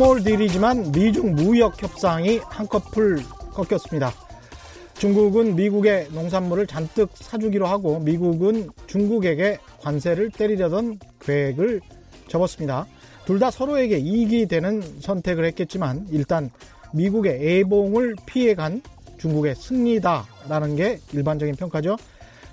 Small 0.00 0.24
deal이지만 0.24 0.92
미중 0.92 1.34
무역 1.34 1.82
협상이 1.82 2.38
한꺼풀 2.44 3.22
꺾였습니다. 3.52 4.10
중국은 4.94 5.56
미국의 5.56 6.08
농산물을 6.12 6.66
잔뜩 6.68 7.10
사주기로 7.12 7.66
하고 7.66 7.98
미국은 7.98 8.70
중국에게 8.86 9.58
관세를 9.82 10.30
때리려던 10.30 11.00
계획을 11.20 11.82
접었습니다. 12.28 12.86
둘 13.26 13.38
다 13.38 13.50
서로에게 13.50 13.98
이익이 13.98 14.46
되는 14.46 14.80
선택을 15.00 15.44
했겠지만 15.44 16.06
일단 16.10 16.48
미국의 16.94 17.58
예봉을 17.58 18.16
피해간 18.24 18.80
중국의 19.18 19.54
승리다라는 19.54 20.76
게 20.76 20.98
일반적인 21.12 21.56
평가죠. 21.56 21.98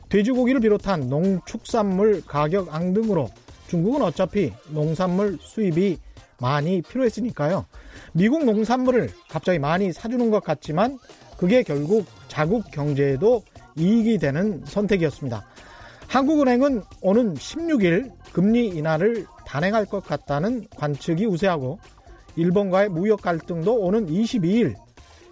돼지고기를 0.10 0.60
비롯한 0.60 1.08
농축산물 1.08 2.24
가격 2.26 2.76
앙등으로 2.76 3.30
중국은 3.70 4.02
어차피 4.02 4.52
농산물 4.68 5.38
수입이 5.40 6.00
많이 6.40 6.82
필요했으니까요. 6.82 7.66
미국 8.14 8.46
농산물을 8.46 9.10
갑자기 9.30 9.60
많이 9.60 9.92
사주는 9.92 10.30
것 10.30 10.44
같지만 10.44 10.98
그게 11.38 11.64
결국 11.64 12.06
자국 12.28 12.70
경제에도 12.72 13.44
이익이 13.78 14.18
되는 14.18 14.64
선택이었습니다. 14.66 15.46
한국은행은 16.08 16.84
오는 17.02 17.34
16일 17.36 18.12
금리 18.34 18.68
인하를 18.68 19.26
단행할 19.46 19.86
것 19.86 20.04
같다는 20.04 20.68
관측이 20.76 21.26
우세하고 21.26 21.80
일본과의 22.36 22.90
무역 22.90 23.22
갈등도 23.22 23.76
오는 23.76 24.08
22일 24.08 24.76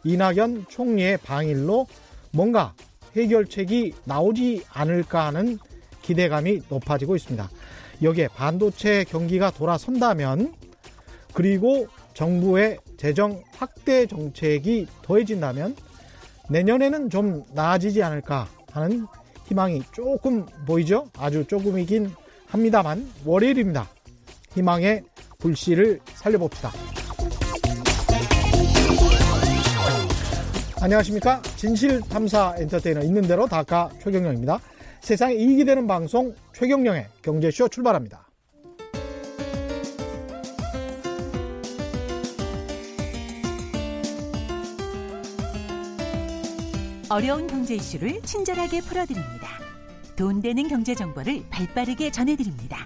이낙연 0.03 0.65
총리의 0.69 1.17
방일로 1.17 1.87
뭔가 2.31 2.73
해결책이 3.15 3.93
나오지 4.03 4.65
않을까 4.69 5.27
하는 5.27 5.58
기대감이 6.02 6.61
높아지고 6.69 7.15
있습니다. 7.15 7.49
여기에 8.03 8.27
반도체 8.35 9.05
경기가 9.05 9.52
돌아선다면 9.52 10.53
그리고 11.36 11.86
정부의 12.14 12.80
재정 12.97 13.44
확대 13.58 14.08
정책이 14.08 14.88
더해진다면 15.03 15.75
내년에는 16.50 17.09
좀 17.09 17.44
나아지지 17.53 18.02
않을까 18.02 18.47
하는 18.72 19.05
희망이 19.45 19.83
조금 19.92 20.45
보이죠? 20.66 21.09
아주 21.17 21.45
조금이긴 21.45 22.09
합니다만 22.47 23.08
월요일입니다. 23.25 23.89
희망의 24.53 25.03
불씨를 25.39 26.00
살려봅시다. 26.05 26.72
안녕하십니까? 30.81 31.42
진실탐사 31.58 32.55
엔터테이너 32.59 33.02
있는 33.02 33.23
대로 33.23 33.45
다카 33.45 33.89
최경령입니다. 34.02 34.59
세상에 35.02 35.33
이익이 35.33 35.66
되는 35.66 35.86
방송 35.86 36.33
최경령의 36.53 37.08
경제쇼 37.22 37.67
출발합니다. 37.67 38.24
어려운 47.16 47.47
경제 47.47 47.75
이슈를 47.75 48.21
친절하게 48.23 48.81
풀어드립니다. 48.81 49.47
돈 50.17 50.41
되는 50.41 50.67
경제 50.67 50.94
정보를 50.94 51.45
발빠르게 51.49 52.11
전해드립니다. 52.11 52.85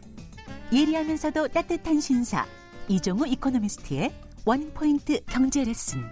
예리하면서도 0.71 1.47
따뜻한 1.47 1.99
신사 1.99 2.45
이종우 2.87 3.25
이코노미스트의 3.25 4.11
원포인트 4.45 5.21
경제 5.25 5.63
레슨. 5.63 6.03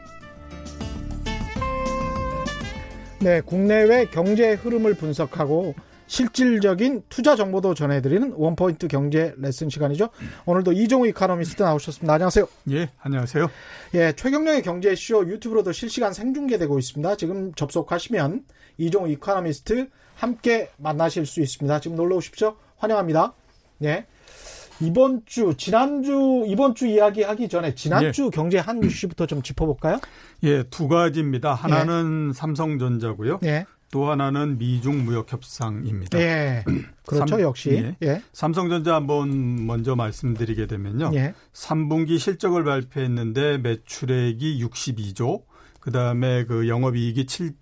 네, 3.20 3.40
국내외 3.42 4.08
경제 4.08 4.54
흐름을 4.54 4.95
분석하고 4.95 5.76
실질적인 6.08 7.04
투자 7.10 7.36
정보도 7.36 7.73
전해드리는 7.73 8.34
원포인트 8.36 8.88
경제 8.88 9.34
레슨 9.38 9.70
시간이죠. 9.70 10.10
오늘도 10.45 10.72
이종우 10.72 11.08
이카노미스트 11.08 11.62
나오셨습니다. 11.62 12.14
안녕하세요. 12.14 12.48
예, 12.72 12.90
안녕하세요. 13.00 13.48
예, 13.95 14.14
최경령의 14.14 14.64
경제쇼 14.64 15.28
유튜브로도 15.28 15.72
실시간 15.73 16.14
생중계되고 16.14 16.80
있습니다. 16.80 17.17
지금 17.17 17.54
접속하시면 17.54 18.44
이종우 18.78 19.10
이카노미스트 19.10 19.90
함께 20.16 20.70
만나실 20.78 21.26
수 21.26 21.42
있습니다. 21.42 21.80
지금 21.80 21.96
놀러 21.98 22.16
오십시오. 22.16 22.56
환영합니다. 22.78 23.34
예. 23.84 24.06
이번 24.80 25.23
주, 25.26 25.56
지난주, 25.58 26.44
이번 26.48 26.76
주 26.76 26.86
이야기 26.86 27.23
하기 27.23 27.50
전에 27.50 27.73
지난주 27.73 28.26
예. 28.26 28.30
경제 28.30 28.60
한 28.60 28.84
이슈부터 28.84 29.26
좀 29.26 29.42
짚어볼까요? 29.42 30.00
예, 30.44 30.64
두 30.64 30.88
가지입니다. 30.88 31.54
하나는 31.56 32.30
예. 32.30 32.34
삼성전자고요. 32.38 33.40
예. 33.44 33.66
또 33.92 34.09
하나는 34.09 34.58
미중 34.58 35.05
무역 35.05 35.31
협상입니다. 35.31 36.20
예. 36.20 36.64
그렇죠, 37.08 37.27
삼, 37.27 37.42
역시. 37.42 37.71
예. 37.71 37.95
예. 38.03 38.21
삼성전자 38.33 38.95
한번 38.95 39.65
먼저 39.65 39.95
말씀드리게 39.95 40.67
되면요. 40.67 41.11
예. 41.14 41.33
3분기 41.53 42.20
실적을 42.20 42.64
발표했는데 42.64 43.59
매출액이 43.59 44.64
62조, 44.64 45.43
그다음에 45.80 46.45
그 46.45 46.67
영업이익이 46.67 47.25
7 47.25 47.53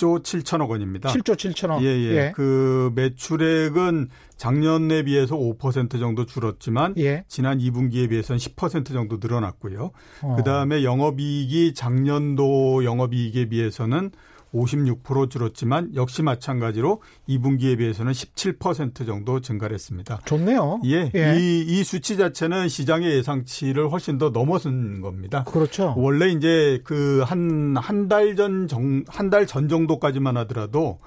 7조 0.00 0.22
7천억 0.22 0.70
원입니다. 0.70 1.10
7조 1.10 1.36
7천억. 1.36 1.82
예, 1.82 1.86
예, 1.86 2.16
예. 2.16 2.32
그 2.34 2.90
매출액은 2.94 4.08
작년에 4.36 5.02
비해서 5.02 5.36
5% 5.36 6.00
정도 6.00 6.24
줄었지만 6.24 6.94
예. 6.96 7.24
지난 7.28 7.58
2분기에 7.58 8.08
비해서는 8.08 8.38
10% 8.38 8.92
정도 8.92 9.18
늘어났고요. 9.20 9.90
어. 10.22 10.36
그다음에 10.36 10.82
영업이익이 10.82 11.74
작년도 11.74 12.84
영업이익에 12.84 13.50
비해서는 13.50 14.10
56% 14.54 15.30
줄었지만 15.30 15.94
역시 15.94 16.22
마찬가지로 16.22 17.02
2분기에 17.28 17.78
비해서는 17.78 18.12
17% 18.12 19.06
정도 19.06 19.40
증가를 19.40 19.74
했습니다. 19.74 20.20
좋네요. 20.24 20.80
예. 20.86 21.10
예. 21.14 21.36
이, 21.38 21.60
이 21.66 21.84
수치 21.84 22.16
자체는 22.16 22.68
시장의 22.68 23.12
예상치를 23.16 23.90
훨씬 23.90 24.18
더 24.18 24.30
넘어선 24.30 25.00
겁니다. 25.00 25.44
그렇죠. 25.44 25.94
원래 25.96 26.28
이제 26.28 26.80
그 26.84 27.22
한, 27.24 27.74
한 27.76 28.08
달 28.08 28.34
전 28.36 28.66
정, 28.68 29.04
한 29.08 29.30
달 29.30 29.46
전 29.46 29.68
정도까지만 29.68 30.36
하더라도 30.38 30.98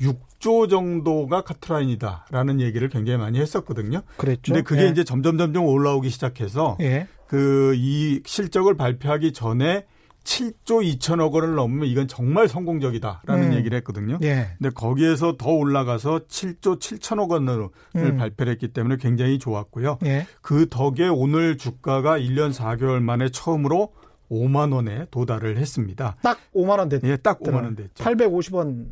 6조 0.00 0.68
정도가 0.70 1.42
카트라인이다라는 1.42 2.60
얘기를 2.60 2.88
굉장히 2.88 3.18
많이 3.18 3.40
했었거든요. 3.40 4.02
그랬죠. 4.16 4.52
근데 4.52 4.62
그게 4.62 4.82
예. 4.84 4.88
이제 4.88 5.04
점점 5.04 5.38
점점 5.38 5.64
올라오기 5.66 6.10
시작해서 6.10 6.76
예. 6.80 7.08
그이 7.26 8.22
실적을 8.24 8.76
발표하기 8.76 9.32
전에 9.32 9.86
7조 10.28 10.98
2천억 10.98 11.32
원을 11.32 11.54
넘으면 11.54 11.88
이건 11.88 12.06
정말 12.06 12.48
성공적이다라는 12.48 13.52
음. 13.52 13.54
얘기를 13.54 13.76
했거든요. 13.78 14.18
예. 14.22 14.48
근데 14.58 14.68
거기에서 14.74 15.36
더 15.38 15.50
올라가서 15.52 16.26
7조 16.28 16.78
7천억 16.78 17.30
원을 17.30 17.68
음. 17.96 18.16
발표를 18.18 18.52
했기 18.52 18.68
때문에 18.68 18.96
굉장히 18.96 19.38
좋았고요. 19.38 19.98
예. 20.04 20.26
그 20.42 20.68
덕에 20.68 21.08
오늘 21.08 21.56
주가가 21.56 22.18
1년 22.18 22.52
4개월 22.52 23.00
만에 23.00 23.30
처음으로 23.30 23.92
5만 24.30 24.74
원에 24.74 25.06
도달을 25.10 25.56
했습니다. 25.56 26.16
딱 26.22 26.38
5만 26.54 26.78
원 26.78 26.90
됐죠. 26.90 27.08
예, 27.08 27.16
딱 27.16 27.40
5만 27.40 27.64
원 27.64 27.74
됐죠. 27.74 28.04
850원 28.04 28.86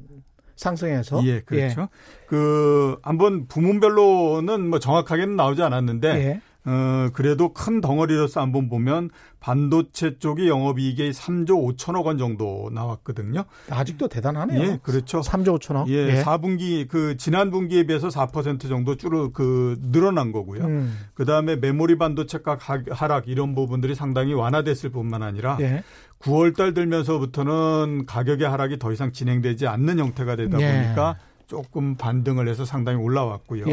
상승해서. 0.57 1.23
예, 1.27 1.41
그렇죠. 1.41 1.83
예. 1.83 1.89
그 2.27 2.97
한번 3.03 3.47
부문별로는 3.47 4.71
뭐 4.71 4.79
정확하게는 4.79 5.37
나오지 5.37 5.63
않았는데 5.63 6.09
예. 6.09 6.41
어, 6.67 7.09
그래도 7.13 7.53
큰 7.53 7.81
덩어리로서 7.81 8.41
한번 8.41 8.69
보면 8.69 9.11
반도체 9.39 10.19
쪽이 10.19 10.49
영업이익이 10.49 11.13
3조 11.13 11.77
5천억 11.77 12.07
원 12.07 12.19
정도 12.19 12.69
나왔거든요. 12.73 13.45
아직도 13.71 14.09
대단하네요. 14.09 14.61
예, 14.61 14.79
그렇죠. 14.83 15.21
3조 15.21 15.61
5천억. 15.61 15.89
예, 15.89 16.17
예. 16.17 16.23
4분기 16.23 16.89
그 16.89 17.17
지난 17.17 17.53
분기에 17.53 17.85
비해서 17.85 18.09
4% 18.09 18.69
정도 18.69 18.97
줄어 18.97 19.31
그 19.33 19.79
늘어난 19.81 20.33
거고요. 20.33 20.65
음. 20.65 20.99
그다음에 21.15 21.55
메모리 21.55 21.97
반도체 21.99 22.39
가 22.39 22.59
하락 22.91 23.29
이런 23.29 23.55
부분들이 23.55 23.95
상당히 23.95 24.35
완화됐을 24.35 24.91
뿐만 24.91 25.23
아니라 25.23 25.59
예. 25.61 25.85
9월 26.19 26.57
달 26.57 26.75
들면서부터는 26.75 28.07
가격의 28.07 28.49
하락이 28.49 28.81
더 28.81 28.91
이상 28.93 29.13
진행되지 29.13 29.69
않는 29.69 30.01
형태가 30.01 30.35
되다 30.35 30.61
예. 30.61 30.83
보니까 30.83 31.19
조금 31.47 31.95
반등을 31.95 32.49
해서 32.49 32.65
상당히 32.65 32.99
올라왔고요. 32.99 33.67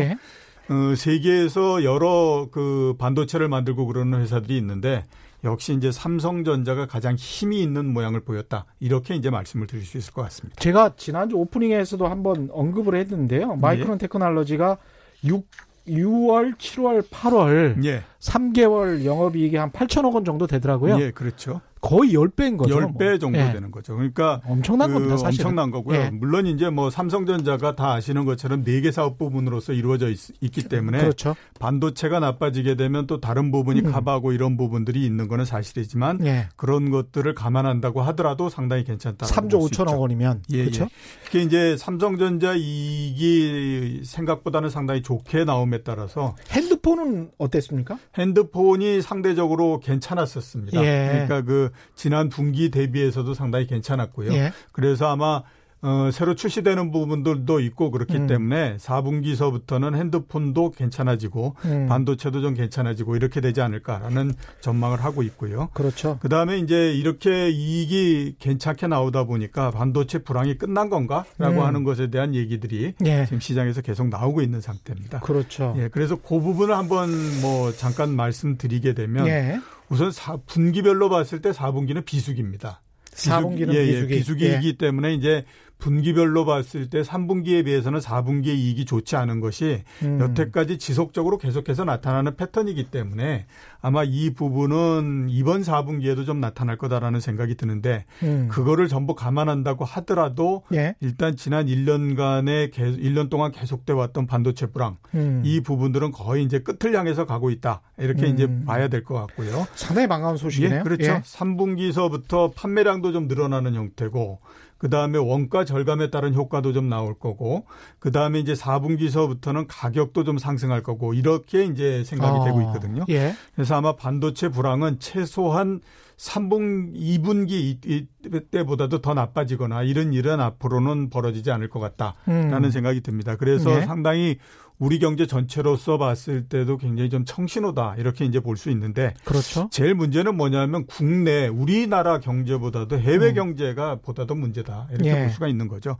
예. 0.69 0.73
어, 0.73 0.95
세계에서 0.95 1.83
여러 1.83 2.47
그 2.51 2.95
반도체를 2.97 3.47
만들고 3.47 3.85
그러는 3.87 4.21
회사들이 4.21 4.57
있는데 4.57 5.03
역시 5.43 5.73
이제 5.73 5.91
삼성전자가 5.91 6.87
가장 6.87 7.15
힘이 7.15 7.61
있는 7.61 7.91
모양을 7.91 8.21
보였다. 8.21 8.65
이렇게 8.79 9.15
이제 9.15 9.29
말씀을 9.29 9.67
드릴 9.67 9.83
수 9.83 9.97
있을 9.97 10.13
것 10.13 10.21
같습니다. 10.23 10.59
제가 10.61 10.93
지난주 10.95 11.35
오프닝에서도 11.35 12.07
한번 12.07 12.49
언급을 12.51 12.95
했는데요. 12.95 13.57
마이크론 13.57 13.95
예. 13.95 13.97
테크놀로지가 13.97 14.77
6 15.25 15.45
6월, 15.87 16.55
7월, 16.57 17.01
8월 17.09 17.83
예. 17.85 18.03
3개월 18.23 19.03
영업이익이 19.03 19.57
한 19.57 19.71
8천억 19.71 20.13
원 20.13 20.23
정도 20.23 20.47
되더라고요. 20.47 20.99
예, 20.99 21.11
그렇죠. 21.11 21.61
거의 21.81 22.13
10배인 22.13 22.55
거죠. 22.55 22.79
10배 22.79 23.09
뭐. 23.09 23.17
정도 23.17 23.39
예. 23.39 23.51
되는 23.51 23.69
거죠. 23.69 23.95
그러니까 23.95 24.39
엄청난 24.45 24.87
그 24.87 24.93
겁니다, 24.93 25.17
사실. 25.17 25.41
엄청난 25.41 25.69
거고요. 25.69 25.97
예. 25.97 26.09
물론 26.11 26.47
이제 26.47 26.69
뭐 26.69 26.89
삼성전자가 26.89 27.75
다 27.75 27.91
아시는 27.91 28.23
것처럼 28.23 28.63
4개 28.63 28.93
사업 28.93 29.17
부분으로서 29.17 29.73
이루어져 29.73 30.09
있, 30.09 30.39
기 30.39 30.63
때문에 30.63 30.99
그렇죠. 30.99 31.35
반도체가 31.59 32.21
나빠지게 32.21 32.75
되면 32.75 33.05
또 33.05 33.19
다른 33.19 33.51
부분이 33.51 33.81
음. 33.81 33.91
커버하고 33.91 34.31
이런 34.31 34.55
부분들이 34.55 35.05
있는 35.05 35.27
거는 35.27 35.43
사실이지만 35.43 36.25
예. 36.25 36.47
그런 36.55 36.89
것들을 36.89 37.35
감안한다고 37.35 38.01
하더라도 38.03 38.47
상당히 38.47 38.85
괜찮다. 38.85 39.25
3조 39.25 39.69
5천억 39.69 39.99
원이면 39.99 40.43
예, 40.51 40.59
그렇죠. 40.63 40.87
그게 41.25 41.41
이제 41.41 41.75
삼성전자 41.75 42.53
이익이 42.55 44.03
생각보다는 44.05 44.69
상당히 44.69 45.01
좋게 45.01 45.43
나옴에 45.43 45.81
따라서 45.83 46.35
핸드 46.51 46.73
핸드폰은 46.83 47.31
어땠습니까? 47.37 47.97
핸드폰이 48.17 49.01
상대적으로 49.01 49.79
괜찮았었습니다. 49.79 50.83
예. 50.83 51.09
그러니까 51.11 51.41
그 51.41 51.71
지난 51.95 52.29
분기 52.29 52.69
대비해서도 52.69 53.33
상당히 53.33 53.67
괜찮았고요. 53.67 54.33
예. 54.33 54.51
그래서 54.71 55.07
아마 55.07 55.43
어, 55.83 56.09
새로 56.11 56.33
출시되는 56.33 56.91
부분들도 56.91 57.59
있고 57.59 57.91
그렇기 57.91 58.15
음. 58.15 58.27
때문에 58.27 58.77
4분기서부터는 58.77 59.95
핸드폰도 59.97 60.71
괜찮아지고 60.71 61.55
음. 61.65 61.87
반도체도 61.87 62.41
좀 62.41 62.53
괜찮아지고 62.53 63.17
이렇게 63.17 63.41
되지 63.41 63.61
않을까라는 63.61 64.33
전망을 64.61 65.03
하고 65.03 65.23
있고요. 65.23 65.69
그렇죠. 65.73 66.17
그 66.21 66.29
다음에 66.29 66.57
이제 66.57 66.93
이렇게 66.93 67.49
이익이 67.49 68.37
괜찮게 68.39 68.87
나오다 68.87 69.25
보니까 69.25 69.71
반도체 69.71 70.19
불황이 70.19 70.57
끝난 70.57 70.89
건가라고 70.89 71.59
음. 71.59 71.59
하는 71.59 71.83
것에 71.83 72.09
대한 72.09 72.33
얘기들이 72.33 72.93
예. 73.05 73.25
지금 73.25 73.41
시장에서 73.41 73.81
계속 73.81 74.07
나오고 74.07 74.41
있는 74.41 74.61
상태입니다. 74.61 75.19
그렇죠. 75.19 75.75
예, 75.77 75.89
그래서 75.89 76.15
그 76.15 76.39
부분을 76.39 76.77
한번 76.77 77.09
뭐 77.41 77.73
잠깐 77.73 78.15
말씀드리게 78.15 78.93
되면 78.93 79.27
예. 79.27 79.59
우선 79.89 80.11
4, 80.11 80.37
분기별로 80.47 81.09
봤을 81.09 81.41
때 81.41 81.51
4분기는 81.51 82.05
비수기입니다. 82.05 82.81
4분기는 83.11 83.73
예, 83.73 83.85
비수기. 83.85 84.13
예, 84.13 84.17
비수기이기 84.17 84.67
예. 84.67 84.77
때문에 84.77 85.13
이제 85.13 85.43
분기별로 85.83 86.45
봤을 86.45 86.89
때 86.89 87.01
3분기에 87.01 87.65
비해서는 87.65 87.99
4분기의 87.99 88.55
이익이 88.55 88.85
좋지 88.85 89.17
않은 89.17 89.41
것이 89.41 89.83
음. 90.03 90.17
여태까지 90.21 90.77
지속적으로 90.77 91.37
계속해서 91.37 91.83
나타나는 91.83 92.37
패턴이기 92.37 92.85
때문에 92.85 93.47
아마 93.81 94.05
이 94.05 94.33
부분은 94.33 95.27
이번 95.29 95.61
4분기에도 95.61 96.25
좀 96.25 96.39
나타날 96.39 96.77
거다라는 96.77 97.19
생각이 97.19 97.55
드는데 97.55 98.05
음. 98.23 98.47
그거를 98.49 98.87
전부 98.87 99.13
감안한다고 99.13 99.83
하더라도 99.83 100.63
예. 100.73 100.95
일단 101.01 101.35
지난 101.35 101.65
1년간의 101.65 102.71
1년 102.71 103.29
동안 103.29 103.51
계속돼 103.51 103.91
왔던 103.91 104.25
반도체 104.25 104.67
불황 104.67 104.95
음. 105.15 105.41
이 105.43 105.59
부분들은 105.59 106.11
거의 106.11 106.45
이제 106.45 106.59
끝을 106.59 106.95
향해서 106.97 107.25
가고 107.25 107.49
있다. 107.49 107.81
이렇게 107.97 108.27
이제 108.27 108.45
음. 108.45 108.63
봐야 108.65 108.87
될 108.87 109.03
것 109.03 109.15
같고요. 109.15 109.67
상당히 109.75 110.07
반가운 110.07 110.37
소식이네요. 110.37 110.79
예, 110.79 110.83
그렇죠. 110.83 111.11
예. 111.11 111.21
3분기서부터 111.25 112.55
판매량도 112.55 113.11
좀 113.11 113.27
늘어나는 113.27 113.73
형태고 113.75 114.39
그 114.83 114.89
다음에 114.89 115.17
원가 115.17 115.63
절감에 115.63 116.09
따른 116.09 116.35
효과도 116.35 116.73
좀 116.73 116.89
나올 116.89 117.17
거고, 117.17 117.65
그 117.99 118.11
다음에 118.11 118.39
이제 118.39 118.51
4분기서부터는 118.51 119.65
가격도 119.69 120.25
좀 120.25 120.37
상승할 120.37 120.83
거고, 120.83 121.13
이렇게 121.13 121.63
이제 121.63 122.03
생각이 122.03 122.39
아, 122.41 122.43
되고 122.43 122.59
있거든요. 122.63 123.05
예. 123.07 123.33
그래서 123.55 123.75
아마 123.75 123.95
반도체 123.95 124.49
불황은 124.49 124.99
최소한 124.99 125.79
3분, 126.17 126.95
2분기 126.97 128.07
때보다도 128.51 129.01
더 129.01 129.13
나빠지거나 129.13 129.83
이런 129.83 130.11
일은 130.11 130.41
앞으로는 130.41 131.09
벌어지지 131.09 131.49
않을 131.49 131.69
것 131.69 131.79
같다라는 131.79 132.65
음. 132.65 132.69
생각이 132.69 132.99
듭니다. 132.99 133.37
그래서 133.37 133.77
예. 133.77 133.85
상당히 133.85 134.37
우리 134.79 134.99
경제 134.99 135.25
전체로서 135.27 135.97
봤을 135.97 136.47
때도 136.47 136.77
굉장히 136.77 137.09
좀 137.09 137.25
청신호다 137.25 137.95
이렇게 137.97 138.25
이제 138.25 138.39
볼 138.39 138.57
수 138.57 138.69
있는데 138.71 139.13
그렇죠. 139.23 139.67
제일 139.71 139.95
문제는 139.95 140.35
뭐냐면 140.35 140.85
국내 140.85 141.47
우리나라 141.47 142.19
경제보다도 142.19 142.99
해외 142.99 143.29
음. 143.29 143.33
경제가 143.35 143.95
보다도 144.03 144.35
문제다 144.35 144.87
이렇게 144.91 145.09
예. 145.09 145.19
볼 145.21 145.29
수가 145.29 145.47
있는 145.47 145.67
거죠. 145.67 145.97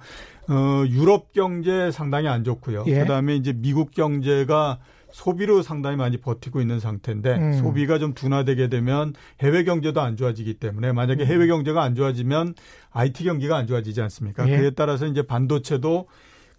어, 0.50 0.84
유럽 0.88 1.31
경제 1.34 1.92
상당히 1.92 2.28
안 2.28 2.44
좋고요. 2.44 2.84
예. 2.88 3.00
그다음에 3.00 3.36
이제 3.36 3.54
미국 3.54 3.92
경제가 3.92 4.80
소비로 5.12 5.62
상당히 5.62 5.96
많이 5.96 6.18
버티고 6.18 6.60
있는 6.60 6.80
상태인데 6.80 7.36
음. 7.36 7.54
소비가 7.54 8.00
좀 8.00 8.14
둔화되게 8.14 8.68
되면 8.68 9.14
해외 9.42 9.64
경제도 9.64 10.02
안 10.02 10.18
좋아지기 10.18 10.56
때문에 10.56 10.92
만약에 10.92 11.24
음. 11.24 11.28
해외 11.28 11.48
경제가 11.48 11.84
안 11.84 11.94
좋아지면 11.96 12.56
IT 12.92 13.24
경기가 13.24 13.56
안 13.56 13.68
좋아지지 13.68 14.02
않습니까? 14.02 14.48
예. 14.50 14.58
그에 14.58 14.69
따라서 14.72 15.06
이제 15.06 15.22
반도체도 15.22 16.08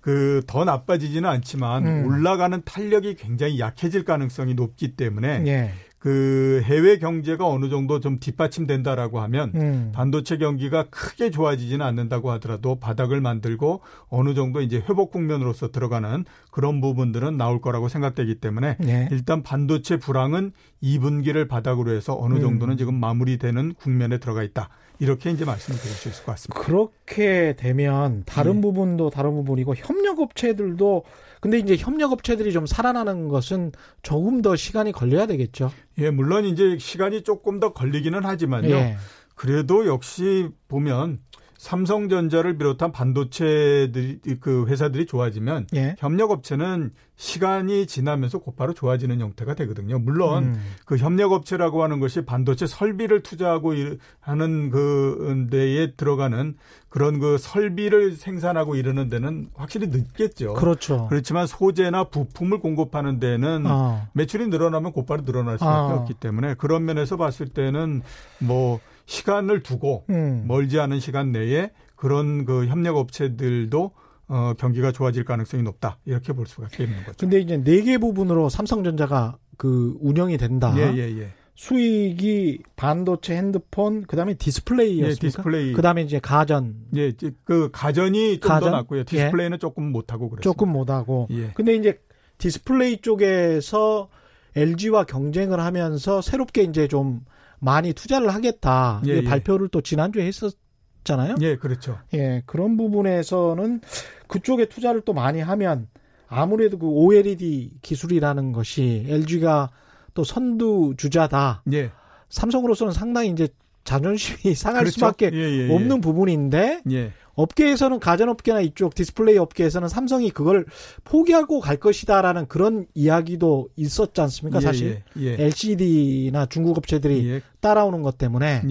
그 0.05 0.43
더 0.47 0.67
나빠지지는 0.67 1.27
않지만 1.29 1.87
음. 1.87 2.07
올라가는 2.07 2.61
탄력이 2.63 3.15
굉장히 3.15 3.59
약해질 3.59 4.05
가능성이 4.05 4.53
높기 4.53 4.97
때문에 4.97 5.45
예. 5.47 5.71
그 5.99 6.61
해외 6.65 6.99
경제가 6.99 7.49
어느 7.49 7.71
정도 7.71 8.01
좀 8.01 8.21
뒷받침된다라고 8.21 9.21
하면 9.21 9.53
음. 9.55 9.93
반도체 9.95 10.37
경기가 10.37 10.85
크게 10.91 11.31
좋아지지는 11.31 11.85
않는다고 11.87 12.31
하더라도 12.33 12.79
바닥을 12.79 13.23
만들고 13.23 13.81
어느 14.11 14.35
정도 14.35 14.61
이제 14.61 14.77
회복 14.87 15.11
국면으로서 15.11 15.71
들어가는 15.71 16.27
그런 16.51 16.83
부분들은 16.83 17.39
나올 17.39 17.63
거라고 17.63 17.89
생각되기 17.89 18.35
때문에 18.35 18.77
네. 18.81 19.09
일단 19.11 19.43
반도체 19.43 19.97
불황은 19.97 20.53
2분기를 20.83 21.49
바닥으로 21.49 21.93
해서 21.93 22.15
어느 22.21 22.35
음. 22.35 22.41
정도는 22.43 22.75
음. 22.75 22.77
지금 22.77 22.95
마무리되는 23.01 23.73
국면에 23.73 24.19
들어가 24.19 24.43
있다. 24.43 24.69
이렇게 24.99 25.31
이제 25.31 25.45
말씀을 25.45 25.79
드릴 25.79 25.95
수 25.95 26.09
있을 26.09 26.25
것 26.25 26.33
같습니다. 26.33 26.61
그렇게 26.61 27.55
되면 27.57 28.23
다른 28.27 28.57
네. 28.57 28.61
부분도 28.61 29.11
다른 29.11 29.35
부분이고 29.35 29.75
협력업체들도 29.75 31.05
근데 31.41 31.59
이제 31.59 31.77
협력업체들이 31.77 32.53
좀 32.53 32.65
살아나는 32.65 33.29
것은 33.29 33.73
조금 34.03 34.41
더 34.41 34.57
시간이 34.57 34.93
걸려야 34.93 35.27
되겠죠. 35.27 35.71
예, 35.99 36.11
물론 36.11 36.45
이제 36.45 36.79
시간이 36.79 37.23
조금 37.23 37.61
더 37.61 37.73
걸리기는 37.73 38.25
하지만요. 38.25 38.71
예. 38.71 38.97
그래도 39.35 39.87
역시 39.87 40.49
보면 40.69 41.19
삼성전자를 41.59 42.59
비롯한 42.59 42.93
반도체들이 42.93 44.21
그 44.41 44.67
회사들이 44.69 45.07
좋아지면 45.07 45.67
예. 45.75 45.97
협력업체는 45.99 46.93
시간이 47.17 47.87
지나면서 47.87 48.39
곧바로 48.39 48.73
좋아지는 48.73 49.21
형태가 49.21 49.55
되거든요. 49.55 49.99
물론 49.99 50.45
음. 50.45 50.63
그 50.85 50.97
협력업체라고 50.97 51.83
하는 51.83 52.01
것이 52.01 52.25
반도체 52.25 52.67
설비를 52.67 53.23
투자하고 53.23 53.73
하는 54.21 54.71
그 54.71 55.47
데에 55.51 55.93
들어가는 55.93 56.57
그런 56.89 57.21
그 57.21 57.39
설비를 57.39 58.13
생산하고 58.13 58.75
이러는 58.75 59.09
데는 59.09 59.49
확실히 59.55 59.89
늦겠죠. 59.89 60.55
그렇죠. 60.55 61.07
그렇지만 61.09 61.47
소재나 61.47 62.05
부품을 62.05 62.59
공급하는 62.59 63.21
데는 63.21 63.65
아. 63.67 64.09
매출이 64.13 64.49
늘어나면 64.49 64.93
곧바로 64.93 65.23
늘어날 65.23 65.59
수밖에 65.59 65.93
아. 65.93 65.97
없기 65.97 66.15
때문에 66.15 66.55
그런 66.55 66.85
면에서 66.85 67.17
봤을 67.17 67.47
때는 67.47 68.03
뭐 68.41 68.81
시간을 69.07 69.63
두고 69.63 70.05
음. 70.11 70.45
멀지 70.47 70.81
않은 70.81 70.99
시간 70.99 71.31
내에 71.31 71.71
그런 71.95 72.45
그 72.45 72.67
협력 72.67 72.97
업체들도 72.97 73.93
어, 74.29 74.55
경기가 74.59 74.91
좋아질 74.93 75.25
가능성이 75.25 75.63
높다. 75.63 75.99
이렇게 76.05 76.33
볼 76.33 76.47
수가 76.47 76.69
있는 76.79 76.97
거죠. 77.05 77.17
근데 77.19 77.41
이제 77.41 77.57
네 77.63 77.83
개 77.83 77.99
부분으로 77.99 78.49
삼성전자가 78.49 79.37
그 79.57 79.97
운영이 80.01 80.39
된다. 80.39 80.73
예, 80.77 80.93
예, 80.97 81.19
예. 81.21 81.33
수익이 81.57 82.63
반도체, 82.77 83.37
핸드폰, 83.37 84.03
그다음에 84.03 84.35
디스플레이였습니까? 84.35 85.11
예, 85.11 85.15
디스플레이. 85.15 85.73
그다음에 85.75 86.03
이제 86.03 86.19
가전. 86.19 86.75
예, 86.97 87.13
그 87.45 87.71
가전이 87.73 88.41
좀더 88.41 88.71
낫고요. 88.71 89.01
예. 89.01 89.05
디스플레이는 89.05 89.55
예. 89.57 89.59
조금 89.59 89.93
못 89.93 90.13
하고 90.13 90.31
그랬어요. 90.31 90.43
조금 90.43 90.71
못 90.71 90.91
하고. 90.91 91.29
예. 91.31 91.51
근데 91.55 91.75
이제 91.77 92.01
디스플레이 92.39 93.03
쪽에서 93.03 94.09
LG와 94.57 95.05
경쟁을 95.05 95.61
하면서 95.61 96.21
새롭게 96.21 96.63
이제 96.63 96.89
좀 96.89 97.21
많이 97.61 97.93
투자를 97.93 98.35
하겠다. 98.35 99.01
예, 99.07 99.19
예. 99.19 99.25
발표를 99.25 99.69
또 99.69 99.81
지난주에 99.81 100.27
했었 100.27 100.57
잖아요. 101.05 101.37
예, 101.41 101.57
그렇죠. 101.57 101.99
예, 102.15 102.43
그런 102.47 102.77
부분에서는 102.77 103.81
그쪽에 104.27 104.67
투자를 104.67 105.03
또 105.03 105.13
많이 105.13 105.41
하면 105.41 105.89
아무래도 106.29 106.79
그 106.79 106.87
OLED 106.87 107.71
기술이라는 107.83 108.53
것이 108.53 109.07
LG가 109.09 109.71
또 110.15 110.25
선두 110.25 110.95
주자다. 110.97 111.63
예. 111.73 111.91
삼성으로서는 112.31 112.93
상당히 112.93 113.31
이제 113.31 113.49
자존심이 113.85 114.55
상할 114.57 114.83
그렇죠? 114.83 114.95
수밖에 114.95 115.31
예, 115.33 115.39
예, 115.39 115.69
예. 115.69 115.75
없는 115.75 116.01
부분인데 116.01 116.83
예. 116.91 117.13
업계에서는 117.35 117.99
가전업계나 117.99 118.61
이쪽 118.61 118.95
디스플레이 118.95 119.39
업계에서는 119.39 119.89
삼성이 119.89 120.31
그걸 120.31 120.67
포기하고 121.03 121.61
갈 121.61 121.77
것이다라는 121.77 122.47
그런 122.47 122.87
이야기도 122.95 123.69
있었지 123.77 124.21
않습니까? 124.21 124.59
예, 124.59 124.63
사실. 124.63 125.03
LCD나 125.17 126.47
중국 126.47 126.79
업체들이 126.79 127.29
예. 127.29 127.43
따라오는 127.61 128.03
것 128.03 128.19
때문에. 128.19 128.63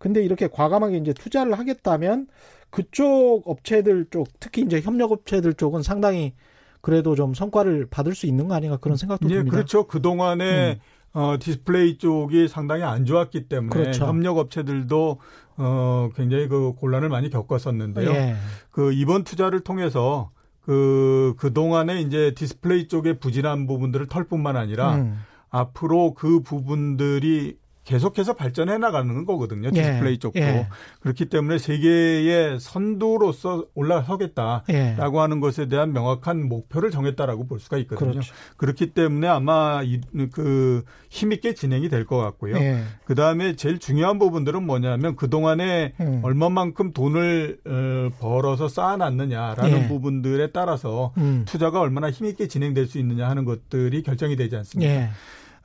예. 0.00 0.02
근데 0.02 0.24
이렇게 0.24 0.48
과감하게 0.48 0.96
이제 0.96 1.12
투자를 1.12 1.58
하겠다면 1.58 2.26
그쪽 2.70 3.42
업체들 3.46 4.06
쪽 4.10 4.28
특히 4.40 4.62
이제 4.62 4.80
협력 4.80 5.12
업체들 5.12 5.54
쪽은 5.54 5.82
상당히 5.82 6.34
그래도 6.80 7.14
좀 7.14 7.34
성과를 7.34 7.86
받을 7.90 8.14
수 8.14 8.26
있는 8.26 8.48
거 8.48 8.54
아닌가 8.54 8.78
그런 8.78 8.96
생각도 8.96 9.28
듭니다. 9.28 9.46
예, 9.46 9.50
그렇죠. 9.50 9.86
그 9.86 10.00
동안에 10.00 10.72
음. 10.72 10.80
어, 11.12 11.36
디스플레이 11.38 11.98
쪽이 11.98 12.48
상당히 12.48 12.84
안 12.84 13.04
좋았기 13.04 13.48
때문에 13.48 13.70
그렇죠. 13.70 14.06
협력 14.06 14.38
업체들도 14.38 15.20
어, 15.58 16.08
굉장히 16.14 16.48
그 16.48 16.72
곤란을 16.74 17.08
많이 17.08 17.28
겪었었는데요. 17.28 18.10
예. 18.10 18.36
그 18.70 18.92
이번 18.92 19.24
투자를 19.24 19.60
통해서 19.60 20.30
그, 20.60 21.34
그동안에 21.38 22.00
이제 22.00 22.32
디스플레이 22.34 22.88
쪽의 22.88 23.18
부진한 23.18 23.66
부분들을 23.66 24.06
털 24.06 24.24
뿐만 24.24 24.56
아니라 24.56 24.96
음. 24.96 25.18
앞으로 25.50 26.14
그 26.14 26.40
부분들이 26.40 27.58
계속해서 27.90 28.34
발전해 28.34 28.78
나가는 28.78 29.24
거거든요. 29.24 29.68
예. 29.74 29.82
디스플레이 29.82 30.12
예. 30.12 30.18
쪽도. 30.18 30.38
예. 30.38 30.68
그렇기 31.00 31.24
때문에 31.26 31.58
세계의 31.58 32.60
선두로서 32.60 33.66
올라서겠다라고 33.74 34.66
예. 34.72 35.20
하는 35.20 35.40
것에 35.40 35.66
대한 35.66 35.92
명확한 35.92 36.48
목표를 36.48 36.92
정했다라고 36.92 37.48
볼 37.48 37.58
수가 37.58 37.78
있거든요. 37.78 38.12
그렇죠. 38.12 38.32
그렇기 38.58 38.92
때문에 38.94 39.26
아마 39.26 39.82
이, 39.82 40.00
그 40.32 40.84
힘있게 41.08 41.54
진행이 41.54 41.88
될 41.88 42.00
것 42.10 42.16
같고요. 42.16 42.56
예. 42.56 42.82
그 43.04 43.14
다음에 43.14 43.54
제일 43.56 43.78
중요한 43.78 44.18
부분들은 44.18 44.64
뭐냐면 44.64 45.16
그동안에 45.16 45.92
음. 46.00 46.20
얼마만큼 46.24 46.92
돈을 46.92 47.58
어, 47.66 48.08
벌어서 48.20 48.68
쌓아놨느냐라는 48.68 49.82
예. 49.84 49.88
부분들에 49.88 50.52
따라서 50.52 51.12
음. 51.18 51.44
투자가 51.46 51.80
얼마나 51.80 52.10
힘있게 52.10 52.48
진행될 52.48 52.86
수 52.86 52.98
있느냐 52.98 53.28
하는 53.28 53.44
것들이 53.44 54.02
결정이 54.02 54.36
되지 54.36 54.56
않습니까? 54.56 54.92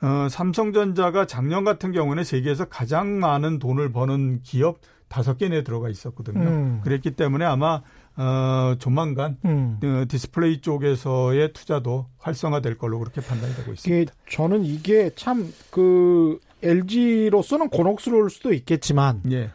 어, 0.02 0.28
삼성전자가 0.28 1.26
작년 1.26 1.64
같은 1.64 1.92
경우는 1.92 2.24
세계에서 2.24 2.66
가장 2.66 3.18
많은 3.18 3.58
돈을 3.58 3.92
버는 3.92 4.40
기업 4.42 4.80
다섯 5.08 5.38
개 5.38 5.48
내에 5.48 5.62
들어가 5.62 5.88
있었거든요. 5.88 6.40
음. 6.40 6.80
그랬기 6.82 7.12
때문에 7.12 7.44
아마 7.44 7.82
어, 8.16 8.74
조만간 8.78 9.36
음. 9.44 9.78
어, 9.82 10.04
디스플레이 10.08 10.60
쪽에서의 10.60 11.52
투자도 11.52 12.06
활성화될 12.18 12.76
걸로 12.78 12.98
그렇게 12.98 13.20
판단이 13.20 13.54
되고 13.54 13.72
있습니다. 13.72 14.02
이게 14.02 14.12
저는 14.28 14.64
이게 14.64 15.10
참 15.14 15.50
그 15.70 16.38
LG로서는 16.62 17.68
곤혹스러울 17.68 18.30
수도 18.30 18.52
있겠지만 18.52 19.22
예. 19.30 19.50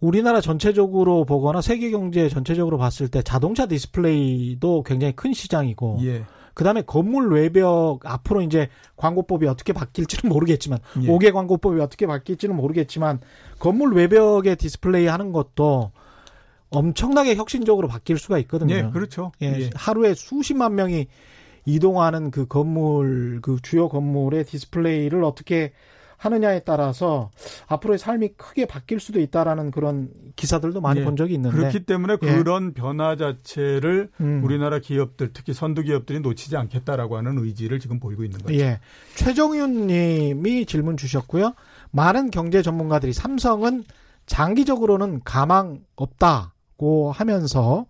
우리나라 0.00 0.40
전체적으로 0.40 1.24
보거나 1.24 1.60
세계 1.60 1.90
경제 1.90 2.28
전체적으로 2.28 2.78
봤을 2.78 3.08
때 3.08 3.22
자동차 3.22 3.66
디스플레이도 3.66 4.84
굉장히 4.84 5.14
큰 5.16 5.32
시장이고 5.32 5.98
예. 6.02 6.24
그다음에 6.58 6.82
건물 6.82 7.32
외벽 7.32 8.00
앞으로 8.02 8.42
이제 8.42 8.68
광고법이 8.96 9.46
어떻게 9.46 9.72
바뀔지는 9.72 10.28
모르겠지만 10.34 10.80
예. 11.02 11.06
옥외 11.06 11.32
광고법이 11.32 11.80
어떻게 11.80 12.08
바뀔지는 12.08 12.56
모르겠지만 12.56 13.20
건물 13.60 13.94
외벽에 13.94 14.56
디스플레이 14.56 15.06
하는 15.06 15.30
것도 15.30 15.92
엄청나게 16.70 17.36
혁신적으로 17.36 17.86
바뀔 17.86 18.18
수가 18.18 18.38
있거든요. 18.40 18.74
예, 18.74 18.90
그렇죠. 18.92 19.30
예, 19.40 19.46
예. 19.46 19.70
하루에 19.72 20.14
수십만 20.14 20.74
명이 20.74 21.06
이동하는 21.64 22.32
그 22.32 22.48
건물 22.48 23.38
그 23.40 23.58
주요 23.62 23.88
건물의 23.88 24.44
디스플레이를 24.44 25.22
어떻게 25.22 25.70
하느냐에 26.18 26.60
따라서 26.60 27.30
앞으로의 27.68 27.98
삶이 27.98 28.30
크게 28.36 28.66
바뀔 28.66 29.00
수도 29.00 29.20
있다라는 29.20 29.70
그런 29.70 30.10
기사들도 30.36 30.80
많이 30.80 31.00
예. 31.00 31.04
본 31.04 31.16
적이 31.16 31.34
있는데 31.34 31.56
그렇기 31.56 31.84
때문에 31.84 32.16
예. 32.22 32.26
그런 32.26 32.74
변화 32.74 33.16
자체를 33.16 34.10
음. 34.20 34.42
우리나라 34.44 34.80
기업들 34.80 35.32
특히 35.32 35.54
선두 35.54 35.82
기업들이 35.82 36.20
놓치지 36.20 36.56
않겠다라고 36.56 37.16
하는 37.16 37.38
의지를 37.38 37.78
지금 37.78 38.00
보이고 38.00 38.24
있는 38.24 38.40
거죠. 38.40 38.54
예. 38.58 38.80
최정윤 39.14 39.86
님이 39.86 40.66
질문 40.66 40.96
주셨고요. 40.96 41.54
많은 41.92 42.30
경제 42.30 42.62
전문가들이 42.62 43.12
삼성은 43.12 43.84
장기적으로는 44.26 45.22
가망 45.24 45.80
없다고 45.96 47.12
하면서 47.12 47.86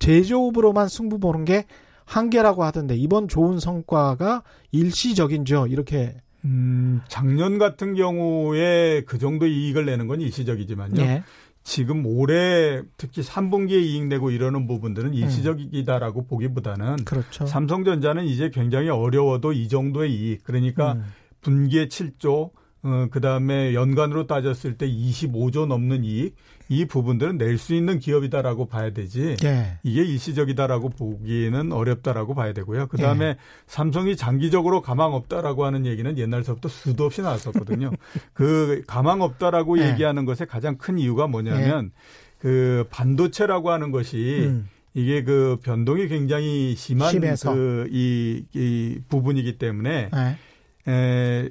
제조업으로만 0.00 0.88
승부 0.88 1.18
보는 1.18 1.44
게 1.44 1.64
한계라고 2.04 2.64
하던데 2.64 2.96
이번 2.96 3.28
좋은 3.28 3.60
성과가 3.60 4.42
일시적인죠. 4.72 5.66
이렇게 5.68 6.16
음, 6.44 7.00
작년 7.08 7.58
같은 7.58 7.94
경우에 7.94 9.02
그 9.06 9.18
정도 9.18 9.46
이익을 9.46 9.86
내는 9.86 10.06
건 10.06 10.20
일시적이지만요. 10.20 10.94
네. 10.94 11.22
지금 11.64 12.06
올해 12.06 12.82
특히 12.96 13.20
3분기에 13.22 13.82
이익 13.82 14.06
내고 14.06 14.30
이러는 14.30 14.66
부분들은 14.66 15.10
음. 15.10 15.14
일시적이다라고 15.14 16.20
음. 16.22 16.26
보기보다는 16.26 17.04
그렇죠. 17.04 17.46
삼성전자는 17.46 18.24
이제 18.24 18.50
굉장히 18.50 18.88
어려워도 18.88 19.52
이 19.52 19.68
정도의 19.68 20.14
이익 20.14 20.44
그러니까 20.44 20.94
음. 20.94 21.04
분기에 21.42 21.88
7조 21.88 22.50
어, 22.82 23.06
그 23.10 23.20
다음에 23.20 23.74
연간으로 23.74 24.26
따졌을 24.26 24.76
때 24.76 24.88
25조 24.88 25.66
넘는 25.66 26.04
이익, 26.04 26.36
이 26.68 26.84
부분들은 26.84 27.38
낼 27.38 27.58
수 27.58 27.74
있는 27.74 27.98
기업이다라고 27.98 28.66
봐야 28.66 28.90
되지. 28.90 29.36
예. 29.42 29.78
이게 29.82 30.04
일시적이다라고 30.04 30.90
보기에는 30.90 31.72
어렵다라고 31.72 32.34
봐야 32.34 32.52
되고요. 32.52 32.86
그 32.86 32.96
다음에 32.98 33.24
예. 33.26 33.36
삼성이 33.66 34.16
장기적으로 34.16 34.80
가망 34.82 35.14
없다라고 35.14 35.64
하는 35.64 35.86
얘기는 35.86 36.16
옛날서부터 36.16 36.68
수도 36.68 37.04
없이 37.06 37.22
나왔었거든요. 37.22 37.90
그 38.32 38.82
가망 38.86 39.22
없다라고 39.22 39.78
예. 39.78 39.90
얘기하는 39.90 40.24
것의 40.24 40.46
가장 40.48 40.76
큰 40.76 40.98
이유가 40.98 41.26
뭐냐면 41.26 41.86
예. 41.86 41.90
그 42.38 42.86
반도체라고 42.90 43.70
하는 43.70 43.90
것이 43.90 44.44
음. 44.46 44.68
이게 44.94 45.24
그 45.24 45.58
변동이 45.62 46.06
굉장히 46.08 46.74
심한 46.76 47.12
그이 47.20 48.44
이 48.54 48.98
부분이기 49.08 49.58
때문에 49.58 50.10
예. 50.14 50.92
에, 50.92 51.48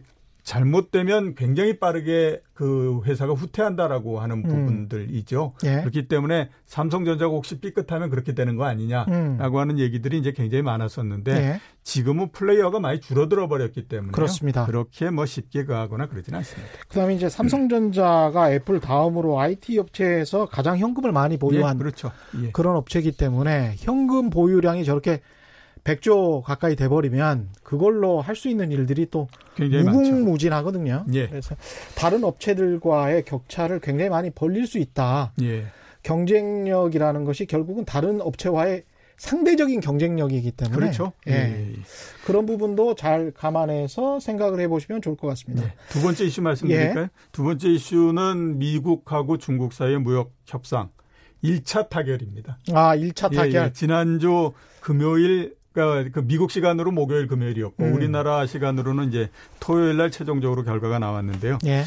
잘못되면 0.47 1.35
굉장히 1.35 1.77
빠르게 1.77 2.41
그 2.53 3.01
회사가 3.03 3.33
후퇴한다라고 3.33 4.21
하는 4.21 4.37
음. 4.37 4.43
부분들이죠. 4.43 5.55
예. 5.65 5.81
그렇기 5.81 6.07
때문에 6.07 6.49
삼성전자가 6.65 7.29
혹시 7.29 7.59
삐끗하면 7.59 8.09
그렇게 8.09 8.33
되는 8.33 8.55
거 8.55 8.63
아니냐라고 8.63 9.11
음. 9.11 9.59
하는 9.59 9.77
얘기들이 9.77 10.17
이제 10.17 10.31
굉장히 10.31 10.61
많았었는데 10.61 11.31
예. 11.33 11.59
지금은 11.83 12.31
플레이어가 12.31 12.79
많이 12.79 13.01
줄어들어 13.01 13.49
버렸기 13.49 13.89
때문에 13.89 14.13
그렇습니다. 14.13 14.65
그렇게 14.65 15.09
뭐 15.09 15.25
쉽게 15.25 15.65
가거나 15.65 16.07
그러지는 16.07 16.37
않습니다. 16.39 16.69
그다음에 16.87 17.15
이제 17.15 17.27
삼성전자가 17.27 18.47
음. 18.47 18.53
애플 18.53 18.79
다음으로 18.79 19.41
IT 19.41 19.77
업체에서 19.77 20.45
가장 20.45 20.77
현금을 20.77 21.11
많이 21.11 21.35
보유한 21.35 21.75
예, 21.75 21.77
그렇죠. 21.77 22.11
예. 22.41 22.51
그런 22.51 22.77
업체이기 22.77 23.17
때문에 23.17 23.75
현금 23.79 24.29
보유량이 24.29 24.85
저렇게 24.85 25.19
100조 25.87 26.43
가까이 26.43 26.75
돼버리면 26.75 27.49
그걸로 27.63 28.21
할 28.21 28.35
수 28.37 28.49
있는 28.49 28.71
일들이 28.71 29.07
또 29.09 29.27
무궁무진하거든요. 29.57 31.05
예. 31.13 31.27
그래서 31.27 31.55
다른 31.95 32.23
업체들과의 32.23 33.25
격차를 33.25 33.79
굉장히 33.79 34.09
많이 34.11 34.29
벌릴 34.29 34.67
수 34.67 34.77
있다. 34.77 35.33
예. 35.41 35.65
경쟁력이라는 36.03 37.25
것이 37.25 37.47
결국은 37.47 37.83
다른 37.83 38.21
업체와의 38.21 38.83
상대적인 39.17 39.79
경쟁력이기 39.79 40.51
때문에 40.51 40.77
그렇죠. 40.77 41.13
예. 41.27 41.31
예. 41.33 41.73
그런 42.25 42.45
부분도 42.45 42.93
잘 42.93 43.31
감안해서 43.31 44.19
생각을 44.19 44.59
해보시면 44.59 45.01
좋을 45.01 45.17
것 45.17 45.27
같습니다. 45.29 45.63
네. 45.65 45.73
두 45.89 45.99
번째 46.03 46.25
이슈 46.25 46.43
말씀드릴까요? 46.43 47.05
예. 47.05 47.09
두 47.31 47.43
번째 47.43 47.69
이슈는 47.69 48.59
미국하고 48.59 49.39
중국 49.39 49.73
사이의 49.73 49.99
무역 49.99 50.31
협상 50.45 50.89
1차 51.43 51.89
타결입니다. 51.89 52.59
아, 52.73 52.95
1차 52.95 53.33
타결. 53.35 53.53
예, 53.53 53.65
예. 53.65 53.73
지난주 53.73 54.51
금요일 54.79 55.56
그러니까 55.85 56.21
그 56.21 56.27
미국 56.27 56.51
시간으로 56.51 56.91
목요일 56.91 57.27
금요일이었고 57.27 57.83
음. 57.83 57.93
우리나라 57.93 58.45
시간으로는 58.45 59.09
이제 59.09 59.29
토요일 59.59 59.97
날 59.97 60.11
최종적으로 60.11 60.63
결과가 60.63 60.99
나왔는데요. 60.99 61.59
예. 61.65 61.83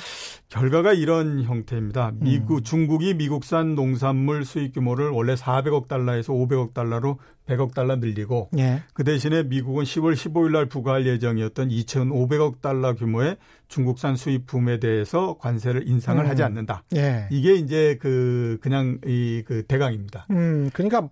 결과가 0.48 0.92
이런 0.94 1.42
형태입니다. 1.44 2.12
미국 2.16 2.58
음. 2.58 2.62
중국이 2.62 3.14
미국산 3.14 3.74
농산물 3.76 4.44
수입 4.44 4.74
규모를 4.74 5.10
원래 5.10 5.34
400억 5.34 5.86
달러에서 5.86 6.32
500억 6.32 6.74
달러로 6.74 7.18
100억 7.46 7.74
달러 7.74 7.96
늘리고 7.96 8.48
예. 8.58 8.82
그 8.94 9.04
대신에 9.04 9.44
미국은 9.44 9.84
10월 9.84 10.14
15일 10.14 10.52
날 10.52 10.66
부과할 10.66 11.06
예정이었던 11.06 11.68
2,500억 11.68 12.60
달러 12.60 12.94
규모의 12.94 13.36
중국산 13.68 14.16
수입품에 14.16 14.80
대해서 14.80 15.36
관세를 15.38 15.88
인상을 15.88 16.24
음. 16.24 16.28
하지 16.28 16.42
않는다. 16.42 16.82
예. 16.96 17.28
이게 17.30 17.54
이제 17.54 17.96
그 18.00 18.58
그냥 18.60 18.98
이 19.06 19.42
그 19.46 19.64
대강입니다. 19.66 20.26
음, 20.30 20.70
그러니까 20.72 21.08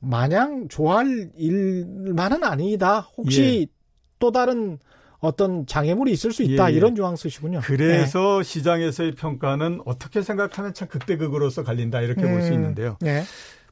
마냥 0.00 0.68
좋아할 0.68 1.30
일만은 1.36 2.44
아니다. 2.44 3.00
혹시 3.16 3.68
예. 3.68 3.78
또 4.18 4.30
다른 4.32 4.78
어떤 5.20 5.66
장애물이 5.66 6.12
있을 6.12 6.32
수 6.32 6.42
있다 6.42 6.72
예. 6.72 6.76
이런 6.76 6.94
뉘앙스시군요. 6.94 7.60
그래서 7.64 8.38
네. 8.38 8.42
시장에서의 8.44 9.12
평가는 9.12 9.82
어떻게 9.84 10.22
생각하면 10.22 10.74
참 10.74 10.88
극대극으로서 10.88 11.64
갈린다 11.64 12.00
이렇게 12.00 12.22
음. 12.22 12.32
볼수 12.32 12.52
있는데요. 12.52 12.96
네. 13.00 13.24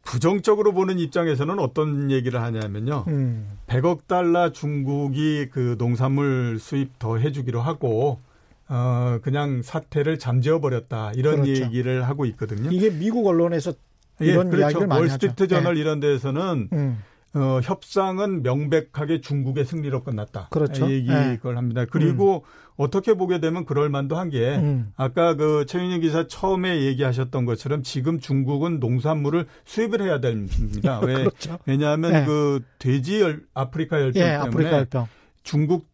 부정적으로 0.02 0.73
보는 0.73 0.99
입장에서는 0.99 1.59
어떤 1.59 2.11
얘기를 2.11 2.40
하냐면요. 2.40 3.04
음. 3.09 3.59
100억 3.66 4.06
달러 4.06 4.52
중국이 4.52 5.49
그 5.50 5.76
농산물 5.78 6.59
수입 6.61 6.99
더 6.99 7.18
해주기로 7.18 7.61
하고 7.61 8.21
어 8.68 9.18
그냥 9.23 9.62
사태를 9.62 10.18
잠재워 10.18 10.61
버렸다 10.61 11.12
이런 11.14 11.42
그렇죠. 11.42 11.64
얘기를 11.64 12.09
하고 12.09 12.25
있거든요. 12.26 12.71
이게 12.71 12.90
미국 12.90 13.26
언론에서 13.26 13.71
예, 13.71 13.75
이런 14.20 14.50
그렇죠. 14.50 14.61
이야기를 14.61 14.87
많이 14.87 15.00
월스트리트 15.02 15.42
하죠. 15.44 15.54
저널 15.56 15.75
네. 15.75 15.80
이런 15.80 16.00
데에서는 16.00 16.68
음. 16.73 17.02
어, 17.35 17.61
협상은 17.62 18.42
명백하게 18.42 19.20
중국의 19.20 19.66
승리로 19.66 20.02
끝났다. 20.04 20.49
그렇죠. 20.50 20.90
얘기 20.90 21.11
네. 21.11 21.38
걸 21.42 21.58
합니다. 21.58 21.85
그리고 21.90 22.44
음. 22.46 22.66
어떻게 22.76 23.14
보게 23.14 23.40
되면 23.40 23.64
그럴 23.64 23.90
만도 23.90 24.16
한게 24.16 24.56
음. 24.56 24.92
아까 24.96 25.35
그 25.35 25.66
최윤희 25.66 26.00
기사 26.00 26.26
처음에 26.26 26.82
얘기하셨던 26.82 27.44
것처럼 27.44 27.82
지금 27.82 28.20
중국은 28.20 28.80
농산물을 28.80 29.46
수입을 29.64 30.02
해야 30.02 30.20
됩니다. 30.20 31.00
왜? 31.00 31.14
그렇죠. 31.25 31.58
왜냐하면 31.66 32.12
네. 32.12 32.25
그 32.25 32.62
돼지 32.78 33.20
열, 33.20 33.42
아프리카 33.52 34.00
열병 34.00 34.23
예, 34.23 34.26
때문에 34.26 34.49
아프리카 34.49 34.76
열병. 34.78 35.08
중국 35.42 35.87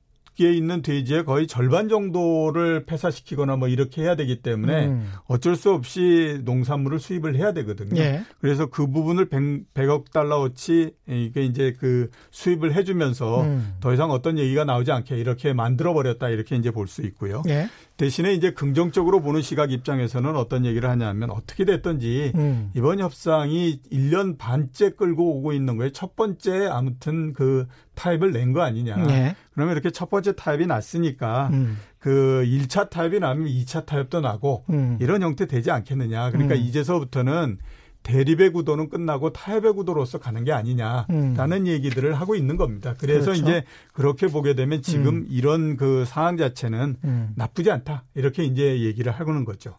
6개 0.42 0.54
있는 0.54 0.82
돼지의 0.82 1.24
거의 1.24 1.46
절반 1.46 1.88
정도를 1.88 2.84
폐사시키거나 2.84 3.56
뭐 3.56 3.68
이렇게 3.68 4.02
해야 4.02 4.16
되기 4.16 4.42
때문에 4.42 4.86
음. 4.86 5.12
어쩔 5.26 5.54
수 5.56 5.70
없이 5.70 6.40
농산물을 6.44 6.98
수입을 6.98 7.36
해야 7.36 7.52
되거든요. 7.52 8.00
예. 8.00 8.22
그래서 8.40 8.66
그 8.66 8.88
부분을 8.90 9.26
100, 9.26 9.88
억 9.88 10.10
달러어치 10.10 10.94
이게 11.08 11.44
이제 11.44 11.74
그 11.78 12.10
수입을 12.30 12.74
해주면서 12.74 13.42
음. 13.42 13.74
더 13.80 13.92
이상 13.92 14.10
어떤 14.10 14.38
얘기가 14.38 14.64
나오지 14.64 14.90
않게 14.90 15.16
이렇게 15.16 15.52
만들어 15.52 15.92
버렸다 15.94 16.28
이렇게 16.28 16.56
이제 16.56 16.70
볼 16.70 16.82
수 16.88 17.02
있고요. 17.02 17.42
예. 17.48 17.68
대신에 18.02 18.32
이제 18.34 18.50
긍정적으로 18.50 19.20
보는 19.22 19.42
시각 19.42 19.70
입장에서는 19.70 20.34
어떤 20.34 20.64
얘기를 20.66 20.90
하냐면 20.90 21.30
어떻게 21.30 21.64
됐든지 21.64 22.32
음. 22.34 22.72
이번 22.74 22.98
협상이 22.98 23.78
1년 23.92 24.36
반째 24.38 24.90
끌고 24.90 25.36
오고 25.36 25.52
있는 25.52 25.76
거예요. 25.76 25.92
첫 25.92 26.16
번째 26.16 26.66
아무튼 26.66 27.32
그 27.32 27.68
타입을 27.94 28.32
낸 28.32 28.52
거 28.52 28.62
아니냐. 28.62 28.96
네. 29.06 29.36
그러면 29.54 29.74
이렇게 29.74 29.90
첫 29.90 30.10
번째 30.10 30.34
타입이 30.34 30.66
났으니까 30.66 31.50
음. 31.52 31.78
그 32.00 32.42
1차 32.44 32.90
타입이 32.90 33.20
나면 33.20 33.46
2차 33.46 33.86
타입도 33.86 34.20
나고 34.20 34.64
음. 34.70 34.98
이런 35.00 35.22
형태 35.22 35.46
되지 35.46 35.70
않겠느냐. 35.70 36.32
그러니까 36.32 36.56
음. 36.56 36.60
이제서부터는 36.60 37.58
대립의 38.02 38.52
구도는 38.52 38.88
끝나고 38.88 39.32
타협의 39.32 39.74
구도로서 39.74 40.18
가는 40.18 40.44
게 40.44 40.52
아니냐라는 40.52 41.52
음. 41.52 41.66
얘기들을 41.66 42.14
하고 42.14 42.34
있는 42.34 42.56
겁니다. 42.56 42.94
그래서 42.98 43.26
그렇죠. 43.26 43.42
이제 43.42 43.64
그렇게 43.92 44.26
보게 44.26 44.54
되면 44.54 44.82
지금 44.82 45.06
음. 45.08 45.26
이런 45.30 45.76
그 45.76 46.04
상황 46.06 46.36
자체는 46.36 46.96
음. 47.04 47.32
나쁘지 47.36 47.70
않다. 47.70 48.04
이렇게 48.14 48.44
이제 48.44 48.80
얘기를 48.80 49.12
하고는 49.12 49.44
거죠. 49.44 49.76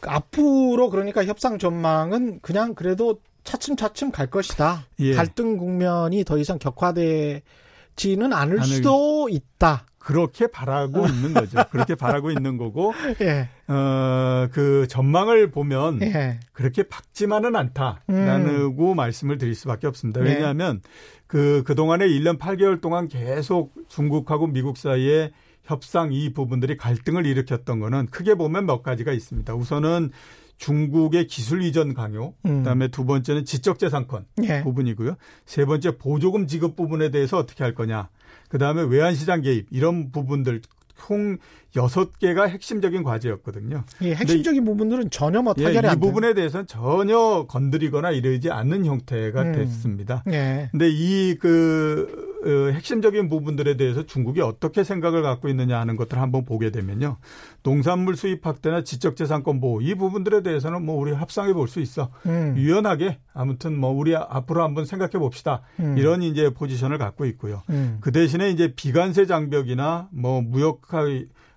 그 0.00 0.10
앞으로 0.10 0.90
그러니까 0.90 1.24
협상 1.24 1.58
전망은 1.58 2.40
그냥 2.40 2.74
그래도 2.74 3.20
차츰차츰 3.44 4.10
갈 4.10 4.26
것이다. 4.26 4.86
예. 5.00 5.14
갈등 5.14 5.56
국면이 5.56 6.24
더 6.24 6.38
이상 6.38 6.58
격화되지는 6.58 8.32
않을 8.32 8.62
수도 8.64 9.28
있다. 9.28 9.86
그렇게 10.04 10.46
바라고 10.46 11.04
어. 11.04 11.06
있는 11.08 11.32
거죠. 11.32 11.64
그렇게 11.70 11.94
바라고 11.94 12.30
있는 12.30 12.58
거고, 12.58 12.92
예. 13.22 13.48
어, 13.66 14.48
그 14.52 14.86
전망을 14.88 15.50
보면 15.50 16.02
예. 16.02 16.38
그렇게 16.52 16.82
밝지만은 16.82 17.56
않다라고 17.56 18.92
음. 18.92 18.96
말씀을 18.96 19.38
드릴 19.38 19.54
수밖에 19.54 19.86
없습니다. 19.86 20.20
예. 20.20 20.34
왜냐하면 20.34 20.82
예. 20.84 20.88
그, 21.26 21.62
그동안에 21.64 22.06
1년 22.06 22.38
8개월 22.38 22.80
동안 22.80 23.08
계속 23.08 23.72
중국하고 23.88 24.46
미국 24.46 24.76
사이에 24.76 25.32
협상 25.62 26.12
이 26.12 26.34
부분들이 26.34 26.76
갈등을 26.76 27.24
일으켰던 27.24 27.80
거는 27.80 28.08
크게 28.08 28.34
보면 28.34 28.66
몇 28.66 28.82
가지가 28.82 29.12
있습니다. 29.12 29.54
우선은 29.54 30.10
중국의 30.58 31.26
기술 31.26 31.62
이전 31.62 31.94
강요, 31.94 32.34
음. 32.44 32.58
그다음에 32.58 32.88
두 32.88 33.06
번째는 33.06 33.46
지적재산권 33.46 34.26
예. 34.44 34.62
부분이고요. 34.62 35.16
세 35.46 35.64
번째 35.64 35.96
보조금 35.96 36.46
지급 36.46 36.76
부분에 36.76 37.10
대해서 37.10 37.38
어떻게 37.38 37.64
할 37.64 37.74
거냐. 37.74 38.10
그다음에 38.54 38.82
외환시장 38.82 39.40
개입 39.42 39.66
이런 39.72 40.12
부분들 40.12 40.62
총 40.96 41.38
여섯 41.76 42.18
개가 42.18 42.44
핵심적인 42.44 43.02
과제였거든요. 43.02 43.84
예, 44.02 44.14
핵심적인 44.14 44.62
이, 44.62 44.64
부분들은 44.64 45.10
전혀 45.10 45.42
뭐 45.42 45.54
타결이 45.54 45.88
예, 45.88 45.92
이 45.92 45.96
부분에 45.96 46.34
대해서는 46.34 46.66
전혀 46.66 47.46
건드리거나 47.48 48.12
이러지 48.12 48.50
않는 48.50 48.84
형태가 48.84 49.42
음. 49.42 49.52
됐습니다. 49.52 50.22
예. 50.30 50.68
근데 50.70 50.88
이그 50.88 52.34
어, 52.44 52.72
핵심적인 52.72 53.28
부분들에 53.28 53.76
대해서 53.76 54.04
중국이 54.04 54.40
어떻게 54.40 54.84
생각을 54.84 55.22
갖고 55.22 55.48
있느냐 55.48 55.80
하는 55.80 55.96
것들을 55.96 56.20
한번 56.22 56.44
보게 56.44 56.70
되면요. 56.70 57.16
농산물 57.62 58.16
수입 58.16 58.46
확대나 58.46 58.84
지적재산권 58.84 59.60
보호 59.60 59.80
이 59.80 59.94
부분들에 59.94 60.42
대해서는 60.42 60.84
뭐 60.84 60.96
우리 60.96 61.12
합상해 61.12 61.52
볼 61.54 61.64
수 61.64 61.80
있어. 61.80 62.10
음. 62.26 62.54
유연하게 62.56 63.18
아무튼 63.32 63.76
뭐 63.78 63.90
우리 63.90 64.14
앞으로 64.14 64.62
한번 64.62 64.84
생각해 64.84 65.12
봅시다. 65.12 65.62
음. 65.80 65.96
이런 65.96 66.22
이제 66.22 66.50
포지션을 66.50 66.98
갖고 66.98 67.24
있고요. 67.24 67.62
음. 67.70 67.96
그 68.00 68.12
대신에 68.12 68.50
이제 68.50 68.74
비관세 68.76 69.24
장벽이나 69.26 70.08
뭐 70.12 70.42
무역 70.42 70.82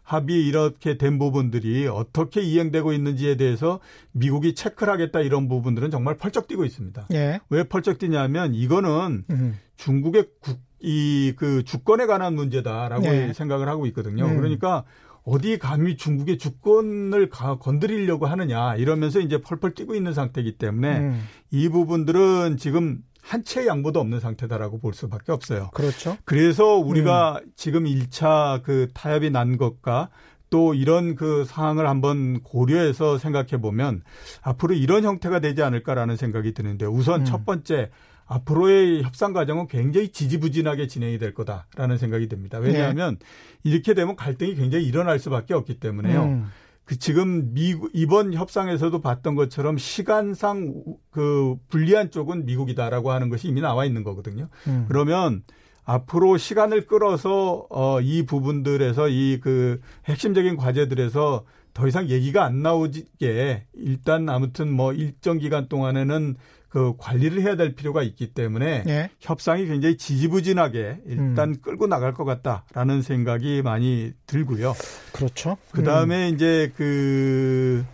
합의 0.07 0.47
이렇게 0.47 0.97
된 0.97 1.19
부분들이 1.19 1.85
어떻게 1.85 2.41
이행되고 2.41 2.93
있는지에 2.93 3.35
대해서 3.35 3.81
미국이 4.13 4.55
체크를 4.55 4.93
하겠다 4.93 5.19
이런 5.19 5.49
부분들은 5.49 5.91
정말 5.91 6.15
펄쩍 6.15 6.47
뛰고 6.47 6.63
있습니다. 6.63 7.07
예. 7.11 7.41
왜 7.49 7.63
펄쩍 7.63 7.99
뛰냐면 7.99 8.55
이거는 8.55 9.25
음. 9.29 9.59
중국의 9.75 10.29
국 10.39 10.59
이그 10.79 11.63
주권에 11.65 12.05
관한 12.05 12.35
문제다라고 12.35 13.01
네. 13.01 13.33
생각을 13.33 13.67
하고 13.67 13.85
있거든요. 13.87 14.27
음. 14.27 14.37
그러니까 14.37 14.85
어디 15.23 15.57
감히 15.57 15.97
중국의 15.97 16.37
주권을 16.37 17.29
가, 17.29 17.57
건드리려고 17.57 18.27
하느냐 18.27 18.75
이러면서 18.75 19.19
이제 19.19 19.41
펄펄 19.41 19.73
뛰고 19.73 19.93
있는 19.93 20.13
상태이기 20.13 20.57
때문에 20.57 20.99
음. 20.99 21.21
이 21.51 21.67
부분들은 21.67 22.55
지금 22.55 23.03
한채 23.27 23.67
양보도 23.67 23.99
없는 23.99 24.21
상태다라고 24.21 24.79
볼 24.79 24.93
수밖에 24.93 25.33
없어요. 25.33 25.69
그렇죠. 25.73 26.17
그래서 26.23 26.75
우리가 26.75 27.41
음. 27.43 27.51
지금 27.55 27.83
1차 27.83 28.63
그 28.63 28.87
타협이 28.93 29.31
난 29.31 29.57
것과 29.57 30.09
또 30.49 30.73
이런 30.73 31.15
그 31.15 31.43
상황을 31.43 31.87
한번 31.87 32.41
고려해서 32.41 33.17
생각해 33.17 33.59
보면 33.59 34.01
앞으로 34.41 34.75
이런 34.75 35.03
형태가 35.03 35.41
되지 35.41 35.61
않을까라는 35.61 36.15
생각이 36.15 36.53
드는데 36.53 36.85
우선 36.85 37.21
음. 37.21 37.25
첫 37.25 37.45
번째 37.45 37.89
앞으로의 38.27 39.03
협상 39.03 39.33
과정은 39.33 39.67
굉장히 39.67 40.09
지지부진하게 40.09 40.87
진행이 40.87 41.17
될 41.17 41.33
거다라는 41.33 41.97
생각이 41.97 42.27
듭니다. 42.29 42.59
왜냐하면 42.59 43.17
네. 43.17 43.69
이렇게 43.71 43.93
되면 43.93 44.15
갈등이 44.15 44.55
굉장히 44.55 44.85
일어날 44.85 45.19
수밖에 45.19 45.53
없기 45.53 45.79
때문에요. 45.81 46.23
음. 46.23 46.47
그 46.87 46.97
지금 46.97 47.53
미국 47.53 47.91
이번 47.93 48.33
협상에서도 48.33 49.01
봤던 49.01 49.35
것처럼 49.35 49.77
시간상 49.77 50.73
그 51.11 51.57
불리한 51.67 52.11
쪽은 52.11 52.45
미국이다라고 52.45 53.11
하는 53.11 53.27
것이 53.29 53.49
이미 53.49 53.59
나와 53.59 53.83
있는 53.83 54.05
거거든요. 54.05 54.47
음. 54.67 54.85
그러면 54.87 55.43
앞으로 55.83 56.37
시간을 56.37 56.87
끌어서 56.87 57.67
어이 57.69 58.25
부분들에서 58.25 59.09
이 59.09 59.39
그 59.41 59.81
핵심적인 60.05 60.55
과제들에서 60.55 61.43
더 61.73 61.87
이상 61.87 62.07
얘기가 62.09 62.45
안 62.45 62.61
나오게 62.61 63.65
일단 63.75 64.29
아무튼 64.29 64.71
뭐 64.71 64.93
일정 64.93 65.37
기간 65.39 65.67
동안에는 65.67 66.35
그 66.69 66.93
관리를 66.97 67.41
해야 67.41 67.55
될 67.55 67.75
필요가 67.75 68.03
있기 68.03 68.33
때문에 68.33 68.83
네. 68.83 69.09
협상이 69.19 69.65
굉장히 69.65 69.97
지지부진하게 69.97 71.01
일단 71.05 71.49
음. 71.49 71.55
끌고 71.61 71.87
나갈 71.87 72.13
것 72.13 72.25
같다라는 72.25 73.01
생각이 73.01 73.61
많이 73.61 74.11
들고요. 74.25 74.73
그렇죠. 75.13 75.57
그 75.71 75.83
다음에 75.83 76.29
음. 76.29 76.35
이제 76.35 76.71
그, 76.75 77.85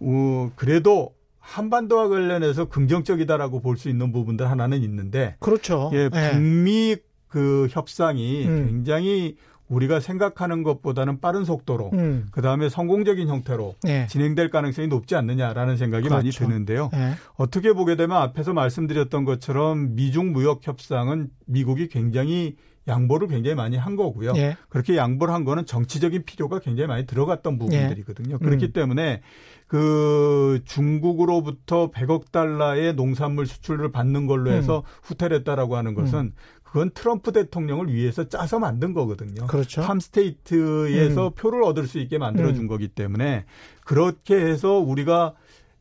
어, 0.00 0.50
그래도 0.56 1.14
한반도와 1.40 2.08
관련해서 2.08 2.66
긍정적이다라고 2.66 3.60
볼 3.60 3.76
수 3.76 3.88
있는 3.88 4.12
부분들 4.12 4.48
하나는 4.48 4.82
있는데. 4.84 5.36
그렇죠. 5.40 5.90
예, 5.92 6.08
네. 6.08 6.30
북미 6.32 6.96
그 7.26 7.66
협상이 7.70 8.46
음. 8.46 8.66
굉장히 8.68 9.36
우리가 9.68 10.00
생각하는 10.00 10.62
것보다는 10.62 11.20
빠른 11.20 11.44
속도로 11.44 11.90
음. 11.94 12.26
그다음에 12.30 12.68
성공적인 12.68 13.28
형태로 13.28 13.76
네. 13.82 14.06
진행될 14.06 14.50
가능성이 14.50 14.88
높지 14.88 15.14
않느냐라는 15.14 15.76
생각이 15.76 16.08
그렇죠. 16.08 16.14
많이 16.14 16.30
드는데요. 16.30 16.90
네. 16.92 17.12
어떻게 17.36 17.72
보게 17.72 17.96
되면 17.96 18.16
앞에서 18.18 18.52
말씀드렸던 18.52 19.24
것처럼 19.24 19.94
미중 19.94 20.32
무역 20.32 20.66
협상은 20.66 21.30
미국이 21.46 21.88
굉장히 21.88 22.56
양보를 22.88 23.28
굉장히 23.28 23.54
많이 23.54 23.76
한 23.76 23.96
거고요. 23.96 24.32
예. 24.36 24.56
그렇게 24.68 24.96
양보를 24.96 25.32
한 25.32 25.44
거는 25.44 25.66
정치적인 25.66 26.24
필요가 26.24 26.58
굉장히 26.58 26.88
많이 26.88 27.06
들어갔던 27.06 27.58
부분들이거든요. 27.58 28.38
예. 28.40 28.44
그렇기 28.44 28.66
음. 28.66 28.72
때문에 28.72 29.22
그 29.68 30.60
중국으로부터 30.64 31.90
100억 31.92 32.32
달러의 32.32 32.94
농산물 32.94 33.46
수출을 33.46 33.92
받는 33.92 34.26
걸로 34.26 34.50
해서 34.50 34.78
음. 34.78 34.82
후퇴를 35.02 35.38
했다라고 35.38 35.76
하는 35.76 35.94
것은 35.94 36.18
음. 36.18 36.32
그건 36.72 36.90
트럼프 36.94 37.32
대통령을 37.32 37.92
위해서 37.92 38.30
짜서 38.30 38.58
만든 38.58 38.94
거거든요. 38.94 39.46
그렇죠. 39.46 39.82
팜스테이트에서 39.82 41.28
음. 41.28 41.34
표를 41.34 41.62
얻을 41.64 41.86
수 41.86 41.98
있게 41.98 42.16
만들어준 42.16 42.64
음. 42.64 42.66
거기 42.66 42.88
때문에 42.88 43.44
그렇게 43.84 44.34
해서 44.36 44.78
우리가 44.78 45.34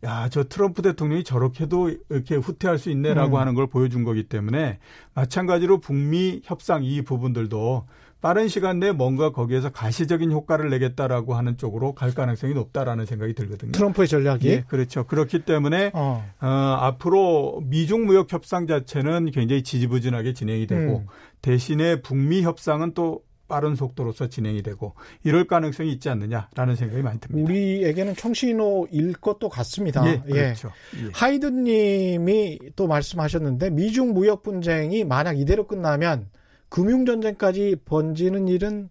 야, 0.04 0.27
저 0.27 0.43
트럼프 0.43 0.82
대통령이 0.82 1.23
저렇게도 1.23 1.91
이렇게 2.10 2.36
후퇴할 2.36 2.77
수 2.77 2.89
있네라고 2.89 3.38
음. 3.38 3.39
하는 3.39 3.54
걸 3.54 3.67
보여준 3.67 4.04
거기 4.04 4.23
때문에 4.23 4.80
마찬가지로 5.13 5.77
북미 5.80 6.41
협상 6.43 6.84
이 6.84 7.01
부분들도 7.04 7.88
빠른 8.21 8.47
시간 8.47 8.79
내에 8.79 8.91
뭔가 8.91 9.31
거기에서 9.31 9.69
가시적인 9.69 10.31
효과를 10.31 10.69
내겠다라고 10.69 11.34
하는 11.34 11.57
쪽으로 11.57 11.93
갈 11.93 12.13
가능성이 12.13 12.53
높다라는 12.53 13.07
생각이 13.07 13.34
들거든요. 13.34 13.71
트럼프의 13.71 14.07
전략이 14.07 14.47
예, 14.47 14.63
그렇죠. 14.67 15.05
그렇기 15.05 15.39
때문에 15.39 15.91
어. 15.95 16.23
어, 16.39 16.47
앞으로 16.47 17.63
미중 17.65 18.05
무역 18.05 18.31
협상 18.31 18.67
자체는 18.67 19.31
굉장히 19.31 19.63
지지부진하게 19.63 20.34
진행이 20.34 20.67
되고 20.67 20.97
음. 20.99 21.07
대신에 21.41 22.01
북미 22.01 22.43
협상은 22.43 22.93
또 22.93 23.23
빠른 23.47 23.75
속도로서 23.75 24.29
진행이 24.29 24.63
되고 24.63 24.93
이럴 25.25 25.45
가능성이 25.45 25.91
있지 25.91 26.07
않느냐라는 26.07 26.77
생각이 26.77 27.01
많이 27.01 27.19
듭니다. 27.19 27.51
우리에게는 27.51 28.15
청신호일 28.15 29.13
것도 29.19 29.49
같습니다. 29.49 30.07
예, 30.07 30.21
그렇죠. 30.21 30.71
예. 30.95 31.10
하이든님이 31.12 32.60
또 32.77 32.88
말씀하셨는데 32.88 33.71
미중 33.71 34.13
무역 34.13 34.43
분쟁이 34.43 35.03
만약 35.03 35.38
이대로 35.38 35.67
끝나면 35.67 36.27
금융전쟁까지 36.71 37.75
번지는 37.86 38.47
일은 38.47 38.89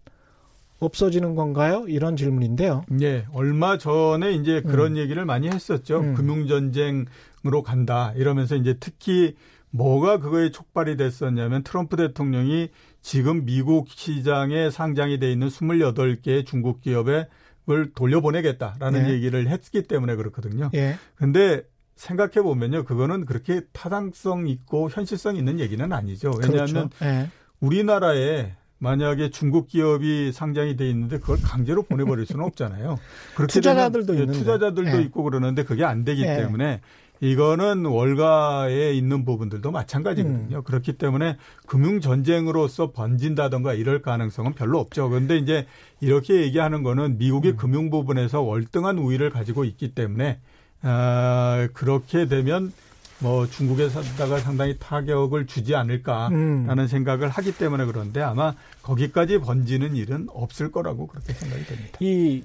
없어지는 0.79 1.35
건가요? 1.35 1.85
이런 1.89 2.17
질문인데요. 2.17 2.85
네, 2.89 3.27
얼마 3.33 3.77
전에 3.79 4.33
이제 4.33 4.63
그런 4.63 4.93
음. 4.93 4.97
얘기를 4.97 5.25
많이 5.25 5.49
했었죠. 5.49 5.99
음. 6.01 6.15
금융전쟁으로 6.15 7.63
간다. 7.65 8.13
이러면서 8.17 8.55
이제 8.55 8.77
특히 8.79 9.35
뭐가 9.71 10.19
그거에 10.19 10.51
촉발이 10.51 10.97
됐었냐면 10.97 11.63
트럼프 11.63 11.97
대통령이 11.97 12.69
지금 13.03 13.45
미국 13.45 13.89
시장에 13.89 14.71
상장이 14.71 15.19
돼 15.19 15.33
있는 15.33 15.49
28개의 15.49 16.47
중국 16.47 16.81
기업에 16.81 17.27
을 17.69 17.93
돌려보내겠다라는 17.95 19.05
네. 19.05 19.11
얘기를 19.11 19.49
했기 19.49 19.83
때문에 19.83 20.17
그렇거든요. 20.17 20.71
예. 20.75 20.97
근데 21.15 21.63
생각해 21.95 22.43
보면요. 22.43 22.85
그거는 22.85 23.27
그렇게 23.27 23.61
타당성 23.73 24.49
있고 24.49 24.89
현실성 24.91 25.37
있는 25.37 25.61
얘기는 25.61 25.93
아니죠. 25.93 26.33
왜냐하면 26.41 26.89
그렇죠. 26.89 27.05
예. 27.05 27.29
우리나라에 27.61 28.53
만약에 28.79 29.31
중국 29.31 29.69
기업이 29.69 30.33
상장이 30.33 30.77
돼 30.77 30.89
있는데 30.89 31.19
그걸 31.19 31.39
강제로 31.43 31.83
보내버릴 31.83 32.27
수는 32.27 32.45
없잖아요. 32.47 32.99
그렇게 33.37 33.53
투자자들도 33.53 34.15
있는 34.15 34.33
투자자들도 34.33 34.99
예. 34.99 35.03
있고 35.03 35.23
그러는데 35.23 35.65
그게 35.65 35.85
안 35.85 36.03
되기 36.05 36.23
예. 36.23 36.37
때문에 36.37 36.81
이거는 37.21 37.85
월가에 37.85 38.95
있는 38.95 39.27
부분들도 39.27 39.71
마찬가지거든요. 39.71 40.57
음. 40.57 40.63
그렇기 40.65 40.95
때문에 40.95 41.37
금융 41.67 42.01
전쟁으로서 42.01 42.93
번진다던가 42.93 43.75
이럴 43.75 44.01
가능성은 44.01 44.55
별로 44.55 44.79
없죠. 44.79 45.11
그런데 45.11 45.37
이제 45.37 45.67
이렇게 46.01 46.41
얘기하는 46.41 46.83
거는 46.83 47.19
미국의 47.19 47.53
음. 47.53 47.57
금융 47.59 47.91
부분에서 47.91 48.41
월등한 48.41 48.97
우위를 48.97 49.29
가지고 49.29 49.65
있기 49.65 49.95
때문에 49.95 50.41
아, 50.81 51.69
그렇게 51.75 52.27
되면 52.27 52.73
뭐 53.23 53.47
중국에 53.47 53.89
산다가 53.89 54.39
상당히 54.39 54.77
타격을 54.79 55.47
주지 55.47 55.75
않을까라는 55.75 56.79
음. 56.79 56.87
생각을 56.87 57.29
하기 57.29 57.57
때문에 57.57 57.85
그런데 57.85 58.21
아마 58.23 58.55
거기까지 58.83 59.39
번지는 59.39 59.95
일은 59.95 60.27
없을 60.31 60.73
거라고 60.73 61.07
그렇게 61.07 61.33
생각이 61.35 61.65
됩니다. 61.67 61.99
이 62.01 62.43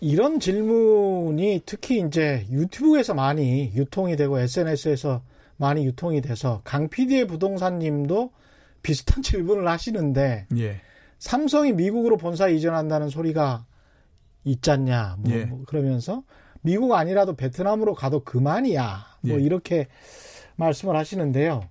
이런 0.00 0.38
질문이 0.38 1.62
특히 1.66 2.00
이제 2.00 2.46
유튜브에서 2.50 3.14
많이 3.14 3.72
유통이 3.74 4.16
되고 4.16 4.38
SNS에서 4.38 5.22
많이 5.56 5.84
유통이 5.86 6.20
돼서 6.20 6.60
강 6.62 6.88
PD의 6.88 7.26
부동산님도 7.26 8.30
비슷한 8.82 9.22
질문을 9.24 9.66
하시는데 9.66 10.46
예. 10.56 10.80
삼성이 11.18 11.72
미국으로 11.72 12.16
본사 12.16 12.48
이전한다는 12.48 13.08
소리가 13.08 13.64
있잖냐 14.44 15.16
뭐, 15.18 15.32
예. 15.32 15.44
뭐 15.46 15.64
그러면서 15.66 16.22
미국 16.60 16.92
아니라도 16.92 17.34
베트남으로 17.34 17.94
가도 17.94 18.22
그만이야 18.22 19.07
뭐 19.22 19.38
예. 19.38 19.42
이렇게 19.42 19.88
말씀을 20.56 20.96
하시는데요. 20.96 21.62